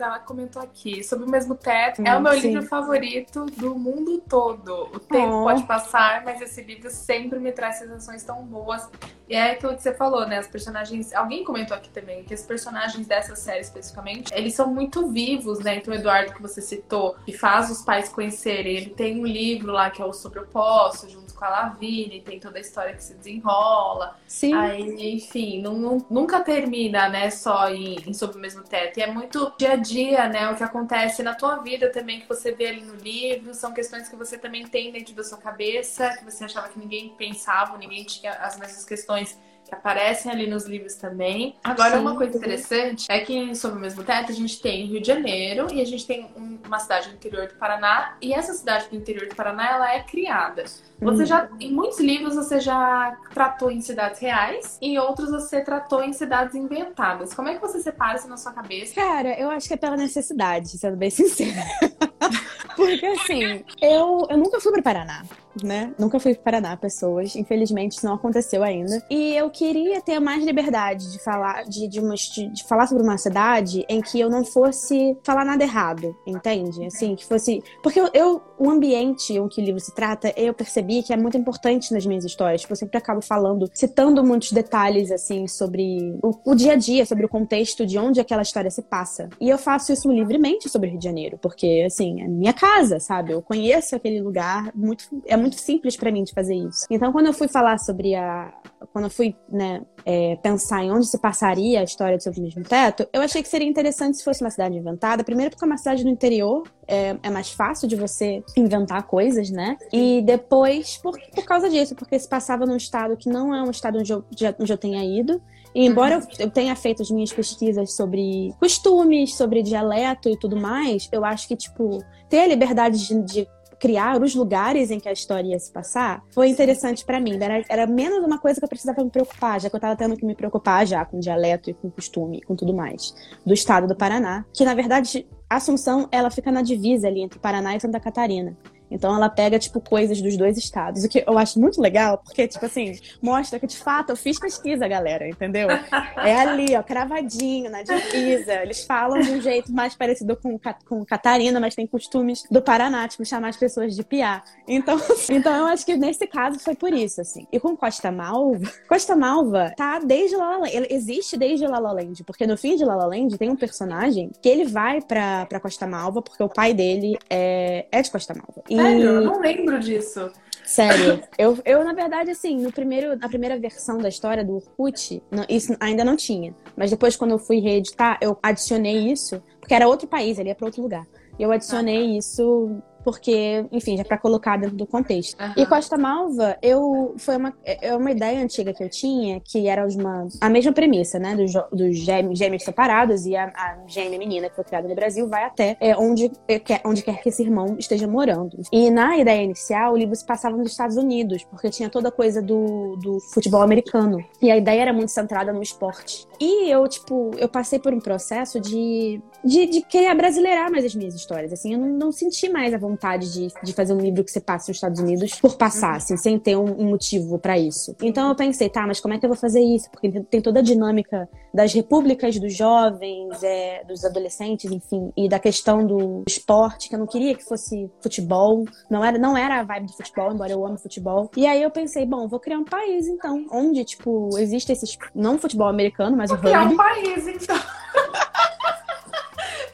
ela 0.00 0.18
comentou 0.20 0.62
aqui 0.62 1.04
sobre 1.04 1.26
o 1.26 1.30
mesmo 1.30 1.54
teto. 1.54 2.00
Hum, 2.00 2.06
é 2.06 2.16
o 2.16 2.22
meu 2.22 2.32
sim. 2.32 2.48
livro 2.48 2.62
favorito 2.66 3.44
do 3.56 3.74
mundo 3.74 4.22
todo. 4.28 4.88
O 4.94 4.98
tempo 4.98 5.42
oh. 5.42 5.44
pode 5.44 5.62
passar, 5.64 6.24
mas 6.24 6.40
esse 6.40 6.62
livro 6.62 6.90
sempre 6.90 7.38
me 7.38 7.52
traz 7.52 7.76
sensações 7.76 8.22
tão 8.22 8.44
boas. 8.44 8.88
E 9.28 9.34
é 9.34 9.52
aquilo 9.52 9.74
que 9.74 9.82
você 9.82 9.92
falou, 9.92 10.26
né? 10.26 10.38
As 10.38 10.46
personagens. 10.46 11.12
Alguém 11.12 11.44
comentou 11.44 11.76
aqui 11.76 11.90
também 11.90 12.24
que 12.24 12.32
os 12.32 12.42
personagens 12.42 13.06
dessa 13.06 13.36
série 13.36 13.60
especificamente, 13.60 14.32
eles 14.34 14.54
são 14.54 14.72
muito 14.72 15.08
vivos, 15.08 15.58
né? 15.58 15.76
Então, 15.76 15.92
o 15.92 15.96
Eduardo, 15.96 16.32
que 16.32 16.40
você 16.40 16.62
citou, 16.62 17.16
que 17.24 17.32
faz 17.32 17.70
os 17.70 17.82
pais 17.82 18.08
conhecerem, 18.08 18.76
ele 18.76 18.90
tem 18.90 19.20
um 19.20 19.26
livro 19.26 19.72
lá 19.72 19.90
que 19.90 20.00
é 20.00 20.04
o 20.04 20.12
Sobre 20.12 20.40
o 20.40 20.46
Poço, 20.46 21.08
junto 21.10 21.34
com 21.34 21.44
a 21.44 21.48
Lavigne, 21.48 22.22
tem 22.22 22.40
toda 22.40 22.58
a 22.58 22.60
história 22.60 22.94
que 22.94 23.02
se 23.02 23.14
desenrola. 23.14 24.16
Sim. 24.26 24.54
Aí, 24.54 25.14
enfim, 25.16 25.60
não, 25.62 26.04
nunca 26.10 26.42
termina, 26.42 27.08
né? 27.08 27.30
Só 27.30 27.68
em, 27.70 28.08
em 28.08 28.12
Sob 28.14 28.36
o 28.36 28.40
Mesmo 28.40 28.64
Teto. 28.64 28.98
E 28.98 29.02
é 29.02 29.12
muito 29.12 29.54
dia 29.58 29.72
a 29.72 29.76
dia, 29.76 30.28
né? 30.28 30.50
O 30.50 30.56
que 30.56 30.64
acontece 30.64 31.22
na 31.22 31.34
tua 31.34 31.58
vida 31.62 31.90
também, 31.92 32.20
que 32.20 32.28
você 32.28 32.52
vê 32.52 32.66
ali 32.68 32.82
no 32.82 32.94
livro. 32.96 33.54
São 33.54 33.72
questões 33.72 34.08
que 34.08 34.16
você 34.16 34.36
também 34.38 34.66
tem 34.68 34.92
dentro 34.92 35.14
da 35.14 35.22
sua 35.22 35.38
cabeça, 35.38 36.16
que 36.16 36.24
você 36.24 36.44
achava 36.44 36.68
que 36.68 36.78
ninguém 36.78 37.14
pensava, 37.16 37.78
ninguém 37.78 38.04
tinha 38.04 38.32
as 38.32 38.58
mesmas 38.58 38.84
questões 38.84 39.38
que 39.66 39.74
aparecem 39.74 40.30
ali 40.30 40.46
nos 40.46 40.64
livros 40.64 40.94
também. 40.94 41.56
Agora, 41.62 41.96
Sim. 41.96 42.00
uma 42.00 42.16
coisa 42.16 42.36
interessante 42.36 43.06
é 43.10 43.20
que 43.20 43.54
Sob 43.56 43.76
o 43.76 43.80
Mesmo 43.80 44.04
Teto 44.04 44.30
a 44.30 44.34
gente 44.34 44.60
tem 44.62 44.86
Rio 44.86 45.00
de 45.00 45.06
Janeiro 45.06 45.66
e 45.72 45.80
a 45.80 45.84
gente 45.84 46.06
tem 46.06 46.30
uma 46.64 46.78
cidade 46.78 47.08
do 47.08 47.16
interior 47.16 47.48
do 47.48 47.54
Paraná. 47.54 48.16
E 48.22 48.32
essa 48.32 48.54
cidade 48.54 48.88
do 48.88 48.96
interior 48.96 49.28
do 49.28 49.34
Paraná, 49.34 49.68
ela 49.70 49.92
é 49.92 50.02
criada. 50.02 50.64
Você 51.00 51.22
hum. 51.22 51.26
já, 51.26 51.48
em 51.58 51.72
muitos 51.72 51.98
livros, 51.98 52.36
você 52.36 52.60
já 52.60 53.16
tratou 53.34 53.70
em 53.70 53.80
cidades 53.80 54.20
reais, 54.20 54.78
em 54.80 54.98
outros 54.98 55.30
você 55.30 55.60
tratou 55.60 56.02
em 56.02 56.12
cidades 56.12 56.54
inventadas. 56.54 57.34
Como 57.34 57.48
é 57.48 57.54
que 57.54 57.60
você 57.60 57.80
separa 57.80 58.16
isso 58.16 58.28
na 58.28 58.36
sua 58.36 58.52
cabeça? 58.52 58.94
Cara, 58.94 59.38
eu 59.38 59.50
acho 59.50 59.66
que 59.66 59.74
é 59.74 59.76
pela 59.76 59.96
necessidade, 59.96 60.68
sendo 60.68 60.96
bem 60.96 61.10
sincera. 61.10 61.64
Porque 62.76 63.06
assim, 63.06 63.64
eu, 63.80 64.26
eu 64.28 64.36
nunca 64.36 64.60
fui 64.60 64.70
para 64.72 64.82
Paraná, 64.82 65.24
né? 65.62 65.92
Nunca 65.98 66.20
fui 66.20 66.34
para 66.34 66.42
Paraná, 66.42 66.76
pessoas. 66.76 67.34
Infelizmente, 67.34 67.92
isso 67.92 68.06
não 68.06 68.14
aconteceu 68.14 68.62
ainda. 68.62 69.02
E 69.10 69.34
eu 69.34 69.50
queria 69.50 70.00
ter 70.00 70.20
mais 70.20 70.44
liberdade 70.44 71.10
de 71.10 71.18
falar 71.18 71.64
de, 71.64 71.88
de, 71.88 71.98
uma, 71.98 72.14
de, 72.14 72.48
de 72.48 72.64
falar 72.64 72.86
sobre 72.86 73.02
uma 73.02 73.16
cidade 73.16 73.84
em 73.88 74.00
que 74.00 74.20
eu 74.20 74.28
não 74.28 74.44
fosse 74.44 75.16
falar 75.24 75.44
nada 75.44 75.64
errado, 75.64 76.14
entende? 76.26 76.84
Assim, 76.84 77.16
que 77.16 77.24
fosse. 77.24 77.62
Porque 77.82 77.98
eu, 77.98 78.10
eu 78.12 78.42
o 78.58 78.70
ambiente 78.70 79.34
em 79.34 79.48
que 79.48 79.60
o 79.60 79.64
livro 79.64 79.80
se 79.80 79.94
trata, 79.94 80.32
eu 80.36 80.52
percebi 80.52 81.02
que 81.02 81.12
é 81.12 81.16
muito 81.16 81.36
importante 81.36 81.92
nas 81.92 82.04
minhas 82.06 82.24
histórias. 82.24 82.60
Tipo, 82.60 82.72
eu 82.72 82.76
sempre 82.76 82.98
acabo 82.98 83.20
falando, 83.20 83.70
citando 83.72 84.24
muitos 84.24 84.52
detalhes, 84.52 85.10
assim, 85.10 85.46
sobre 85.46 86.18
o, 86.22 86.32
o, 86.44 86.54
dia 86.54 86.72
a 86.72 86.76
dia, 86.76 87.06
sobre 87.06 87.24
o 87.24 87.28
contexto 87.28 87.86
de 87.86 87.98
onde 87.98 88.20
aquela 88.20 88.42
história 88.42 88.70
se 88.70 88.82
passa. 88.82 89.28
E 89.40 89.48
eu 89.48 89.58
faço 89.58 89.92
isso 89.92 90.10
livremente 90.10 90.68
sobre 90.68 90.88
o 90.88 90.90
Rio 90.90 90.98
de 90.98 91.04
Janeiro, 91.04 91.38
porque, 91.40 91.84
assim, 91.86 92.22
é 92.22 92.28
minha 92.28 92.52
casa 92.52 92.65
casa, 92.66 92.98
sabe? 92.98 93.32
Eu 93.32 93.40
conheço 93.40 93.94
aquele 93.94 94.20
lugar, 94.20 94.72
muito, 94.74 95.04
é 95.26 95.36
muito 95.36 95.56
simples 95.56 95.96
para 95.96 96.10
mim 96.10 96.24
de 96.24 96.32
fazer 96.32 96.54
isso. 96.54 96.86
Então, 96.90 97.12
quando 97.12 97.26
eu 97.26 97.32
fui 97.32 97.48
falar 97.48 97.78
sobre 97.78 98.14
a. 98.14 98.52
Quando 98.92 99.04
eu 99.04 99.10
fui, 99.10 99.34
né, 99.50 99.82
é, 100.04 100.36
pensar 100.36 100.82
em 100.84 100.90
onde 100.90 101.06
se 101.06 101.18
passaria 101.18 101.80
a 101.80 101.84
história 101.84 102.16
do 102.16 102.22
Seu 102.22 102.32
Mesmo 102.36 102.62
Teto, 102.62 103.06
eu 103.12 103.20
achei 103.20 103.42
que 103.42 103.48
seria 103.48 103.68
interessante 103.68 104.16
se 104.16 104.24
fosse 104.24 104.42
uma 104.42 104.50
cidade 104.50 104.76
inventada. 104.76 105.24
Primeiro, 105.24 105.50
porque 105.50 105.64
é 105.64 105.68
uma 105.68 105.76
cidade 105.76 106.04
no 106.04 106.10
interior, 106.10 106.62
é, 106.86 107.16
é, 107.22 107.30
mais 107.30 107.50
fácil 107.50 107.88
de 107.88 107.96
você 107.96 108.42
inventar 108.56 109.02
coisas, 109.04 109.50
né? 109.50 109.76
E 109.92 110.22
depois, 110.22 110.98
por, 110.98 111.18
por 111.34 111.44
causa 111.44 111.68
disso, 111.68 111.94
porque 111.94 112.18
se 112.18 112.28
passava 112.28 112.66
num 112.66 112.76
estado 112.76 113.16
que 113.16 113.28
não 113.28 113.54
é 113.54 113.62
um 113.62 113.70
estado 113.70 113.98
onde 113.98 114.12
eu, 114.12 114.24
onde 114.58 114.72
eu 114.72 114.78
tenha 114.78 115.04
ido. 115.04 115.40
E 115.76 115.84
embora 115.84 116.14
eu, 116.14 116.46
eu 116.46 116.50
tenha 116.50 116.74
feito 116.74 117.02
as 117.02 117.10
minhas 117.10 117.30
pesquisas 117.30 117.94
sobre 117.94 118.50
costumes, 118.58 119.34
sobre 119.34 119.62
dialeto 119.62 120.26
e 120.30 120.34
tudo 120.38 120.56
mais, 120.56 121.06
eu 121.12 121.22
acho 121.22 121.46
que, 121.46 121.54
tipo, 121.54 122.02
ter 122.30 122.40
a 122.40 122.46
liberdade 122.46 123.06
de, 123.06 123.22
de 123.22 123.48
criar 123.78 124.18
os 124.18 124.34
lugares 124.34 124.90
em 124.90 124.98
que 124.98 125.06
a 125.06 125.12
história 125.12 125.50
ia 125.50 125.58
se 125.58 125.70
passar 125.70 126.22
foi 126.30 126.48
interessante 126.48 127.04
para 127.04 127.20
mim. 127.20 127.36
Era, 127.38 127.62
era, 127.68 127.86
menos 127.86 128.24
uma 128.24 128.38
coisa 128.38 128.58
que 128.58 128.64
eu 128.64 128.68
precisava 128.70 129.04
me 129.04 129.10
preocupar, 129.10 129.60
já 129.60 129.68
que 129.68 129.76
eu 129.76 129.80
tava 129.80 129.94
tendo 129.94 130.16
que 130.16 130.24
me 130.24 130.34
preocupar 130.34 130.86
já 130.86 131.04
com 131.04 131.20
dialeto 131.20 131.68
e 131.68 131.74
com 131.74 131.90
costume, 131.90 132.40
com 132.40 132.56
tudo 132.56 132.72
mais, 132.72 133.14
do 133.44 133.52
estado 133.52 133.86
do 133.86 133.94
Paraná. 133.94 134.46
Que, 134.54 134.64
na 134.64 134.72
verdade, 134.72 135.26
Assunção, 135.48 136.08
ela 136.10 136.28
fica 136.28 136.50
na 136.50 136.60
divisa 136.60 137.06
ali 137.06 137.20
entre 137.20 137.38
Paraná 137.38 137.76
e 137.76 137.80
Santa 137.80 138.00
Catarina. 138.00 138.56
Então 138.90 139.14
ela 139.14 139.28
pega, 139.28 139.58
tipo, 139.58 139.80
coisas 139.80 140.20
dos 140.20 140.36
dois 140.36 140.56
estados. 140.56 141.04
O 141.04 141.08
que 141.08 141.24
eu 141.26 141.38
acho 141.38 141.60
muito 141.60 141.80
legal, 141.80 142.18
porque, 142.18 142.46
tipo 142.46 142.64
assim, 142.64 142.98
mostra 143.20 143.58
que 143.58 143.66
de 143.66 143.76
fato 143.76 144.10
eu 144.10 144.16
fiz 144.16 144.38
pesquisa, 144.38 144.86
galera, 144.86 145.28
entendeu? 145.28 145.68
É 146.16 146.34
ali, 146.34 146.76
ó, 146.76 146.82
cravadinho, 146.82 147.70
na 147.70 147.82
divisa. 147.82 148.54
Eles 148.62 148.84
falam 148.84 149.20
de 149.20 149.30
um 149.30 149.40
jeito 149.40 149.72
mais 149.72 149.94
parecido 149.94 150.36
com, 150.36 150.58
com 150.88 151.04
Catarina, 151.04 151.60
mas 151.60 151.74
tem 151.74 151.86
costumes 151.86 152.44
do 152.50 152.62
Paraná, 152.62 153.06
tipo, 153.08 153.24
chamar 153.24 153.48
as 153.48 153.56
pessoas 153.56 153.94
de 153.94 154.02
piá. 154.02 154.42
Então, 154.66 154.98
então 155.30 155.54
eu 155.56 155.66
acho 155.66 155.84
que 155.84 155.96
nesse 155.96 156.26
caso 156.26 156.58
foi 156.58 156.74
por 156.74 156.92
isso, 156.92 157.20
assim. 157.20 157.46
E 157.52 157.60
com 157.60 157.76
Costa 157.76 158.10
Malva, 158.10 158.70
Costa 158.88 159.16
Malva 159.16 159.72
tá 159.76 159.98
desde 159.98 160.36
La 160.36 160.50
La 160.50 160.58
Land. 160.58 160.76
Ele 160.76 160.86
existe 160.90 161.36
desde 161.36 161.66
La 161.66 161.78
La 161.78 161.92
Land, 161.92 162.24
porque 162.24 162.46
no 162.46 162.56
fim 162.56 162.76
de 162.76 162.84
La 162.84 162.94
La 162.94 163.06
Land 163.06 163.36
tem 163.38 163.50
um 163.50 163.56
personagem 163.56 164.30
que 164.40 164.48
ele 164.48 164.64
vai 164.64 165.00
pra, 165.00 165.46
pra 165.46 165.60
Costa 165.60 165.86
Malva, 165.86 166.22
porque 166.22 166.42
o 166.42 166.48
pai 166.48 166.72
dele 166.72 167.18
é, 167.28 167.86
é 167.90 168.02
de 168.02 168.10
Costa 168.10 168.34
Malva. 168.34 168.62
Sério? 168.76 169.04
Eu 169.04 169.20
não 169.22 169.40
lembro 169.40 169.78
disso. 169.78 170.30
Sério. 170.64 171.22
Eu, 171.38 171.58
eu, 171.64 171.84
na 171.84 171.92
verdade, 171.92 172.30
assim, 172.30 172.60
no 172.60 172.72
primeiro, 172.72 173.16
na 173.16 173.28
primeira 173.28 173.56
versão 173.56 173.98
da 173.98 174.08
história 174.08 174.44
do 174.44 174.56
Orkut, 174.56 175.22
não, 175.30 175.44
isso 175.48 175.76
ainda 175.78 176.04
não 176.04 176.16
tinha. 176.16 176.54
Mas 176.76 176.90
depois, 176.90 177.16
quando 177.16 177.30
eu 177.30 177.38
fui 177.38 177.60
reeditar, 177.60 178.18
eu 178.20 178.36
adicionei 178.42 179.10
isso, 179.10 179.40
porque 179.60 179.74
era 179.74 179.86
outro 179.86 180.08
país, 180.08 180.38
ele 180.38 180.48
ia 180.48 180.54
para 180.54 180.66
outro 180.66 180.82
lugar. 180.82 181.06
E 181.38 181.42
eu 181.42 181.52
adicionei 181.52 182.04
ah, 182.04 182.12
tá. 182.12 182.18
isso 182.18 182.82
porque, 183.06 183.64
enfim, 183.70 183.96
já 183.96 184.04
para 184.04 184.18
colocar 184.18 184.56
dentro 184.56 184.74
do 184.76 184.84
contexto. 184.84 185.40
Uhum. 185.40 185.62
E 185.62 185.64
Costa 185.64 185.96
Malva, 185.96 186.58
eu 186.60 187.14
foi 187.16 187.36
uma, 187.36 187.54
é 187.64 187.94
uma 187.94 188.10
ideia 188.10 188.42
antiga 188.42 188.74
que 188.74 188.82
eu 188.82 188.90
tinha, 188.90 189.38
que 189.38 189.68
era 189.68 189.86
uma, 189.86 190.26
a 190.40 190.50
mesma 190.50 190.72
premissa, 190.72 191.16
né? 191.16 191.36
Dos, 191.36 191.52
dos 191.70 191.96
gêmeos, 191.98 192.36
gêmeos 192.36 192.64
separados 192.64 193.24
e 193.24 193.36
a, 193.36 193.44
a, 193.44 193.78
gêmea 193.86 194.18
menina 194.18 194.48
que 194.48 194.56
foi 194.56 194.64
criada 194.64 194.88
no 194.88 194.94
Brasil 194.96 195.28
vai 195.28 195.44
até 195.44 195.76
é, 195.78 195.96
onde, 195.96 196.32
é, 196.48 196.60
onde 196.84 197.00
quer 197.00 197.22
que 197.22 197.28
esse 197.28 197.44
irmão 197.44 197.76
esteja 197.78 198.08
morando. 198.08 198.60
E 198.72 198.90
na 198.90 199.16
ideia 199.16 199.40
inicial, 199.40 199.92
o 199.92 199.96
livro 199.96 200.16
se 200.16 200.26
passava 200.26 200.56
nos 200.56 200.72
Estados 200.72 200.96
Unidos, 200.96 201.44
porque 201.44 201.70
tinha 201.70 201.88
toda 201.88 202.08
a 202.08 202.12
coisa 202.12 202.42
do, 202.42 202.96
do 202.96 203.20
futebol 203.32 203.62
americano. 203.62 204.18
E 204.42 204.50
a 204.50 204.56
ideia 204.56 204.82
era 204.82 204.92
muito 204.92 205.10
centrada 205.10 205.52
no 205.52 205.62
esporte. 205.62 206.26
E 206.40 206.68
eu, 206.68 206.88
tipo, 206.88 207.30
eu 207.38 207.48
passei 207.48 207.78
por 207.78 207.94
um 207.94 208.00
processo 208.00 208.58
de, 208.58 209.22
de, 209.44 209.66
de 209.66 209.82
querer 209.82 210.12
brasileirar 210.16 210.72
mais 210.72 210.84
as 210.84 210.94
minhas 210.96 211.14
histórias. 211.14 211.52
Assim, 211.52 211.72
eu 211.72 211.78
não, 211.78 211.86
não 211.86 212.10
senti 212.10 212.48
mais 212.48 212.74
a 212.74 212.78
vontade 212.78 212.95
de, 213.32 213.48
de 213.62 213.72
fazer 213.72 213.92
um 213.92 213.98
livro 213.98 214.24
que 214.24 214.30
você 214.30 214.40
passe 214.40 214.68
nos 214.68 214.76
Estados 214.76 215.00
Unidos 215.00 215.38
por 215.40 215.56
passar, 215.56 215.90
uhum. 215.90 215.96
assim, 215.96 216.16
sem 216.16 216.38
ter 216.38 216.56
um, 216.56 216.80
um 216.80 216.90
motivo 216.90 217.38
para 217.38 217.58
isso. 217.58 217.94
Então 218.02 218.28
eu 218.28 218.34
pensei, 218.34 218.68
tá, 218.68 218.86
mas 218.86 219.00
como 219.00 219.14
é 219.14 219.18
que 219.18 219.24
eu 219.24 219.30
vou 219.30 219.38
fazer 219.38 219.60
isso? 219.60 219.90
Porque 219.90 220.10
tem 220.22 220.40
toda 220.40 220.60
a 220.60 220.62
dinâmica 220.62 221.28
das 221.52 221.72
repúblicas 221.72 222.38
dos 222.38 222.54
jovens, 222.54 223.42
é, 223.42 223.82
dos 223.84 224.04
adolescentes, 224.04 224.70
enfim, 224.70 225.12
e 225.16 225.28
da 225.28 225.38
questão 225.38 225.86
do 225.86 226.22
esporte, 226.26 226.88
que 226.88 226.94
eu 226.94 226.98
não 226.98 227.06
queria 227.06 227.34
que 227.34 227.44
fosse 227.44 227.90
futebol. 228.00 228.64
Não 228.90 229.04
era, 229.04 229.18
não 229.18 229.36
era 229.36 229.60
a 229.60 229.64
vibe 229.64 229.86
do 229.86 229.92
futebol, 229.92 230.32
embora 230.32 230.52
eu 230.52 230.66
ame 230.66 230.78
futebol. 230.78 231.30
E 231.36 231.46
aí 231.46 231.62
eu 231.62 231.70
pensei, 231.70 232.04
bom, 232.04 232.28
vou 232.28 232.40
criar 232.40 232.58
um 232.58 232.64
país, 232.64 233.06
então, 233.06 233.46
onde, 233.50 233.84
tipo, 233.84 234.30
existe 234.38 234.72
esse, 234.72 234.98
não 235.14 235.38
futebol 235.38 235.68
americano, 235.68 236.16
mas 236.16 236.30
vou 236.30 236.38
o 236.38 236.42
rugby. 236.42 236.50
criar 236.50 236.72
um 236.72 236.76
país, 236.76 237.26
então. 237.26 237.56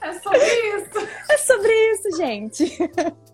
é 0.03 0.12
sobre 0.14 0.46
isso. 0.46 1.09
É 1.30 1.38
sobre 1.38 1.90
isso, 1.92 2.16
gente. 2.16 2.78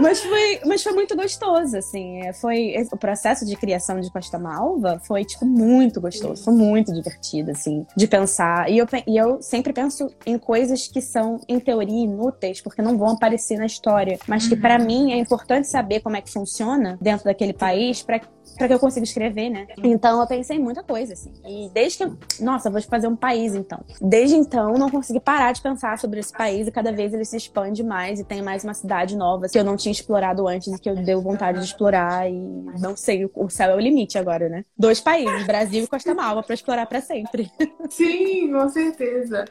mas, 0.00 0.20
foi, 0.20 0.60
mas 0.64 0.82
foi 0.82 0.92
muito 0.92 1.16
gostoso, 1.16 1.76
assim. 1.76 2.22
É, 2.22 2.32
foi, 2.32 2.74
o 2.92 2.96
processo 2.96 3.44
de 3.44 3.56
criação 3.56 4.00
de 4.00 4.10
Costa 4.10 4.38
Malva 4.38 5.00
foi, 5.06 5.24
tipo, 5.24 5.44
muito 5.44 6.00
gostoso. 6.00 6.42
Foi 6.44 6.54
muito 6.54 6.92
divertido, 6.92 7.50
assim, 7.50 7.86
de 7.96 8.06
pensar. 8.06 8.70
E 8.70 8.78
eu, 8.78 8.86
e 9.06 9.16
eu 9.16 9.42
sempre 9.42 9.72
penso 9.72 10.12
em 10.24 10.38
coisas 10.38 10.86
que 10.86 11.00
são, 11.00 11.40
em 11.48 11.58
teoria, 11.58 12.04
inúteis, 12.04 12.60
porque 12.60 12.82
não 12.82 12.96
vão 12.96 13.10
aparecer 13.10 13.58
na 13.58 13.66
história. 13.66 14.18
Mas 14.26 14.46
que, 14.46 14.56
para 14.56 14.78
uhum. 14.78 14.86
mim, 14.86 15.12
é 15.12 15.18
importante 15.18 15.68
saber 15.68 16.00
como 16.00 16.16
é 16.16 16.20
que 16.20 16.30
funciona 16.30 16.98
dentro 17.00 17.24
daquele 17.24 17.52
país 17.52 18.02
para 18.02 18.20
para 18.58 18.66
que 18.66 18.74
eu 18.74 18.78
consiga 18.78 19.04
escrever, 19.04 19.48
né? 19.48 19.68
Então 19.82 20.20
eu 20.20 20.26
pensei 20.26 20.56
em 20.56 20.60
muita 20.60 20.82
coisa, 20.82 21.12
assim. 21.12 21.32
E 21.46 21.70
desde 21.72 21.98
que. 21.98 22.42
Nossa, 22.42 22.68
vou 22.68 22.82
fazer 22.82 23.06
um 23.06 23.16
país, 23.16 23.54
então. 23.54 23.80
Desde 24.00 24.36
então, 24.36 24.74
não 24.74 24.90
consegui 24.90 25.20
parar 25.20 25.52
de 25.52 25.62
pensar 25.62 25.96
sobre 25.98 26.18
esse 26.18 26.32
país 26.32 26.66
e 26.66 26.70
cada 26.70 26.90
vez 26.90 27.14
ele 27.14 27.24
se 27.24 27.36
expande 27.36 27.82
mais 27.84 28.18
e 28.18 28.24
tem 28.24 28.42
mais 28.42 28.64
uma 28.64 28.74
cidade 28.74 29.16
nova 29.16 29.37
que 29.50 29.58
eu 29.58 29.64
não 29.64 29.76
tinha 29.76 29.92
explorado 29.92 30.46
antes 30.48 30.72
e 30.72 30.78
que 30.78 30.88
eu 30.88 30.96
deu 30.96 31.20
vontade 31.20 31.58
de 31.58 31.64
explorar. 31.66 32.28
E 32.30 32.32
não 32.80 32.96
sei, 32.96 33.30
o 33.34 33.48
céu 33.48 33.70
é 33.70 33.74
o 33.74 33.80
limite 33.80 34.18
agora, 34.18 34.48
né? 34.48 34.64
Dois 34.76 35.00
países, 35.00 35.46
Brasil 35.46 35.84
e 35.84 35.86
Costa 35.86 36.14
Malva, 36.14 36.42
para 36.42 36.54
explorar 36.54 36.86
para 36.86 37.00
sempre. 37.00 37.50
Sim, 37.90 38.52
com 38.52 38.68
certeza. 38.68 39.44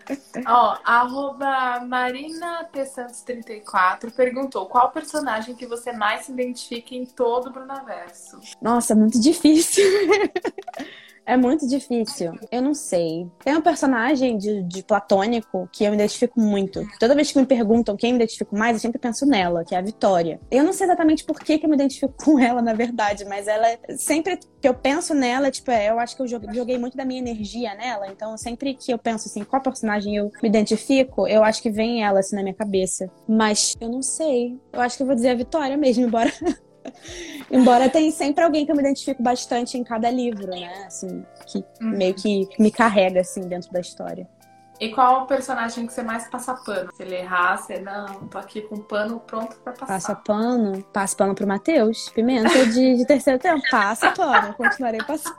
Ó, 0.46 0.78
arroba 0.84 1.80
Marina 1.82 2.64
T. 2.72 2.86
Santos 2.86 3.22
34 3.22 4.12
perguntou 4.12 4.66
qual 4.66 4.92
personagem 4.92 5.56
que 5.56 5.66
você 5.66 5.92
mais 5.92 6.26
se 6.26 6.32
identifica 6.32 6.96
em 6.96 7.06
todo 7.06 7.48
o 7.48 7.52
Brunaverso? 7.52 8.40
Nossa, 8.62 8.96
muito 8.96 9.20
difícil. 9.20 9.84
É 11.28 11.36
muito 11.36 11.68
difícil. 11.68 12.32
Eu 12.50 12.62
não 12.62 12.74
sei. 12.74 13.30
Tem 13.44 13.54
um 13.54 13.62
personagem 13.62 14.38
de, 14.38 14.64
de 14.64 14.82
platônico 14.82 15.68
que 15.74 15.84
eu 15.84 15.90
me 15.90 15.98
identifico 15.98 16.40
muito. 16.40 16.88
Toda 16.98 17.14
vez 17.14 17.34
que 17.34 17.38
me 17.38 17.46
perguntam 17.46 17.98
quem 17.98 18.14
me 18.14 18.18
identifico 18.18 18.58
mais, 18.58 18.78
eu 18.78 18.80
sempre 18.80 18.98
penso 18.98 19.26
nela, 19.26 19.66
que 19.66 19.76
é 19.76 19.78
a 19.78 19.82
Vitória. 19.82 20.40
Eu 20.50 20.64
não 20.64 20.72
sei 20.72 20.86
exatamente 20.88 21.26
por 21.26 21.38
que, 21.42 21.60
que 21.60 21.66
eu 21.66 21.70
me 21.70 21.76
identifico 21.76 22.14
com 22.24 22.40
ela, 22.40 22.62
na 22.62 22.74
verdade, 22.74 23.26
mas 23.26 23.46
ela 23.46 23.68
sempre 23.98 24.40
que 24.62 24.68
eu 24.68 24.74
penso 24.74 25.14
nela, 25.14 25.52
tipo, 25.52 25.70
é, 25.70 25.90
eu 25.90 26.00
acho 26.00 26.16
que 26.16 26.22
eu 26.22 26.28
joguei 26.28 26.78
muito 26.78 26.96
da 26.96 27.04
minha 27.04 27.20
energia 27.20 27.76
nela. 27.76 28.08
Então, 28.08 28.38
sempre 28.38 28.74
que 28.74 28.94
eu 28.94 28.98
penso 28.98 29.28
assim, 29.28 29.44
qual 29.44 29.62
personagem 29.62 30.16
eu 30.16 30.32
me 30.42 30.48
identifico, 30.48 31.28
eu 31.28 31.44
acho 31.44 31.62
que 31.62 31.70
vem 31.70 32.06
ela 32.06 32.20
assim 32.20 32.38
na 32.38 32.42
minha 32.42 32.56
cabeça. 32.56 33.12
Mas 33.28 33.76
eu 33.82 33.90
não 33.90 34.02
sei. 34.02 34.58
Eu 34.72 34.80
acho 34.80 34.96
que 34.96 35.04
eu 35.04 35.08
vou 35.08 35.16
dizer 35.16 35.30
a 35.30 35.36
Vitória 35.36 35.76
mesmo, 35.76 36.06
embora 36.06 36.32
Embora 37.52 37.90
tenha 37.90 38.12
sempre 38.12 38.44
alguém 38.44 38.66
que 38.66 38.72
eu 38.72 38.76
me 38.76 38.82
identifico 38.82 39.22
bastante 39.22 39.78
em 39.78 39.84
cada 39.84 40.10
livro, 40.10 40.48
né? 40.48 40.86
Assim, 40.86 41.26
que 41.46 41.60
uhum. 41.82 41.90
meio 41.90 42.14
que 42.14 42.48
me 42.60 42.72
carrega, 42.72 43.22
assim, 43.22 43.42
dentro 43.42 43.72
da 43.72 43.80
história. 43.80 44.28
E 44.80 44.90
qual 44.90 45.24
o 45.24 45.26
personagem 45.26 45.88
que 45.88 45.94
você 45.94 46.04
mais 46.04 46.30
passa 46.30 46.54
pano? 46.54 46.92
Se 46.96 47.02
ele 47.02 47.16
errar, 47.16 47.58
você 47.58 47.80
não, 47.80 48.28
tô 48.28 48.38
aqui 48.38 48.62
com 48.62 48.78
pano 48.78 49.20
pronto 49.20 49.56
pra 49.58 49.74
passar. 49.74 49.88
Passa 49.88 50.16
pano? 50.16 50.84
Passa 50.94 51.18
pano 51.18 51.34
pro 51.34 51.48
Matheus. 51.48 52.10
Pimenta 52.10 52.66
de, 52.68 52.96
de 52.96 53.06
terceiro 53.06 53.40
tempo. 53.40 53.64
Passa 53.72 54.12
pano. 54.12 54.54
Continuarei 54.54 55.02
passando. 55.04 55.36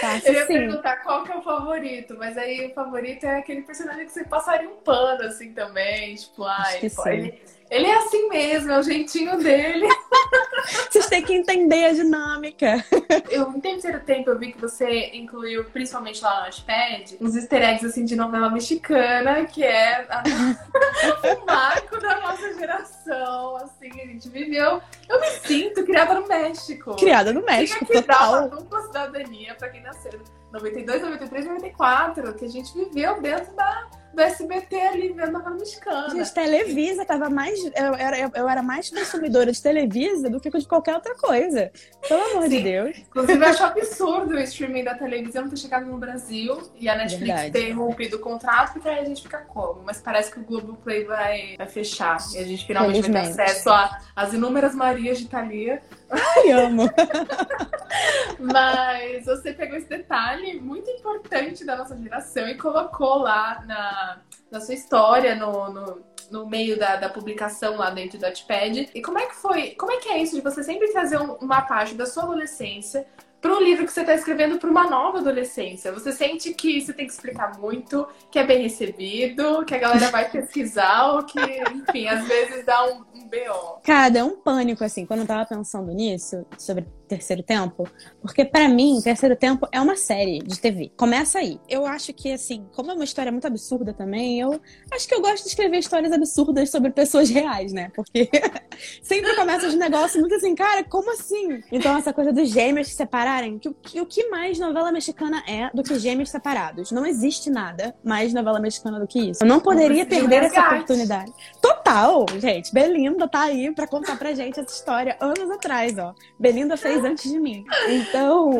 Passa, 0.00 0.28
eu 0.28 0.34
ia 0.34 0.46
sim. 0.46 0.54
perguntar 0.54 0.96
qual 0.96 1.22
que 1.22 1.30
é 1.30 1.36
o 1.36 1.42
favorito, 1.42 2.16
mas 2.18 2.36
aí 2.36 2.66
o 2.66 2.74
favorito 2.74 3.24
é 3.24 3.38
aquele 3.38 3.62
personagem 3.62 4.04
que 4.04 4.12
você 4.12 4.24
passaria 4.24 4.68
um 4.68 4.76
pano, 4.76 5.22
assim, 5.22 5.52
também. 5.52 6.16
Tipo, 6.16 6.44
ai, 6.44 6.80
ele, 7.06 7.42
ele 7.70 7.86
é 7.86 7.96
assim 7.96 8.28
mesmo, 8.28 8.72
é 8.72 8.78
o 8.78 8.82
jeitinho 8.82 9.38
dele. 9.38 9.86
Vocês 10.90 11.06
têm 11.06 11.22
que 11.22 11.34
entender 11.34 11.86
a 11.86 11.92
dinâmica. 11.92 12.84
Eu, 13.30 13.50
em 13.50 13.60
terceiro 13.60 14.00
tempo, 14.00 14.30
eu 14.30 14.38
vi 14.38 14.52
que 14.52 14.60
você 14.60 15.10
incluiu, 15.12 15.64
principalmente 15.64 16.22
lá 16.22 16.40
no 16.40 16.46
Notepad, 16.46 17.16
uns 17.20 17.36
easter 17.36 17.62
eggs 17.62 17.84
assim, 17.84 18.04
de 18.04 18.16
novela 18.16 18.48
mexicana, 18.48 19.44
que 19.44 19.62
é 19.62 20.06
a... 20.08 20.22
o 21.34 21.46
marco 21.46 22.00
da 22.00 22.20
nossa 22.20 22.54
geração. 22.54 23.56
Assim, 23.56 23.90
a 24.00 24.06
gente 24.06 24.28
viveu. 24.28 24.80
Eu 25.08 25.20
me 25.20 25.30
sinto 25.44 25.84
criada 25.84 26.14
no 26.14 26.26
México. 26.26 26.96
Criada 26.96 27.32
no 27.32 27.42
México, 27.42 27.84
Tinha 27.84 28.02
que 28.02 28.08
total. 28.08 28.32
dar 28.32 28.38
uma 28.40 28.48
dupla 28.48 28.82
cidadania 28.82 29.54
pra 29.54 29.68
quem 29.68 29.82
nasceu 29.82 30.20
92, 30.54 31.02
93, 31.02 31.46
94, 31.46 32.34
que 32.34 32.44
a 32.44 32.48
gente 32.48 32.72
viveu 32.72 33.20
dentro 33.20 33.52
da 33.54 33.83
do 34.14 34.20
SBT 34.20 34.76
ali 34.76 35.12
vendo 35.12 35.36
a 35.36 35.50
mexicana. 35.50 36.10
Gente, 36.10 36.32
Televisa 36.32 37.04
tava 37.04 37.28
mais. 37.28 37.58
Eu, 37.64 37.94
eu, 37.94 38.30
eu, 38.34 38.48
era 38.48 38.62
mais 38.62 38.90
consumidora 38.90 39.50
de 39.50 39.60
Televisa 39.60 40.30
do 40.30 40.40
que 40.40 40.50
de 40.50 40.66
qualquer 40.66 40.94
outra 40.94 41.14
coisa. 41.16 41.70
Pelo 42.08 42.22
amor 42.30 42.42
Sim. 42.44 42.48
de 42.50 42.60
Deus. 42.62 42.98
Inclusive, 42.98 43.44
eu 43.44 43.48
acho 43.48 43.64
absurdo 43.64 44.34
o 44.34 44.40
streaming 44.40 44.84
da 44.84 44.94
televisão 44.94 45.48
ter 45.48 45.56
chegado 45.56 45.86
no 45.86 45.98
Brasil 45.98 46.70
e 46.78 46.88
a 46.88 46.94
Netflix 46.94 47.26
Verdade. 47.26 47.52
ter 47.52 47.70
rompido 47.72 48.16
o 48.16 48.20
contrato, 48.20 48.74
porque 48.74 48.88
aí 48.88 49.00
a 49.00 49.04
gente 49.04 49.22
fica 49.22 49.38
como? 49.38 49.82
Mas 49.84 50.00
parece 50.00 50.30
que 50.30 50.38
o 50.38 50.42
Globoplay 50.42 51.04
vai, 51.04 51.56
vai 51.56 51.66
fechar 51.66 52.18
e 52.34 52.38
a 52.38 52.44
gente 52.44 52.66
finalmente 52.66 53.10
vai 53.10 53.32
ter 53.32 53.42
acesso 53.42 53.70
às 54.14 54.32
inúmeras 54.32 54.74
Marias 54.74 55.18
de 55.18 55.26
Thalia. 55.26 55.82
Ai, 56.14 56.50
amo! 56.52 56.88
Mas 58.38 59.24
você 59.24 59.52
pegou 59.52 59.76
esse 59.76 59.88
detalhe 59.88 60.60
muito 60.60 60.90
importante 60.90 61.64
da 61.64 61.76
nossa 61.76 61.96
geração 61.96 62.48
e 62.48 62.56
colocou 62.56 63.18
lá 63.18 63.62
na, 63.66 64.20
na 64.50 64.60
sua 64.60 64.74
história, 64.74 65.34
no, 65.34 65.70
no, 65.70 66.04
no 66.30 66.46
meio 66.46 66.78
da, 66.78 66.96
da, 66.96 67.08
publicação 67.08 67.76
lá 67.76 67.90
dentro 67.90 68.18
do 68.18 68.26
Notepad. 68.26 68.90
E 68.94 69.02
como 69.02 69.18
é 69.18 69.26
que 69.26 69.34
foi? 69.34 69.70
Como 69.72 69.92
é 69.92 69.96
que 69.98 70.08
é 70.08 70.18
isso 70.22 70.34
de 70.34 70.42
você 70.42 70.62
sempre 70.62 70.88
trazer 70.88 71.16
uma 71.16 71.62
parte 71.62 71.94
da 71.94 72.06
sua 72.06 72.24
adolescência 72.24 73.06
para 73.44 73.54
um 73.54 73.60
livro 73.62 73.84
que 73.84 73.92
você 73.92 74.00
está 74.00 74.14
escrevendo 74.14 74.58
para 74.58 74.70
uma 74.70 74.88
nova 74.88 75.18
adolescência? 75.18 75.92
Você 75.92 76.12
sente 76.12 76.54
que 76.54 76.80
você 76.80 76.94
tem 76.94 77.06
que 77.06 77.12
explicar 77.12 77.58
muito, 77.58 78.08
que 78.30 78.38
é 78.38 78.46
bem 78.46 78.62
recebido, 78.62 79.62
que 79.66 79.74
a 79.74 79.78
galera 79.78 80.10
vai 80.10 80.30
pesquisar, 80.30 81.12
ou 81.12 81.24
que, 81.24 81.38
enfim, 81.38 82.08
às 82.08 82.26
vezes 82.26 82.64
dá 82.64 82.86
um, 82.86 83.04
um 83.14 83.28
BO? 83.28 83.82
Cara, 83.84 84.20
é 84.20 84.24
um 84.24 84.34
pânico, 84.34 84.82
assim, 84.82 85.04
quando 85.04 85.20
eu 85.20 85.26
tava 85.26 85.44
pensando 85.44 85.92
nisso, 85.92 86.46
sobre 86.56 86.86
Terceiro 87.06 87.42
Tempo, 87.42 87.88
porque 88.20 88.44
para 88.44 88.68
mim, 88.68 89.00
Terceiro 89.02 89.36
Tempo 89.36 89.68
é 89.70 89.80
uma 89.80 89.96
série 89.96 90.38
de 90.40 90.58
TV. 90.58 90.92
Começa 90.96 91.38
aí. 91.38 91.60
Eu 91.68 91.86
acho 91.86 92.12
que, 92.12 92.32
assim, 92.32 92.66
como 92.74 92.90
é 92.90 92.94
uma 92.94 93.04
história 93.04 93.30
muito 93.30 93.46
absurda 93.46 93.92
também, 93.92 94.40
eu 94.40 94.60
acho 94.92 95.06
que 95.06 95.14
eu 95.14 95.20
gosto 95.20 95.44
de 95.44 95.48
escrever 95.50 95.78
histórias 95.78 96.12
absurdas 96.12 96.70
sobre 96.70 96.90
pessoas 96.90 97.30
reais, 97.30 97.72
né? 97.72 97.90
Porque 97.94 98.28
sempre 99.02 99.34
começa 99.34 99.68
de 99.68 99.76
negócio 99.76 100.20
muito 100.20 100.34
assim, 100.34 100.54
cara, 100.54 100.84
como 100.84 101.12
assim? 101.12 101.60
Então, 101.70 101.96
essa 101.96 102.12
coisa 102.12 102.32
dos 102.32 102.48
gêmeos 102.50 102.88
se 102.88 102.94
separarem, 102.94 103.58
que, 103.58 103.72
que, 103.82 104.00
o 104.00 104.06
que 104.06 104.28
mais 104.28 104.58
novela 104.58 104.90
mexicana 104.90 105.42
é 105.46 105.70
do 105.74 105.82
que 105.82 105.98
gêmeos 105.98 106.30
separados? 106.30 106.90
Não 106.90 107.04
existe 107.04 107.50
nada 107.50 107.94
mais 108.02 108.32
novela 108.32 108.60
mexicana 108.60 108.98
do 108.98 109.06
que 109.06 109.30
isso. 109.30 109.42
Eu 109.42 109.48
não 109.48 109.60
poderia 109.60 110.06
perder 110.06 110.44
essa 110.44 110.60
oportunidade. 110.60 111.32
Total, 111.60 112.26
gente. 112.38 112.72
Belinda 112.72 113.28
tá 113.28 113.42
aí 113.42 113.72
pra 113.74 113.86
contar 113.86 114.16
pra 114.18 114.32
gente 114.32 114.58
essa 114.60 114.72
história 114.72 115.16
anos 115.20 115.50
atrás, 115.50 115.96
ó. 115.98 116.14
Belinda 116.38 116.76
fez 116.76 116.93
fez 116.94 117.04
antes 117.04 117.30
de 117.30 117.38
mim. 117.38 117.64
Então, 117.88 118.52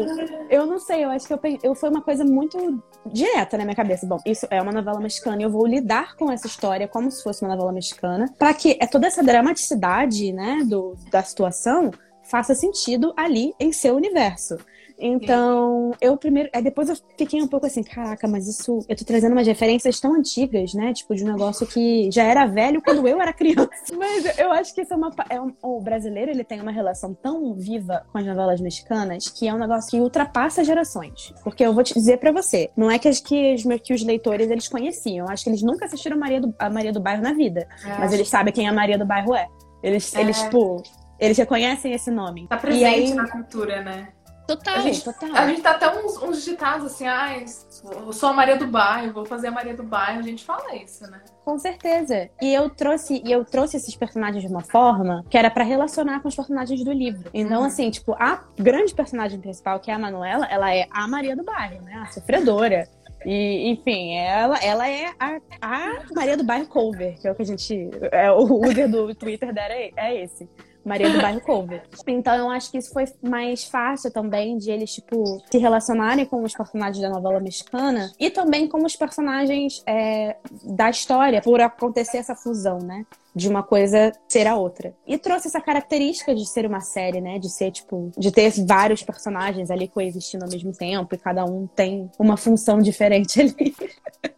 eu 0.51 0.67
não 0.67 0.79
sei, 0.79 1.05
eu 1.05 1.11
acho 1.11 1.27
que 1.27 1.33
eu, 1.33 1.41
eu 1.63 1.75
foi 1.75 1.91
uma 1.91 2.03
coisa 2.03 2.25
muito 2.25 2.83
direta 3.07 3.57
na 3.57 3.65
minha 3.65 3.77
cabeça. 3.77 4.07
Bom, 4.07 4.19
isso 4.27 4.47
é 4.51 4.61
uma 4.61 4.73
novela 4.73 5.01
mexicana 5.01 5.41
e 5.41 5.45
eu 5.45 5.51
vou 5.51 5.67
lidar 5.67 6.17
com 6.17 6.31
essa 6.31 6.47
história 6.47 6.89
como 6.89 7.11
se 7.11 7.23
fosse 7.23 7.43
uma 7.43 7.55
novela 7.55 7.73
mexicana, 7.73 8.33
para 8.39 8.53
que 8.55 8.77
é 8.81 8.87
toda 8.87 9.07
essa 9.07 9.23
dramaticidade, 9.23 10.33
né, 10.33 10.63
do, 10.65 10.97
da 11.11 11.23
situação 11.23 11.91
faça 12.23 12.55
sentido 12.55 13.13
ali 13.17 13.53
em 13.61 13.73
seu 13.73 13.95
universo. 13.95 14.57
Então, 14.99 15.93
eu 16.01 16.17
primeiro. 16.17 16.49
Aí 16.53 16.63
depois 16.63 16.89
eu 16.89 16.97
fiquei 17.19 17.43
um 17.43 17.49
pouco 17.49 17.67
assim, 17.67 17.83
caraca, 17.83 18.29
mas 18.29 18.47
isso. 18.47 18.81
Eu 18.89 18.97
tô 18.97 19.05
trazendo 19.05 19.33
umas 19.33 19.47
referências 19.47 19.99
tão 20.01 20.15
antigas, 20.15 20.73
né? 20.75 20.93
Tipo, 20.93 21.15
de 21.15 21.25
um 21.25 21.33
negócio 21.33 21.67
que 21.67 22.11
já 22.13 22.23
era 22.25 22.47
velho 22.47 22.81
quando 22.83 23.07
eu 23.07 23.21
era 23.21 23.33
criança. 23.35 23.71
Mas 23.97 24.39
eu 24.39 24.53
acho 24.53 24.75
que 24.75 24.83
isso 24.83 24.93
é 24.93 24.97
uma. 24.97 25.11
É 25.29 25.41
um, 25.41 25.53
o 25.63 25.81
brasileiro, 25.81 26.31
ele 26.31 26.45
tem 26.45 26.61
uma 26.61 26.71
relação 26.71 27.13
tão 27.15 27.55
viva 27.55 28.07
com 28.13 28.19
as 28.19 28.27
novelas 28.27 28.61
mexicanas 28.61 29.29
que 29.29 29.49
é 29.49 29.55
um 29.55 29.59
negócio 29.59 29.91
que 29.91 30.01
ultrapassa 30.01 30.63
gerações. 30.63 31.35
Porque 31.43 31.65
eu 31.65 31.73
vou 31.73 31.83
te 31.83 31.95
dizer 31.95 32.19
para 32.19 32.31
você, 32.31 32.71
não 32.77 32.91
é 32.91 32.99
que, 32.99 33.09
as, 33.09 33.21
que, 33.21 33.55
os, 33.55 33.63
que 33.83 33.95
os 33.95 34.03
leitores 34.05 34.51
eles 34.51 34.69
conheciam. 34.69 35.27
Eu 35.27 35.33
acho 35.33 35.45
que 35.45 35.51
eles 35.51 35.63
nunca 35.63 35.87
assistiram 35.87 36.17
Maria 36.17 36.41
do, 36.41 36.55
a 36.59 36.71
Maria 36.71 36.93
do 36.93 37.01
Bairro 37.01 37.23
na 37.23 37.33
vida. 37.33 37.67
É. 37.85 37.99
Mas 37.99 38.13
eles 38.13 38.29
sabem 38.29 38.53
quem 38.53 38.69
a 38.69 38.73
Maria 38.73 38.99
do 38.99 39.05
Bairro 39.05 39.35
é. 39.35 39.49
Eles, 39.83 40.15
é. 40.15 40.21
eles 40.21 40.41
tipo. 40.41 40.83
Eles 41.19 41.39
reconhecem 41.39 41.93
esse 41.93 42.11
nome. 42.11 42.49
Tá 42.49 42.57
presente 42.57 42.85
aí, 42.85 43.15
na 43.15 43.31
cultura, 43.31 43.83
né? 43.83 44.09
Total, 44.47 44.75
a 44.75 44.81
gente, 44.81 45.03
total. 45.03 45.31
A 45.35 45.49
gente 45.49 45.63
tá 45.63 45.71
até 45.71 45.89
uns, 45.91 46.23
uns 46.23 46.45
ditados 46.45 46.87
assim, 46.87 47.07
ah, 47.07 47.31
eu 47.39 48.13
sou 48.13 48.29
a 48.29 48.33
Maria 48.33 48.57
do 48.57 48.67
Bairro, 48.67 49.13
vou 49.13 49.25
fazer 49.25 49.49
a 49.49 49.51
Maria 49.51 49.75
do 49.75 49.83
Bairro. 49.83 50.19
A 50.19 50.23
gente 50.23 50.45
fala 50.45 50.75
isso, 50.77 51.11
né? 51.11 51.21
Com 51.45 51.59
certeza. 51.59 52.29
E 52.43 52.53
eu 52.53 52.69
trouxe, 52.69 53.23
e 53.25 53.33
eu 53.33 53.45
trouxe 53.45 53.79
esses 53.79 53.97
personagens 53.97 54.43
de 54.43 54.51
uma 54.51 54.61
forma 54.61 55.25
que 55.31 55.39
era 55.39 55.51
para 55.51 55.65
relacionar 55.65 56.21
com 56.21 56.29
os 56.29 56.37
personagens 56.37 56.85
do 56.85 56.93
livro. 56.93 57.31
Então, 57.33 57.61
uhum. 57.61 57.67
assim, 57.67 57.91
tipo, 57.91 58.13
a 58.15 58.45
grande 58.59 58.95
personagem 58.95 59.41
principal, 59.41 59.81
que 59.81 59.91
é 59.91 59.95
a 59.95 59.99
Manuela, 59.99 60.47
ela 60.47 60.75
é 60.75 60.87
a 60.91 61.09
Maria 61.09 61.35
do 61.35 61.43
Bairro, 61.43 61.83
né? 61.83 61.95
A 61.95 62.13
sofredora. 62.13 62.87
E, 63.25 63.71
enfim, 63.71 64.17
ela, 64.17 64.59
ela 64.59 64.89
é 64.89 65.07
a, 65.19 65.41
a 65.63 66.03
Maria 66.15 66.37
do 66.37 66.45
Bairro 66.45 66.67
Cover, 66.67 67.19
que 67.19 67.27
é 67.27 67.33
o 67.33 67.35
que 67.35 67.43
a 67.43 67.47
gente. 67.47 67.91
É, 68.13 68.31
o 68.31 68.63
user 68.63 68.89
do 68.91 69.15
Twitter 69.15 69.53
dela 69.53 69.73
é, 69.73 69.91
é 69.97 70.23
esse. 70.23 70.49
Maria 70.85 71.11
do 71.11 71.21
Bairro 71.21 71.41
Cover. 71.41 71.83
Então 72.07 72.35
eu 72.35 72.51
acho 72.51 72.71
que 72.71 72.79
isso 72.79 72.93
foi 72.93 73.05
mais 73.23 73.65
fácil 73.65 74.11
também 74.11 74.57
de 74.57 74.71
eles, 74.71 74.93
tipo, 74.93 75.43
se 75.51 75.59
relacionarem 75.59 76.25
com 76.25 76.43
os 76.43 76.55
personagens 76.55 77.01
da 77.01 77.09
novela 77.09 77.41
mexicana 77.41 78.13
e 78.19 78.31
também 78.31 78.69
com 78.69 78.85
os 78.85 78.95
personagens 78.95 79.83
é, 79.87 80.37
da 80.63 80.91
história, 80.91 81.41
por 81.41 81.61
acontecer 81.61 82.19
essa 82.19 82.35
fusão, 82.35 82.79
né? 82.79 83.05
De 83.35 83.49
uma 83.49 83.63
coisa 83.63 84.13
ser 84.29 84.47
a 84.47 84.57
outra. 84.57 84.95
E 85.07 85.19
trouxe 85.19 85.49
essa 85.49 85.61
característica 85.61 86.35
de 86.35 86.49
ser 86.49 86.67
uma 86.67 86.81
série, 86.81 87.21
né? 87.21 87.39
De 87.39 87.51
ser, 87.51 87.71
tipo, 87.71 88.13
de 88.17 88.31
ter 88.31 88.53
vários 88.67 89.03
personagens 89.03 89.71
ali 89.71 89.89
coexistindo 89.89 90.45
ao 90.45 90.51
mesmo 90.51 90.73
tempo 90.73 91.15
e 91.15 91.19
cada 91.19 91.45
um 91.45 91.67
tem 91.67 92.11
uma 92.19 92.37
função 92.37 92.79
diferente 92.83 93.41
ali 93.41 93.75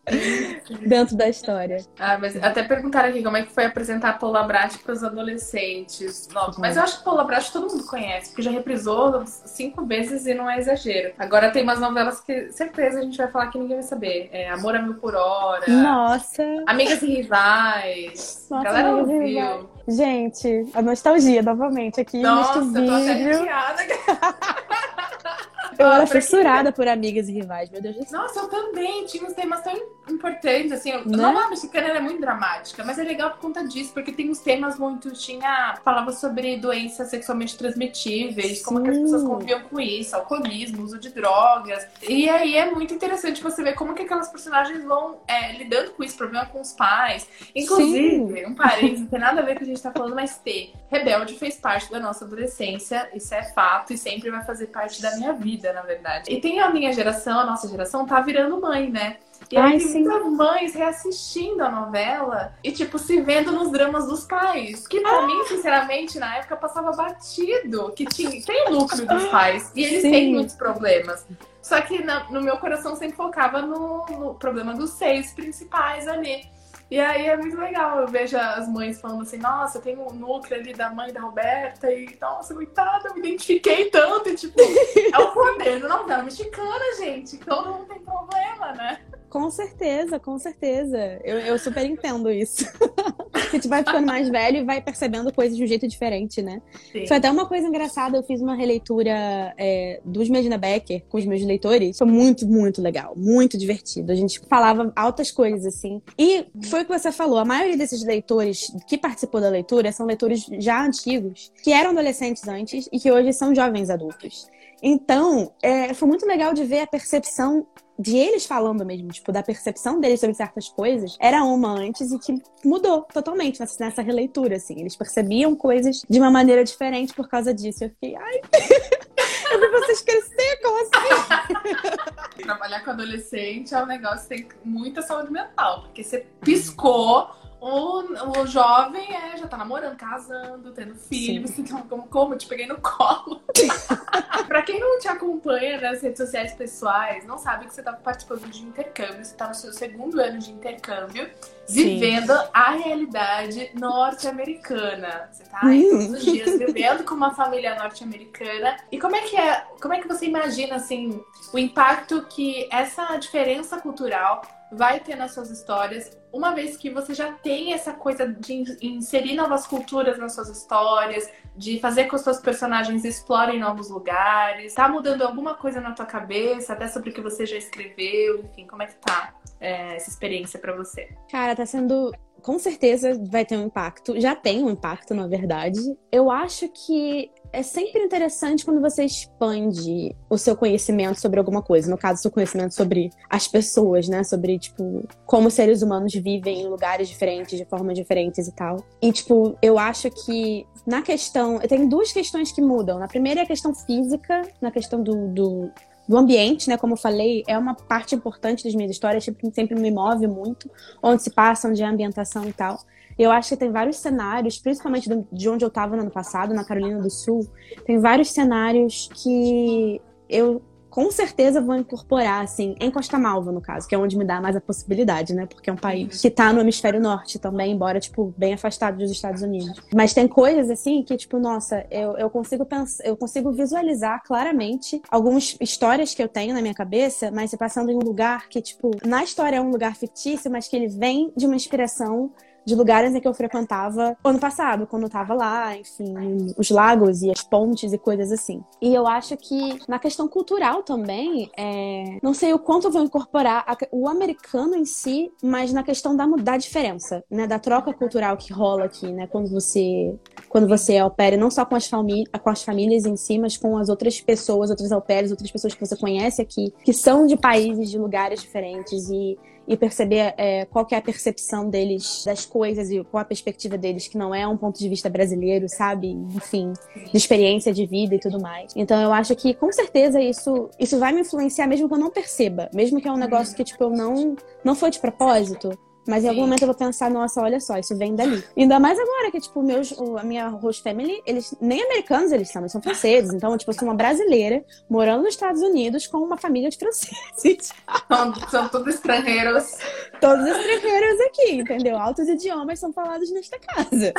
dentro 0.86 1.16
da 1.16 1.28
história. 1.28 1.84
Ah, 1.98 2.18
mas 2.18 2.36
até 2.42 2.62
perguntaram 2.62 3.10
aqui 3.10 3.22
como 3.22 3.36
é 3.36 3.42
que 3.42 3.52
foi 3.52 3.64
apresentar 3.64 4.18
Paula 4.18 4.42
Brat 4.44 4.78
para 4.78 4.92
os 4.92 5.04
adolescentes. 5.04 6.28
Mas 6.58 6.76
eu 6.76 6.82
acho 6.82 6.98
que 6.98 7.04
Paula 7.04 7.24
Brat 7.24 7.50
todo 7.50 7.68
mundo 7.68 7.84
conhece, 7.86 8.30
porque 8.30 8.42
já 8.42 8.50
reprisou 8.50 9.24
cinco 9.26 9.84
vezes 9.84 10.26
e 10.26 10.34
não 10.34 10.48
é 10.48 10.58
exagero. 10.58 11.12
Agora 11.18 11.50
tem 11.50 11.62
umas 11.62 11.80
novelas 11.80 12.20
que 12.20 12.50
certeza 12.52 13.00
a 13.00 13.02
gente 13.02 13.18
vai 13.18 13.28
falar 13.28 13.48
que 13.48 13.58
ninguém 13.58 13.76
vai 13.76 13.84
saber. 13.84 14.28
É 14.32 14.48
Amor 14.50 14.74
a 14.76 14.82
Mil 14.82 14.94
por 14.94 15.14
Hora. 15.14 15.64
Nossa! 15.68 16.42
Amigas 16.66 17.02
e 17.02 17.06
Rivais. 17.06 18.46
Nossa, 18.50 18.64
Galera 18.64 18.85
ouviu. 18.94 19.68
Gente, 19.88 20.66
a 20.74 20.82
nostalgia 20.82 21.42
novamente 21.42 22.00
aqui 22.00 22.20
Nossa, 22.20 22.60
neste 22.60 23.14
vídeo. 23.14 23.46
Nossa, 23.46 23.82
eu 23.82 24.04
tô 24.04 24.12
até 24.12 25.82
Eu 25.82 25.86
era 25.86 26.06
fissurada 26.06 26.72
por 26.72 26.88
amigas 26.88 27.28
e 27.28 27.32
rivais, 27.32 27.70
meu 27.70 27.80
Deus 27.80 27.96
do 27.96 28.04
céu. 28.04 28.20
Nossa, 28.20 28.40
eu 28.40 28.48
também. 28.48 29.04
Tinha 29.04 29.24
uns 29.24 29.34
temas 29.34 29.62
tão 29.62 29.74
importantes, 30.08 30.72
assim. 30.72 30.92
Né? 30.92 31.02
A 31.04 31.16
novela 31.32 31.48
mexicana 31.48 31.88
é 31.88 32.00
muito 32.00 32.20
dramática, 32.20 32.84
mas 32.84 32.98
é 32.98 33.02
legal 33.02 33.30
por 33.30 33.40
conta 33.40 33.66
disso, 33.66 33.92
porque 33.92 34.12
tem 34.12 34.30
uns 34.30 34.38
temas 34.38 34.78
muito. 34.78 35.10
Tinha. 35.12 35.78
Falava 35.84 36.12
sobre 36.12 36.56
doenças 36.56 37.08
sexualmente 37.08 37.56
transmitíveis, 37.56 38.58
Sim. 38.58 38.64
como 38.64 38.82
que 38.82 38.90
as 38.90 38.98
pessoas 38.98 39.22
conviviam 39.22 39.60
com 39.62 39.80
isso, 39.80 40.14
alcoolismo, 40.14 40.82
uso 40.82 40.98
de 40.98 41.10
drogas. 41.10 41.86
E 42.02 42.28
aí 42.28 42.56
é 42.56 42.70
muito 42.70 42.94
interessante 42.94 43.42
você 43.42 43.62
ver 43.62 43.74
como 43.74 43.94
que 43.94 44.02
aquelas 44.02 44.28
personagens 44.28 44.84
vão 44.84 45.18
é, 45.26 45.52
lidando 45.52 45.92
com 45.92 46.02
esse 46.04 46.16
problema 46.16 46.46
com 46.46 46.60
os 46.60 46.72
pais. 46.72 47.28
Inclusive, 47.54 48.40
Sim. 48.40 48.46
um 48.46 48.54
parênteses, 48.54 49.00
não 49.00 49.08
tem 49.08 49.18
nada 49.18 49.40
a 49.40 49.44
ver 49.44 49.54
com 49.54 49.62
o 49.62 49.64
que 49.64 49.64
a 49.64 49.74
gente 49.74 49.82
tá 49.82 49.92
falando, 49.92 50.14
mas 50.14 50.38
ter. 50.38 50.72
Rebelde 50.90 51.34
fez 51.38 51.56
parte 51.56 51.90
da 51.90 51.98
nossa 51.98 52.24
adolescência, 52.24 53.10
isso 53.14 53.34
é 53.34 53.42
fato, 53.42 53.92
e 53.92 53.98
sempre 53.98 54.30
vai 54.30 54.44
fazer 54.44 54.66
parte 54.66 55.00
da 55.02 55.16
minha 55.16 55.32
vida, 55.32 55.72
na 55.72 55.82
verdade. 55.82 56.32
E 56.32 56.40
tem 56.40 56.60
a 56.60 56.70
minha 56.70 56.92
geração, 56.92 57.40
a 57.40 57.44
nossa 57.44 57.68
geração, 57.68 58.06
tá 58.06 58.20
virando 58.20 58.60
mãe, 58.60 58.90
né? 58.90 59.16
E 59.50 59.56
aí 59.56 59.78
tem 59.78 60.02
muitas 60.02 60.32
mães 60.32 60.74
reassistindo 60.74 61.62
a 61.62 61.70
novela 61.70 62.54
e, 62.62 62.72
tipo, 62.72 62.98
se 62.98 63.20
vendo 63.20 63.52
nos 63.52 63.70
dramas 63.70 64.06
dos 64.06 64.24
pais. 64.24 64.86
Que 64.86 65.00
pra 65.00 65.18
ah. 65.18 65.26
mim, 65.26 65.44
sinceramente, 65.46 66.18
na 66.18 66.36
época 66.36 66.56
passava 66.56 66.92
batido. 66.92 67.92
Que 67.92 68.04
tinha, 68.06 68.42
tem 68.42 68.68
o 68.68 68.70
núcleo 68.70 69.06
dos 69.06 69.24
pais. 69.26 69.70
E 69.74 69.84
eles 69.84 70.02
sim. 70.02 70.10
têm 70.10 70.34
muitos 70.34 70.54
problemas. 70.54 71.24
Só 71.62 71.80
que 71.80 72.02
na, 72.02 72.30
no 72.30 72.40
meu 72.40 72.56
coração 72.58 72.96
sempre 72.96 73.16
focava 73.16 73.62
no, 73.62 74.06
no 74.06 74.34
problema 74.34 74.74
dos 74.74 74.90
seis 74.90 75.32
principais 75.32 76.06
ali. 76.06 76.48
E 76.88 77.00
aí 77.00 77.26
é 77.26 77.36
muito 77.36 77.56
legal, 77.56 78.00
eu 78.00 78.06
vejo 78.06 78.36
as 78.36 78.68
mães 78.68 79.00
falando 79.00 79.22
assim, 79.22 79.38
nossa, 79.38 79.80
tem 79.80 79.98
um 79.98 80.12
núcleo 80.12 80.60
ali 80.60 80.72
da 80.72 80.88
mãe 80.88 81.12
da 81.12 81.20
Roberta 81.20 81.90
e, 81.90 82.16
nossa, 82.20 82.54
coitada, 82.54 83.08
eu 83.08 83.14
me 83.14 83.20
identifiquei 83.20 83.90
tanto. 83.90 84.28
E, 84.28 84.36
tipo, 84.36 84.60
é 84.60 85.18
o 85.18 85.32
poder 85.32 85.80
da 85.80 85.88
novela 85.88 86.22
mexicana, 86.22 86.96
gente. 86.98 87.38
Todo 87.38 87.72
mundo 87.72 87.86
tem 87.86 87.98
problema, 87.98 88.72
né? 88.74 89.00
Com 89.28 89.50
certeza, 89.50 90.18
com 90.18 90.38
certeza. 90.38 91.20
Eu, 91.24 91.38
eu 91.38 91.58
super 91.58 91.84
entendo 91.84 92.30
isso. 92.30 92.64
a 93.32 93.50
gente 93.50 93.68
vai 93.68 93.84
ficando 93.84 94.06
mais 94.06 94.28
velho 94.28 94.58
e 94.58 94.64
vai 94.64 94.80
percebendo 94.80 95.32
coisas 95.32 95.56
de 95.56 95.64
um 95.64 95.66
jeito 95.66 95.86
diferente, 95.86 96.40
né? 96.40 96.62
Sim. 96.92 97.06
Foi 97.06 97.16
até 97.16 97.30
uma 97.30 97.46
coisa 97.46 97.66
engraçada, 97.66 98.16
eu 98.16 98.22
fiz 98.22 98.40
uma 98.40 98.54
releitura 98.54 99.54
é, 99.58 100.00
dos 100.04 100.28
Medina 100.28 100.56
Becker 100.56 101.04
com 101.08 101.18
os 101.18 101.26
meus 101.26 101.42
leitores. 101.42 101.98
Foi 101.98 102.06
muito, 102.06 102.46
muito 102.46 102.80
legal, 102.80 103.14
muito 103.16 103.58
divertido. 103.58 104.12
A 104.12 104.14
gente 104.14 104.40
falava 104.48 104.92
altas 104.94 105.30
coisas, 105.30 105.66
assim. 105.66 106.00
E 106.18 106.46
foi 106.64 106.82
o 106.82 106.84
que 106.84 106.98
você 106.98 107.10
falou, 107.12 107.38
a 107.38 107.44
maioria 107.44 107.76
desses 107.76 108.04
leitores 108.04 108.72
que 108.86 108.96
participou 108.96 109.40
da 109.40 109.48
leitura 109.48 109.92
são 109.92 110.06
leitores 110.06 110.46
já 110.58 110.84
antigos, 110.84 111.52
que 111.62 111.72
eram 111.72 111.90
adolescentes 111.90 112.46
antes 112.48 112.88
e 112.92 112.98
que 112.98 113.10
hoje 113.10 113.32
são 113.32 113.54
jovens 113.54 113.90
adultos. 113.90 114.46
Então, 114.82 115.52
é, 115.62 115.94
foi 115.94 116.06
muito 116.08 116.26
legal 116.26 116.52
de 116.52 116.64
ver 116.64 116.80
a 116.80 116.86
percepção 116.86 117.66
de 117.98 118.16
eles 118.16 118.46
falando 118.46 118.84
mesmo, 118.84 119.08
tipo, 119.08 119.32
da 119.32 119.42
percepção 119.42 120.00
deles 120.00 120.20
sobre 120.20 120.34
certas 120.34 120.68
coisas, 120.68 121.16
era 121.20 121.42
uma 121.44 121.70
antes 121.70 122.12
e 122.12 122.18
que 122.18 122.34
mudou 122.64 123.02
totalmente 123.02 123.58
nessa, 123.60 123.84
nessa 123.84 124.02
releitura, 124.02 124.56
assim. 124.56 124.80
Eles 124.80 124.96
percebiam 124.96 125.54
coisas 125.54 126.02
de 126.08 126.18
uma 126.18 126.30
maneira 126.30 126.64
diferente 126.64 127.14
por 127.14 127.28
causa 127.28 127.52
disso. 127.54 127.84
Eu 127.84 127.90
fiquei, 127.90 128.16
ai. 128.16 128.40
Eu 129.50 129.60
vi 129.60 129.68
vocês 129.68 130.02
crescer, 130.02 130.60
como 130.60 130.76
assim? 130.82 132.42
Trabalhar 132.42 132.84
com 132.84 132.90
adolescente 132.90 133.74
é 133.74 133.82
um 133.82 133.86
negócio 133.86 134.28
que 134.28 134.36
tem 134.36 134.48
muita 134.64 135.02
saúde 135.02 135.30
mental, 135.30 135.82
porque 135.82 136.02
você 136.02 136.26
piscou, 136.40 137.30
o, 137.66 138.40
o 138.40 138.46
jovem 138.46 139.12
é, 139.12 139.36
já 139.36 139.48
tá 139.48 139.56
namorando, 139.56 139.96
casando, 139.96 140.70
tendo 140.70 140.94
filhos, 140.94 141.58
então 141.58 141.82
como, 141.82 142.06
como 142.06 142.36
te 142.36 142.46
peguei 142.46 142.66
no 142.66 142.80
colo. 142.80 143.42
pra 144.46 144.62
quem 144.62 144.78
não 144.78 145.00
te 145.00 145.08
acompanha 145.08 145.80
nas 145.80 146.00
redes 146.00 146.18
sociais 146.18 146.52
pessoais, 146.54 147.26
não 147.26 147.36
sabe 147.36 147.66
que 147.66 147.74
você 147.74 147.82
tá 147.82 147.92
participando 147.92 148.48
de 148.48 148.62
intercâmbio, 148.62 149.24
você 149.24 149.34
tá 149.34 149.48
no 149.48 149.54
seu 149.54 149.72
segundo 149.72 150.20
ano 150.20 150.38
de 150.38 150.52
intercâmbio, 150.52 151.28
Sim. 151.66 151.98
vivendo 151.98 152.30
a 152.54 152.70
realidade 152.70 153.72
norte-americana. 153.74 155.28
Você 155.32 155.42
tá 155.44 155.58
aí 155.62 155.90
todos 155.90 156.10
os 156.10 156.24
dias 156.24 156.58
vivendo 156.58 157.02
com 157.02 157.16
uma 157.16 157.34
família 157.34 157.74
norte-americana. 157.74 158.76
E 158.92 158.98
como 159.00 159.16
é 159.16 159.22
que 159.22 159.36
é, 159.36 159.66
como 159.82 159.92
é 159.92 160.00
que 160.00 160.06
você 160.06 160.26
imagina 160.26 160.76
assim 160.76 161.20
o 161.52 161.58
impacto 161.58 162.22
que 162.28 162.68
essa 162.70 163.16
diferença 163.16 163.80
cultural 163.80 164.42
vai 164.70 165.00
ter 165.00 165.16
nas 165.16 165.32
suas 165.32 165.50
histórias, 165.50 166.16
uma 166.36 166.54
vez 166.54 166.76
que 166.76 166.90
você 166.90 167.14
já 167.14 167.32
tem 167.32 167.72
essa 167.72 167.92
coisa 167.92 168.26
de 168.26 168.64
inserir 168.82 169.34
novas 169.34 169.66
culturas 169.66 170.18
nas 170.18 170.34
suas 170.34 170.48
histórias, 170.48 171.30
de 171.56 171.80
fazer 171.80 172.04
com 172.04 172.10
que 172.10 172.16
os 172.16 172.22
seus 172.22 172.38
personagens 172.38 173.04
explorem 173.04 173.58
novos 173.58 173.88
lugares, 173.88 174.74
tá 174.74 174.88
mudando 174.88 175.22
alguma 175.22 175.54
coisa 175.54 175.80
na 175.80 175.92
tua 175.92 176.06
cabeça, 176.06 176.72
até 176.74 176.88
sobre 176.88 177.10
o 177.10 177.12
que 177.12 177.20
você 177.20 177.46
já 177.46 177.56
escreveu, 177.56 178.40
enfim, 178.44 178.66
como 178.66 178.82
é 178.82 178.86
que 178.86 178.96
tá 178.96 179.34
é, 179.60 179.96
essa 179.96 180.10
experiência 180.10 180.58
para 180.58 180.74
você? 180.74 181.08
Cara, 181.30 181.56
tá 181.56 181.64
sendo 181.64 182.12
com 182.46 182.60
certeza 182.60 183.20
vai 183.28 183.44
ter 183.44 183.56
um 183.56 183.64
impacto. 183.64 184.18
Já 184.20 184.36
tem 184.36 184.62
um 184.62 184.70
impacto, 184.70 185.12
na 185.12 185.26
verdade. 185.26 185.80
Eu 186.12 186.30
acho 186.30 186.68
que 186.68 187.28
é 187.52 187.60
sempre 187.60 188.00
interessante 188.04 188.64
quando 188.64 188.80
você 188.80 189.04
expande 189.04 190.14
o 190.30 190.38
seu 190.38 190.54
conhecimento 190.54 191.20
sobre 191.20 191.40
alguma 191.40 191.60
coisa. 191.60 191.90
No 191.90 191.98
caso, 191.98 192.22
seu 192.22 192.30
conhecimento 192.30 192.72
sobre 192.72 193.10
as 193.28 193.48
pessoas, 193.48 194.06
né? 194.06 194.22
Sobre, 194.22 194.60
tipo, 194.60 195.08
como 195.26 195.50
seres 195.50 195.82
humanos 195.82 196.14
vivem 196.14 196.62
em 196.62 196.68
lugares 196.68 197.08
diferentes, 197.08 197.58
de 197.58 197.64
formas 197.64 197.98
diferentes 197.98 198.46
e 198.46 198.54
tal. 198.54 198.76
E, 199.02 199.10
tipo, 199.10 199.58
eu 199.60 199.76
acho 199.76 200.08
que 200.08 200.64
na 200.86 201.02
questão. 201.02 201.58
Tem 201.58 201.88
duas 201.88 202.12
questões 202.12 202.52
que 202.52 202.62
mudam. 202.62 203.00
Na 203.00 203.08
primeira 203.08 203.40
é 203.40 203.42
a 203.42 203.46
questão 203.46 203.74
física, 203.74 204.42
na 204.62 204.70
questão 204.70 205.02
do, 205.02 205.26
do 205.34 205.72
do 206.08 206.16
ambiente, 206.16 206.68
né? 206.68 206.76
Como 206.76 206.94
eu 206.94 206.96
falei, 206.96 207.42
é 207.46 207.58
uma 207.58 207.74
parte 207.74 208.14
importante 208.14 208.64
das 208.64 208.74
minhas 208.74 208.90
histórias, 208.90 209.24
sempre, 209.24 209.50
sempre 209.52 209.74
me 209.74 209.90
move 209.90 210.26
muito, 210.26 210.70
onde 211.02 211.22
se 211.22 211.30
passa, 211.30 211.68
onde 211.68 211.82
é 211.82 211.86
a 211.86 211.90
ambientação 211.90 212.44
e 212.48 212.52
tal. 212.52 212.78
Eu 213.18 213.30
acho 213.32 213.50
que 213.50 213.56
tem 213.56 213.70
vários 213.70 213.96
cenários, 213.96 214.58
principalmente 214.58 215.08
de 215.32 215.48
onde 215.48 215.64
eu 215.64 215.68
estava 215.68 215.96
no 215.96 216.02
ano 216.02 216.10
passado, 216.10 216.54
na 216.54 216.64
Carolina 216.64 217.00
do 217.00 217.10
Sul, 217.10 217.48
tem 217.86 217.98
vários 217.98 218.30
cenários 218.30 219.08
que 219.14 220.00
eu 220.28 220.62
com 220.96 221.10
certeza 221.10 221.60
vou 221.60 221.76
incorporar, 221.76 222.42
assim, 222.42 222.74
em 222.80 222.90
Costa 222.90 223.18
Malva, 223.18 223.52
no 223.52 223.60
caso, 223.60 223.86
que 223.86 223.94
é 223.94 223.98
onde 223.98 224.16
me 224.16 224.24
dá 224.24 224.40
mais 224.40 224.56
a 224.56 224.62
possibilidade, 224.62 225.34
né? 225.34 225.44
Porque 225.44 225.68
é 225.68 225.72
um 225.74 225.76
país 225.76 226.22
que 226.22 226.30
tá 226.30 226.50
no 226.54 226.58
hemisfério 226.58 226.98
norte 226.98 227.38
também, 227.38 227.72
embora, 227.72 228.00
tipo, 228.00 228.32
bem 228.34 228.54
afastado 228.54 228.96
dos 228.96 229.10
Estados 229.10 229.42
Unidos. 229.42 229.78
Mas 229.94 230.14
tem 230.14 230.26
coisas, 230.26 230.70
assim, 230.70 231.02
que, 231.02 231.14
tipo, 231.18 231.38
nossa, 231.38 231.84
eu, 231.90 232.16
eu 232.16 232.30
consigo 232.30 232.64
pensar, 232.64 233.04
eu 233.04 233.14
consigo 233.14 233.52
visualizar 233.52 234.22
claramente 234.24 235.02
algumas 235.10 235.54
histórias 235.60 236.14
que 236.14 236.22
eu 236.22 236.28
tenho 236.28 236.54
na 236.54 236.62
minha 236.62 236.72
cabeça, 236.72 237.30
mas 237.30 237.50
se 237.50 237.58
passando 237.58 237.90
em 237.90 237.94
um 237.94 238.02
lugar 238.02 238.48
que, 238.48 238.62
tipo, 238.62 238.90
na 239.04 239.22
história 239.22 239.56
é 239.58 239.60
um 239.60 239.70
lugar 239.70 239.94
fictício, 239.96 240.50
mas 240.50 240.66
que 240.66 240.76
ele 240.76 240.88
vem 240.88 241.30
de 241.36 241.44
uma 241.44 241.56
inspiração 241.56 242.30
de 242.66 242.74
lugares 242.74 243.14
em 243.14 243.20
que 243.20 243.28
eu 243.28 243.32
frequentava 243.32 244.16
ano 244.24 244.38
passado, 244.40 244.86
quando 244.86 245.04
eu 245.04 245.08
tava 245.08 245.32
lá, 245.32 245.76
enfim, 245.76 246.52
os 246.58 246.68
lagos 246.68 247.22
e 247.22 247.30
as 247.30 247.42
pontes 247.42 247.92
e 247.92 247.98
coisas 247.98 248.32
assim. 248.32 248.62
E 248.82 248.92
eu 248.92 249.06
acho 249.06 249.36
que 249.36 249.78
na 249.88 250.00
questão 250.00 250.26
cultural 250.26 250.82
também, 250.82 251.48
é... 251.56 252.18
não 252.22 252.34
sei 252.34 252.52
o 252.52 252.58
quanto 252.58 252.88
eu 252.88 252.90
vou 252.90 253.04
incorporar 253.04 253.64
o 253.92 254.08
americano 254.08 254.74
em 254.74 254.84
si, 254.84 255.30
mas 255.42 255.72
na 255.72 255.84
questão 255.84 256.16
da, 256.16 256.26
da 256.26 256.56
diferença, 256.56 257.24
né, 257.30 257.46
da 257.46 257.58
troca 257.58 257.92
cultural 257.94 258.36
que 258.36 258.52
rola 258.52 258.84
aqui, 258.84 259.12
né, 259.12 259.28
quando 259.28 259.48
você 259.48 260.14
quando 260.48 260.68
você 260.68 261.00
opera 261.02 261.36
não 261.36 261.50
só 261.50 261.64
com 261.64 261.74
as, 261.74 261.88
com 261.88 262.50
as 262.50 262.62
famílias 262.62 263.04
em 263.04 263.16
si, 263.16 263.38
mas 263.38 263.56
com 263.56 263.76
as 263.76 263.88
outras 263.88 264.20
pessoas, 264.20 264.70
outras 264.70 264.90
au 264.90 265.04
outras 265.30 265.50
pessoas 265.50 265.74
que 265.74 265.86
você 265.86 265.96
conhece 265.96 266.42
aqui, 266.42 266.72
que 266.82 266.92
são 266.92 267.26
de 267.26 267.36
países, 267.36 267.90
de 267.90 267.98
lugares 267.98 268.40
diferentes 268.40 269.08
e 269.08 269.38
e 269.66 269.76
perceber 269.76 270.34
é, 270.36 270.64
qual 270.66 270.84
que 270.84 270.94
é 270.94 270.98
a 270.98 271.02
percepção 271.02 271.68
deles 271.68 272.24
das 272.24 272.44
coisas 272.44 272.90
e 272.90 273.02
qual 273.04 273.22
a 273.22 273.24
perspectiva 273.24 273.76
deles, 273.76 274.08
que 274.08 274.18
não 274.18 274.34
é 274.34 274.46
um 274.46 274.56
ponto 274.56 274.78
de 274.78 274.88
vista 274.88 275.08
brasileiro, 275.08 275.68
sabe? 275.68 276.08
Enfim, 276.08 276.72
de 277.10 277.16
experiência 277.16 277.72
de 277.72 277.86
vida 277.86 278.14
e 278.14 278.18
tudo 278.18 278.40
mais. 278.40 278.72
Então 278.76 279.00
eu 279.00 279.12
acho 279.12 279.34
que 279.34 279.54
com 279.54 279.72
certeza 279.72 280.20
isso, 280.20 280.70
isso 280.78 280.98
vai 280.98 281.12
me 281.12 281.20
influenciar 281.20 281.66
mesmo 281.66 281.88
que 281.88 281.94
eu 281.94 281.98
não 281.98 282.10
perceba, 282.10 282.70
mesmo 282.72 283.00
que 283.00 283.08
é 283.08 283.12
um 283.12 283.16
negócio 283.16 283.56
que 283.56 283.64
tipo 283.64 283.82
eu 283.84 283.90
não 283.90 284.36
não 284.64 284.74
foi 284.74 284.90
de 284.90 284.98
propósito, 284.98 285.76
mas 286.06 286.24
em 286.24 286.28
algum 286.28 286.42
momento 286.42 286.62
eu 286.62 286.66
vou 286.66 286.76
pensar, 286.76 287.10
nossa, 287.10 287.40
olha 287.40 287.60
só, 287.60 287.78
isso 287.78 287.96
vem 287.96 288.14
dali. 288.14 288.42
Ainda 288.56 288.78
mais 288.78 288.98
agora 288.98 289.30
que, 289.30 289.40
tipo, 289.40 289.62
meus, 289.62 289.92
a 290.18 290.22
minha 290.22 290.48
host 290.48 290.82
family, 290.82 291.22
eles 291.26 291.54
nem 291.60 291.82
americanos 291.82 292.32
eles 292.32 292.50
são, 292.50 292.62
eles 292.62 292.72
são 292.72 292.80
franceses. 292.80 293.32
Então, 293.32 293.56
tipo, 293.56 293.70
eu 293.70 293.74
sou 293.74 293.88
uma 293.88 293.94
brasileira 293.94 294.64
morando 294.88 295.24
nos 295.24 295.34
Estados 295.34 295.62
Unidos 295.62 296.06
com 296.06 296.18
uma 296.18 296.36
família 296.36 296.70
de 296.70 296.78
franceses. 296.78 297.72
São, 298.08 298.34
são 298.48 298.68
todos 298.68 298.94
estrangeiros. 298.94 299.72
Todos 300.20 300.46
estrangeiros 300.46 301.20
aqui, 301.26 301.52
entendeu? 301.56 301.98
Altos 301.98 302.28
idiomas 302.28 302.78
são 302.78 302.92
falados 302.92 303.32
nesta 303.32 303.58
casa. 303.58 304.12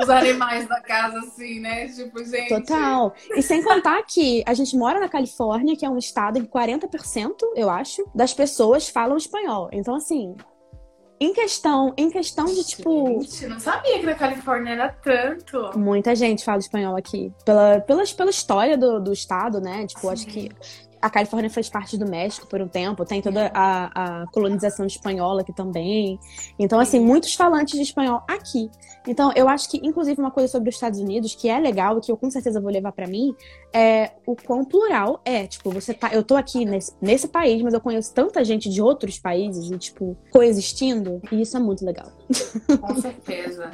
Os 0.00 0.10
animais 0.10 0.68
da 0.68 0.80
casa, 0.80 1.18
assim, 1.20 1.60
né? 1.60 1.88
Tipo, 1.88 2.22
gente. 2.24 2.48
Total. 2.48 3.14
E 3.34 3.42
sem 3.42 3.62
contar 3.62 4.02
que 4.02 4.42
a 4.46 4.52
gente 4.52 4.76
mora 4.76 5.00
na 5.00 5.08
Califórnia, 5.08 5.76
que 5.76 5.86
é 5.86 5.90
um 5.90 5.98
estado 5.98 6.38
em 6.38 6.44
40%, 6.44 7.34
eu 7.56 7.70
acho, 7.70 8.04
das 8.14 8.34
pessoas 8.34 8.88
falam 8.88 9.16
espanhol. 9.16 9.68
Então, 9.72 9.94
assim, 9.94 10.36
em 11.20 11.34
questão, 11.34 11.92
em 11.98 12.10
questão 12.10 12.46
de 12.46 12.64
tipo. 12.64 13.20
Gente, 13.20 13.46
não 13.46 13.60
sabia 13.60 13.98
que 13.98 14.06
na 14.06 14.14
Califórnia 14.14 14.72
era 14.72 14.88
tanto. 14.88 15.78
Muita 15.78 16.14
gente 16.14 16.42
fala 16.42 16.58
espanhol 16.58 16.96
aqui. 16.96 17.30
Pela, 17.44 17.78
pela, 17.80 18.02
pela 18.06 18.30
história 18.30 18.78
do, 18.78 18.98
do 18.98 19.12
estado, 19.12 19.60
né? 19.60 19.86
Tipo, 19.86 20.00
Sim. 20.00 20.08
acho 20.08 20.26
que 20.26 20.50
a 21.00 21.08
Califórnia 21.08 21.48
fez 21.48 21.68
parte 21.68 21.96
do 21.96 22.06
México 22.06 22.46
por 22.46 22.60
um 22.60 22.68
tempo, 22.68 23.04
tem 23.04 23.22
toda 23.22 23.50
a, 23.54 24.22
a, 24.22 24.26
colonização 24.26 24.86
espanhola 24.86 25.40
aqui 25.40 25.52
também. 25.52 26.18
Então, 26.58 26.78
assim, 26.78 27.00
muitos 27.00 27.34
falantes 27.34 27.74
de 27.74 27.82
espanhol 27.82 28.22
aqui. 28.28 28.70
Então, 29.06 29.32
eu 29.34 29.48
acho 29.48 29.70
que, 29.70 29.78
inclusive, 29.78 30.20
uma 30.20 30.30
coisa 30.30 30.48
sobre 30.48 30.68
os 30.68 30.74
Estados 30.74 31.00
Unidos 31.00 31.34
que 31.34 31.48
é 31.48 31.58
legal 31.58 31.98
e 31.98 32.00
que 32.00 32.12
eu 32.12 32.16
com 32.16 32.30
certeza 32.30 32.60
vou 32.60 32.70
levar 32.70 32.92
para 32.92 33.06
mim 33.06 33.34
é 33.72 34.12
o 34.26 34.36
quão 34.36 34.64
plural 34.64 35.20
é. 35.24 35.46
Tipo, 35.46 35.70
você 35.70 35.94
tá. 35.94 36.10
Eu 36.12 36.22
tô 36.22 36.36
aqui 36.36 36.64
nesse, 36.64 36.92
nesse 37.00 37.28
país, 37.28 37.62
mas 37.62 37.72
eu 37.72 37.80
conheço 37.80 38.12
tanta 38.12 38.44
gente 38.44 38.68
de 38.68 38.82
outros 38.82 39.18
países 39.18 39.70
e, 39.70 39.78
tipo, 39.78 40.16
coexistindo. 40.30 41.20
E 41.32 41.40
isso 41.40 41.56
é 41.56 41.60
muito 41.60 41.84
legal. 41.84 42.12
Com 42.80 43.00
certeza. 43.00 43.70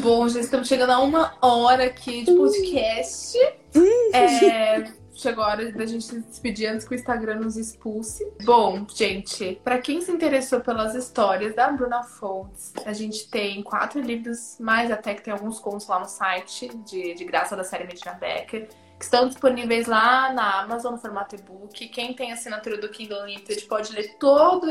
Bom, 0.00 0.28
já 0.28 0.38
estamos 0.38 0.68
chegando 0.68 0.90
a 0.90 1.00
uma 1.00 1.34
hora 1.42 1.86
aqui 1.86 2.22
de 2.22 2.32
podcast. 2.32 3.36
Hum. 3.74 4.10
É, 4.14 4.84
chegou 5.20 5.44
a 5.44 5.48
hora 5.48 5.72
da 5.72 5.86
gente 5.86 6.04
se 6.04 6.20
despedir 6.20 6.68
antes 6.68 6.86
que 6.86 6.94
o 6.94 6.96
Instagram 6.96 7.36
nos 7.36 7.56
expulse. 7.56 8.26
Bom, 8.42 8.86
gente, 8.88 9.60
para 9.62 9.78
quem 9.78 10.00
se 10.00 10.10
interessou 10.10 10.60
pelas 10.60 10.94
histórias 10.94 11.54
da 11.54 11.70
Bruna 11.70 12.02
Fontes, 12.02 12.72
a 12.84 12.92
gente 12.92 13.28
tem 13.30 13.62
quatro 13.62 14.00
livros, 14.00 14.56
mais 14.58 14.90
até 14.90 15.14
que 15.14 15.22
tem 15.22 15.32
alguns 15.32 15.58
contos 15.58 15.86
lá 15.86 15.98
no 15.98 16.08
site 16.08 16.68
de, 16.84 17.14
de 17.14 17.24
graça 17.24 17.56
da 17.56 17.64
série 17.64 17.84
Medina 17.84 18.14
Becker 18.14 18.68
que 19.00 19.04
estão 19.04 19.26
disponíveis 19.26 19.86
lá 19.86 20.30
na 20.30 20.60
Amazon 20.60 20.92
no 20.92 20.98
formato 20.98 21.34
e-book. 21.34 21.88
Quem 21.88 22.12
tem 22.12 22.32
assinatura 22.32 22.76
do 22.76 22.90
Kindle 22.90 23.22
Unlimited 23.22 23.64
pode 23.64 23.94
ler 23.94 24.16
todo 24.18 24.66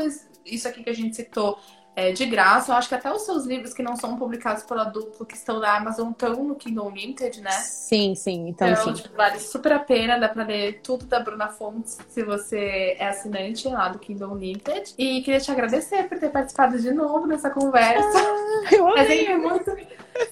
isso 0.46 0.68
aqui 0.68 0.84
que 0.84 0.90
a 0.90 0.94
gente 0.94 1.16
citou 1.16 1.58
é, 1.94 2.12
de 2.12 2.24
graça. 2.26 2.72
Eu 2.72 2.76
acho 2.76 2.88
que 2.88 2.94
até 2.94 3.12
os 3.12 3.22
seus 3.22 3.44
livros 3.44 3.74
que 3.74 3.82
não 3.82 3.96
são 3.96 4.16
publicados 4.16 4.62
pela 4.62 4.84
dupla, 4.84 5.26
que 5.26 5.34
estão 5.34 5.58
na 5.58 5.76
Amazon, 5.76 6.10
estão 6.10 6.44
no 6.44 6.54
Kindle 6.54 6.86
Unlimited, 6.86 7.40
né? 7.40 7.50
Sim, 7.50 8.14
sim. 8.14 8.48
Então, 8.48 8.68
então 8.68 8.84
sim. 8.84 9.02
Tipo, 9.02 9.16
vale 9.16 9.38
super 9.38 9.72
a 9.72 9.78
pena. 9.78 10.18
Dá 10.18 10.28
pra 10.28 10.44
ler 10.44 10.80
tudo 10.82 11.06
da 11.06 11.20
Bruna 11.20 11.48
Fontes, 11.48 11.98
se 12.08 12.22
você 12.22 12.96
é 12.98 13.08
assinante 13.08 13.68
lá 13.68 13.88
do 13.88 13.98
Kindle 13.98 14.32
Unlimited. 14.32 14.94
E 14.96 15.22
queria 15.22 15.40
te 15.40 15.50
agradecer 15.50 16.08
por 16.08 16.18
ter 16.18 16.30
participado 16.30 16.78
de 16.78 16.92
novo 16.92 17.26
nessa 17.26 17.50
conversa. 17.50 18.18
Ah, 18.18 18.74
eu 18.74 18.88
amei. 18.88 19.02
É 19.02 19.06
sempre 19.06 19.36
muito, 19.36 19.76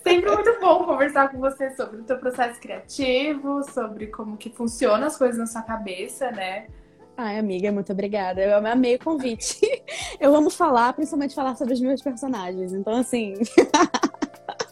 sempre 0.03 0.31
muito 0.31 0.61
bom 0.61 0.85
conversar 0.85 1.31
com 1.31 1.39
você 1.39 1.71
sobre 1.71 2.01
o 2.01 2.05
teu 2.05 2.19
processo 2.19 2.61
criativo, 2.61 3.63
sobre 3.65 4.09
como 4.09 4.37
que 4.37 4.51
funcionam 4.51 5.07
as 5.07 5.17
coisas 5.17 5.39
na 5.39 5.47
sua 5.47 5.63
cabeça, 5.63 6.31
né? 6.31 6.67
Ai, 7.21 7.37
amiga, 7.37 7.73
muito 7.73 7.91
obrigada. 7.93 8.41
Eu 8.41 8.64
amei 8.64 8.95
o 8.95 8.99
convite. 9.01 9.59
Eu 10.21 10.37
amo 10.37 10.51
falar, 10.51 10.93
principalmente 10.93 11.35
falar 11.35 11.57
sobre 11.57 11.75
os 11.75 11.81
meus 11.81 12.01
personagens. 12.01 12.73
Então, 12.73 12.95
assim. 12.95 13.35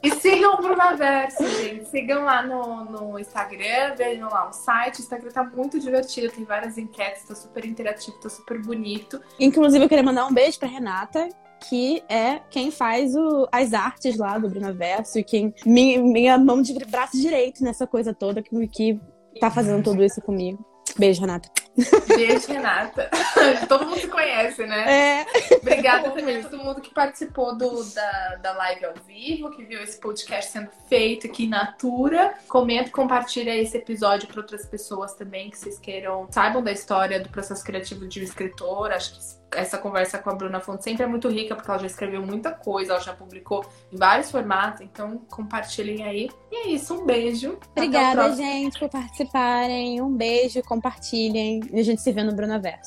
E 0.02 0.10
sigam 0.20 0.54
o 0.54 0.56
Brunaverso, 0.58 1.44
gente. 1.58 1.86
Sigam 1.86 2.22
lá 2.24 2.40
no, 2.40 2.84
no 2.84 3.18
Instagram, 3.18 3.94
vejam 3.96 4.28
lá 4.28 4.48
o 4.48 4.52
site. 4.52 5.00
O 5.00 5.02
Instagram 5.02 5.30
tá 5.32 5.42
muito 5.42 5.80
divertido, 5.80 6.32
tem 6.32 6.44
várias 6.44 6.78
enquetes, 6.78 7.24
tá 7.26 7.34
super 7.34 7.64
interativo, 7.64 8.16
tá 8.20 8.28
super 8.28 8.62
bonito. 8.62 9.20
Inclusive, 9.40 9.84
eu 9.84 9.88
queria 9.88 10.04
mandar 10.04 10.26
um 10.26 10.32
beijo 10.32 10.60
pra 10.60 10.68
Renata, 10.68 11.28
que 11.68 12.04
é 12.08 12.40
quem 12.50 12.70
faz 12.70 13.16
o, 13.16 13.48
as 13.50 13.74
artes 13.74 14.16
lá 14.16 14.38
do 14.38 14.48
Brunaverso 14.48 15.18
e 15.18 15.24
quem. 15.24 15.52
Minha, 15.64 16.00
minha 16.00 16.38
mão 16.38 16.62
de 16.62 16.72
braço 16.86 17.20
direito 17.20 17.64
nessa 17.64 17.86
coisa 17.86 18.14
toda 18.14 18.40
que, 18.42 18.68
que 18.68 19.00
tá 19.40 19.50
fazendo 19.50 19.82
tudo 19.82 20.04
isso 20.04 20.22
comigo. 20.22 20.64
Beijo, 20.96 21.20
Renata. 21.20 21.50
Beijo, 22.08 22.48
Renata. 22.48 23.10
todo 23.68 23.86
mundo 23.86 24.00
se 24.00 24.08
conhece, 24.08 24.64
né? 24.64 25.24
É. 25.24 25.56
Obrigada 25.56 26.10
também 26.10 26.38
a 26.38 26.42
todo 26.42 26.62
mundo 26.62 26.80
que 26.80 26.92
participou 26.92 27.54
do, 27.54 27.84
da, 27.84 28.36
da 28.36 28.52
live 28.52 28.86
ao 28.86 28.94
vivo, 29.06 29.50
que 29.50 29.64
viu 29.64 29.82
esse 29.82 30.00
podcast 30.00 30.52
sendo 30.52 30.70
feito 30.88 31.26
aqui 31.26 31.46
na 31.46 31.66
Natura. 31.66 32.34
Comenta, 32.48 32.90
compartilha 32.90 33.54
esse 33.54 33.76
episódio 33.76 34.28
para 34.28 34.40
outras 34.40 34.64
pessoas 34.64 35.14
também 35.14 35.50
que 35.50 35.58
vocês 35.58 35.78
queiram, 35.78 36.28
saibam 36.30 36.62
da 36.62 36.70
história 36.70 37.20
do 37.20 37.28
processo 37.28 37.64
criativo 37.64 38.06
de 38.06 38.20
um 38.20 38.22
escritor. 38.22 38.92
Acho 38.92 39.14
que 39.14 39.35
essa 39.56 39.78
conversa 39.78 40.18
com 40.18 40.30
a 40.30 40.34
Bruna 40.34 40.60
Fonte 40.60 40.84
sempre 40.84 41.02
é 41.02 41.06
muito 41.06 41.28
rica, 41.28 41.54
porque 41.54 41.70
ela 41.70 41.80
já 41.80 41.86
escreveu 41.86 42.24
muita 42.24 42.50
coisa, 42.52 42.92
ela 42.92 43.00
já 43.00 43.12
publicou 43.12 43.64
em 43.92 43.96
vários 43.96 44.30
formatos, 44.30 44.82
então 44.82 45.18
compartilhem 45.30 46.04
aí. 46.04 46.30
E 46.50 46.56
é 46.56 46.68
isso, 46.68 46.94
um 46.94 47.04
beijo. 47.04 47.58
Obrigada, 47.74 48.34
gente, 48.34 48.78
por 48.78 48.88
participarem. 48.88 50.00
Um 50.00 50.14
beijo, 50.14 50.62
compartilhem. 50.62 51.60
E 51.72 51.80
a 51.80 51.82
gente 51.82 52.02
se 52.02 52.12
vê 52.12 52.22
no 52.22 52.34
Brunaverso. 52.34 52.84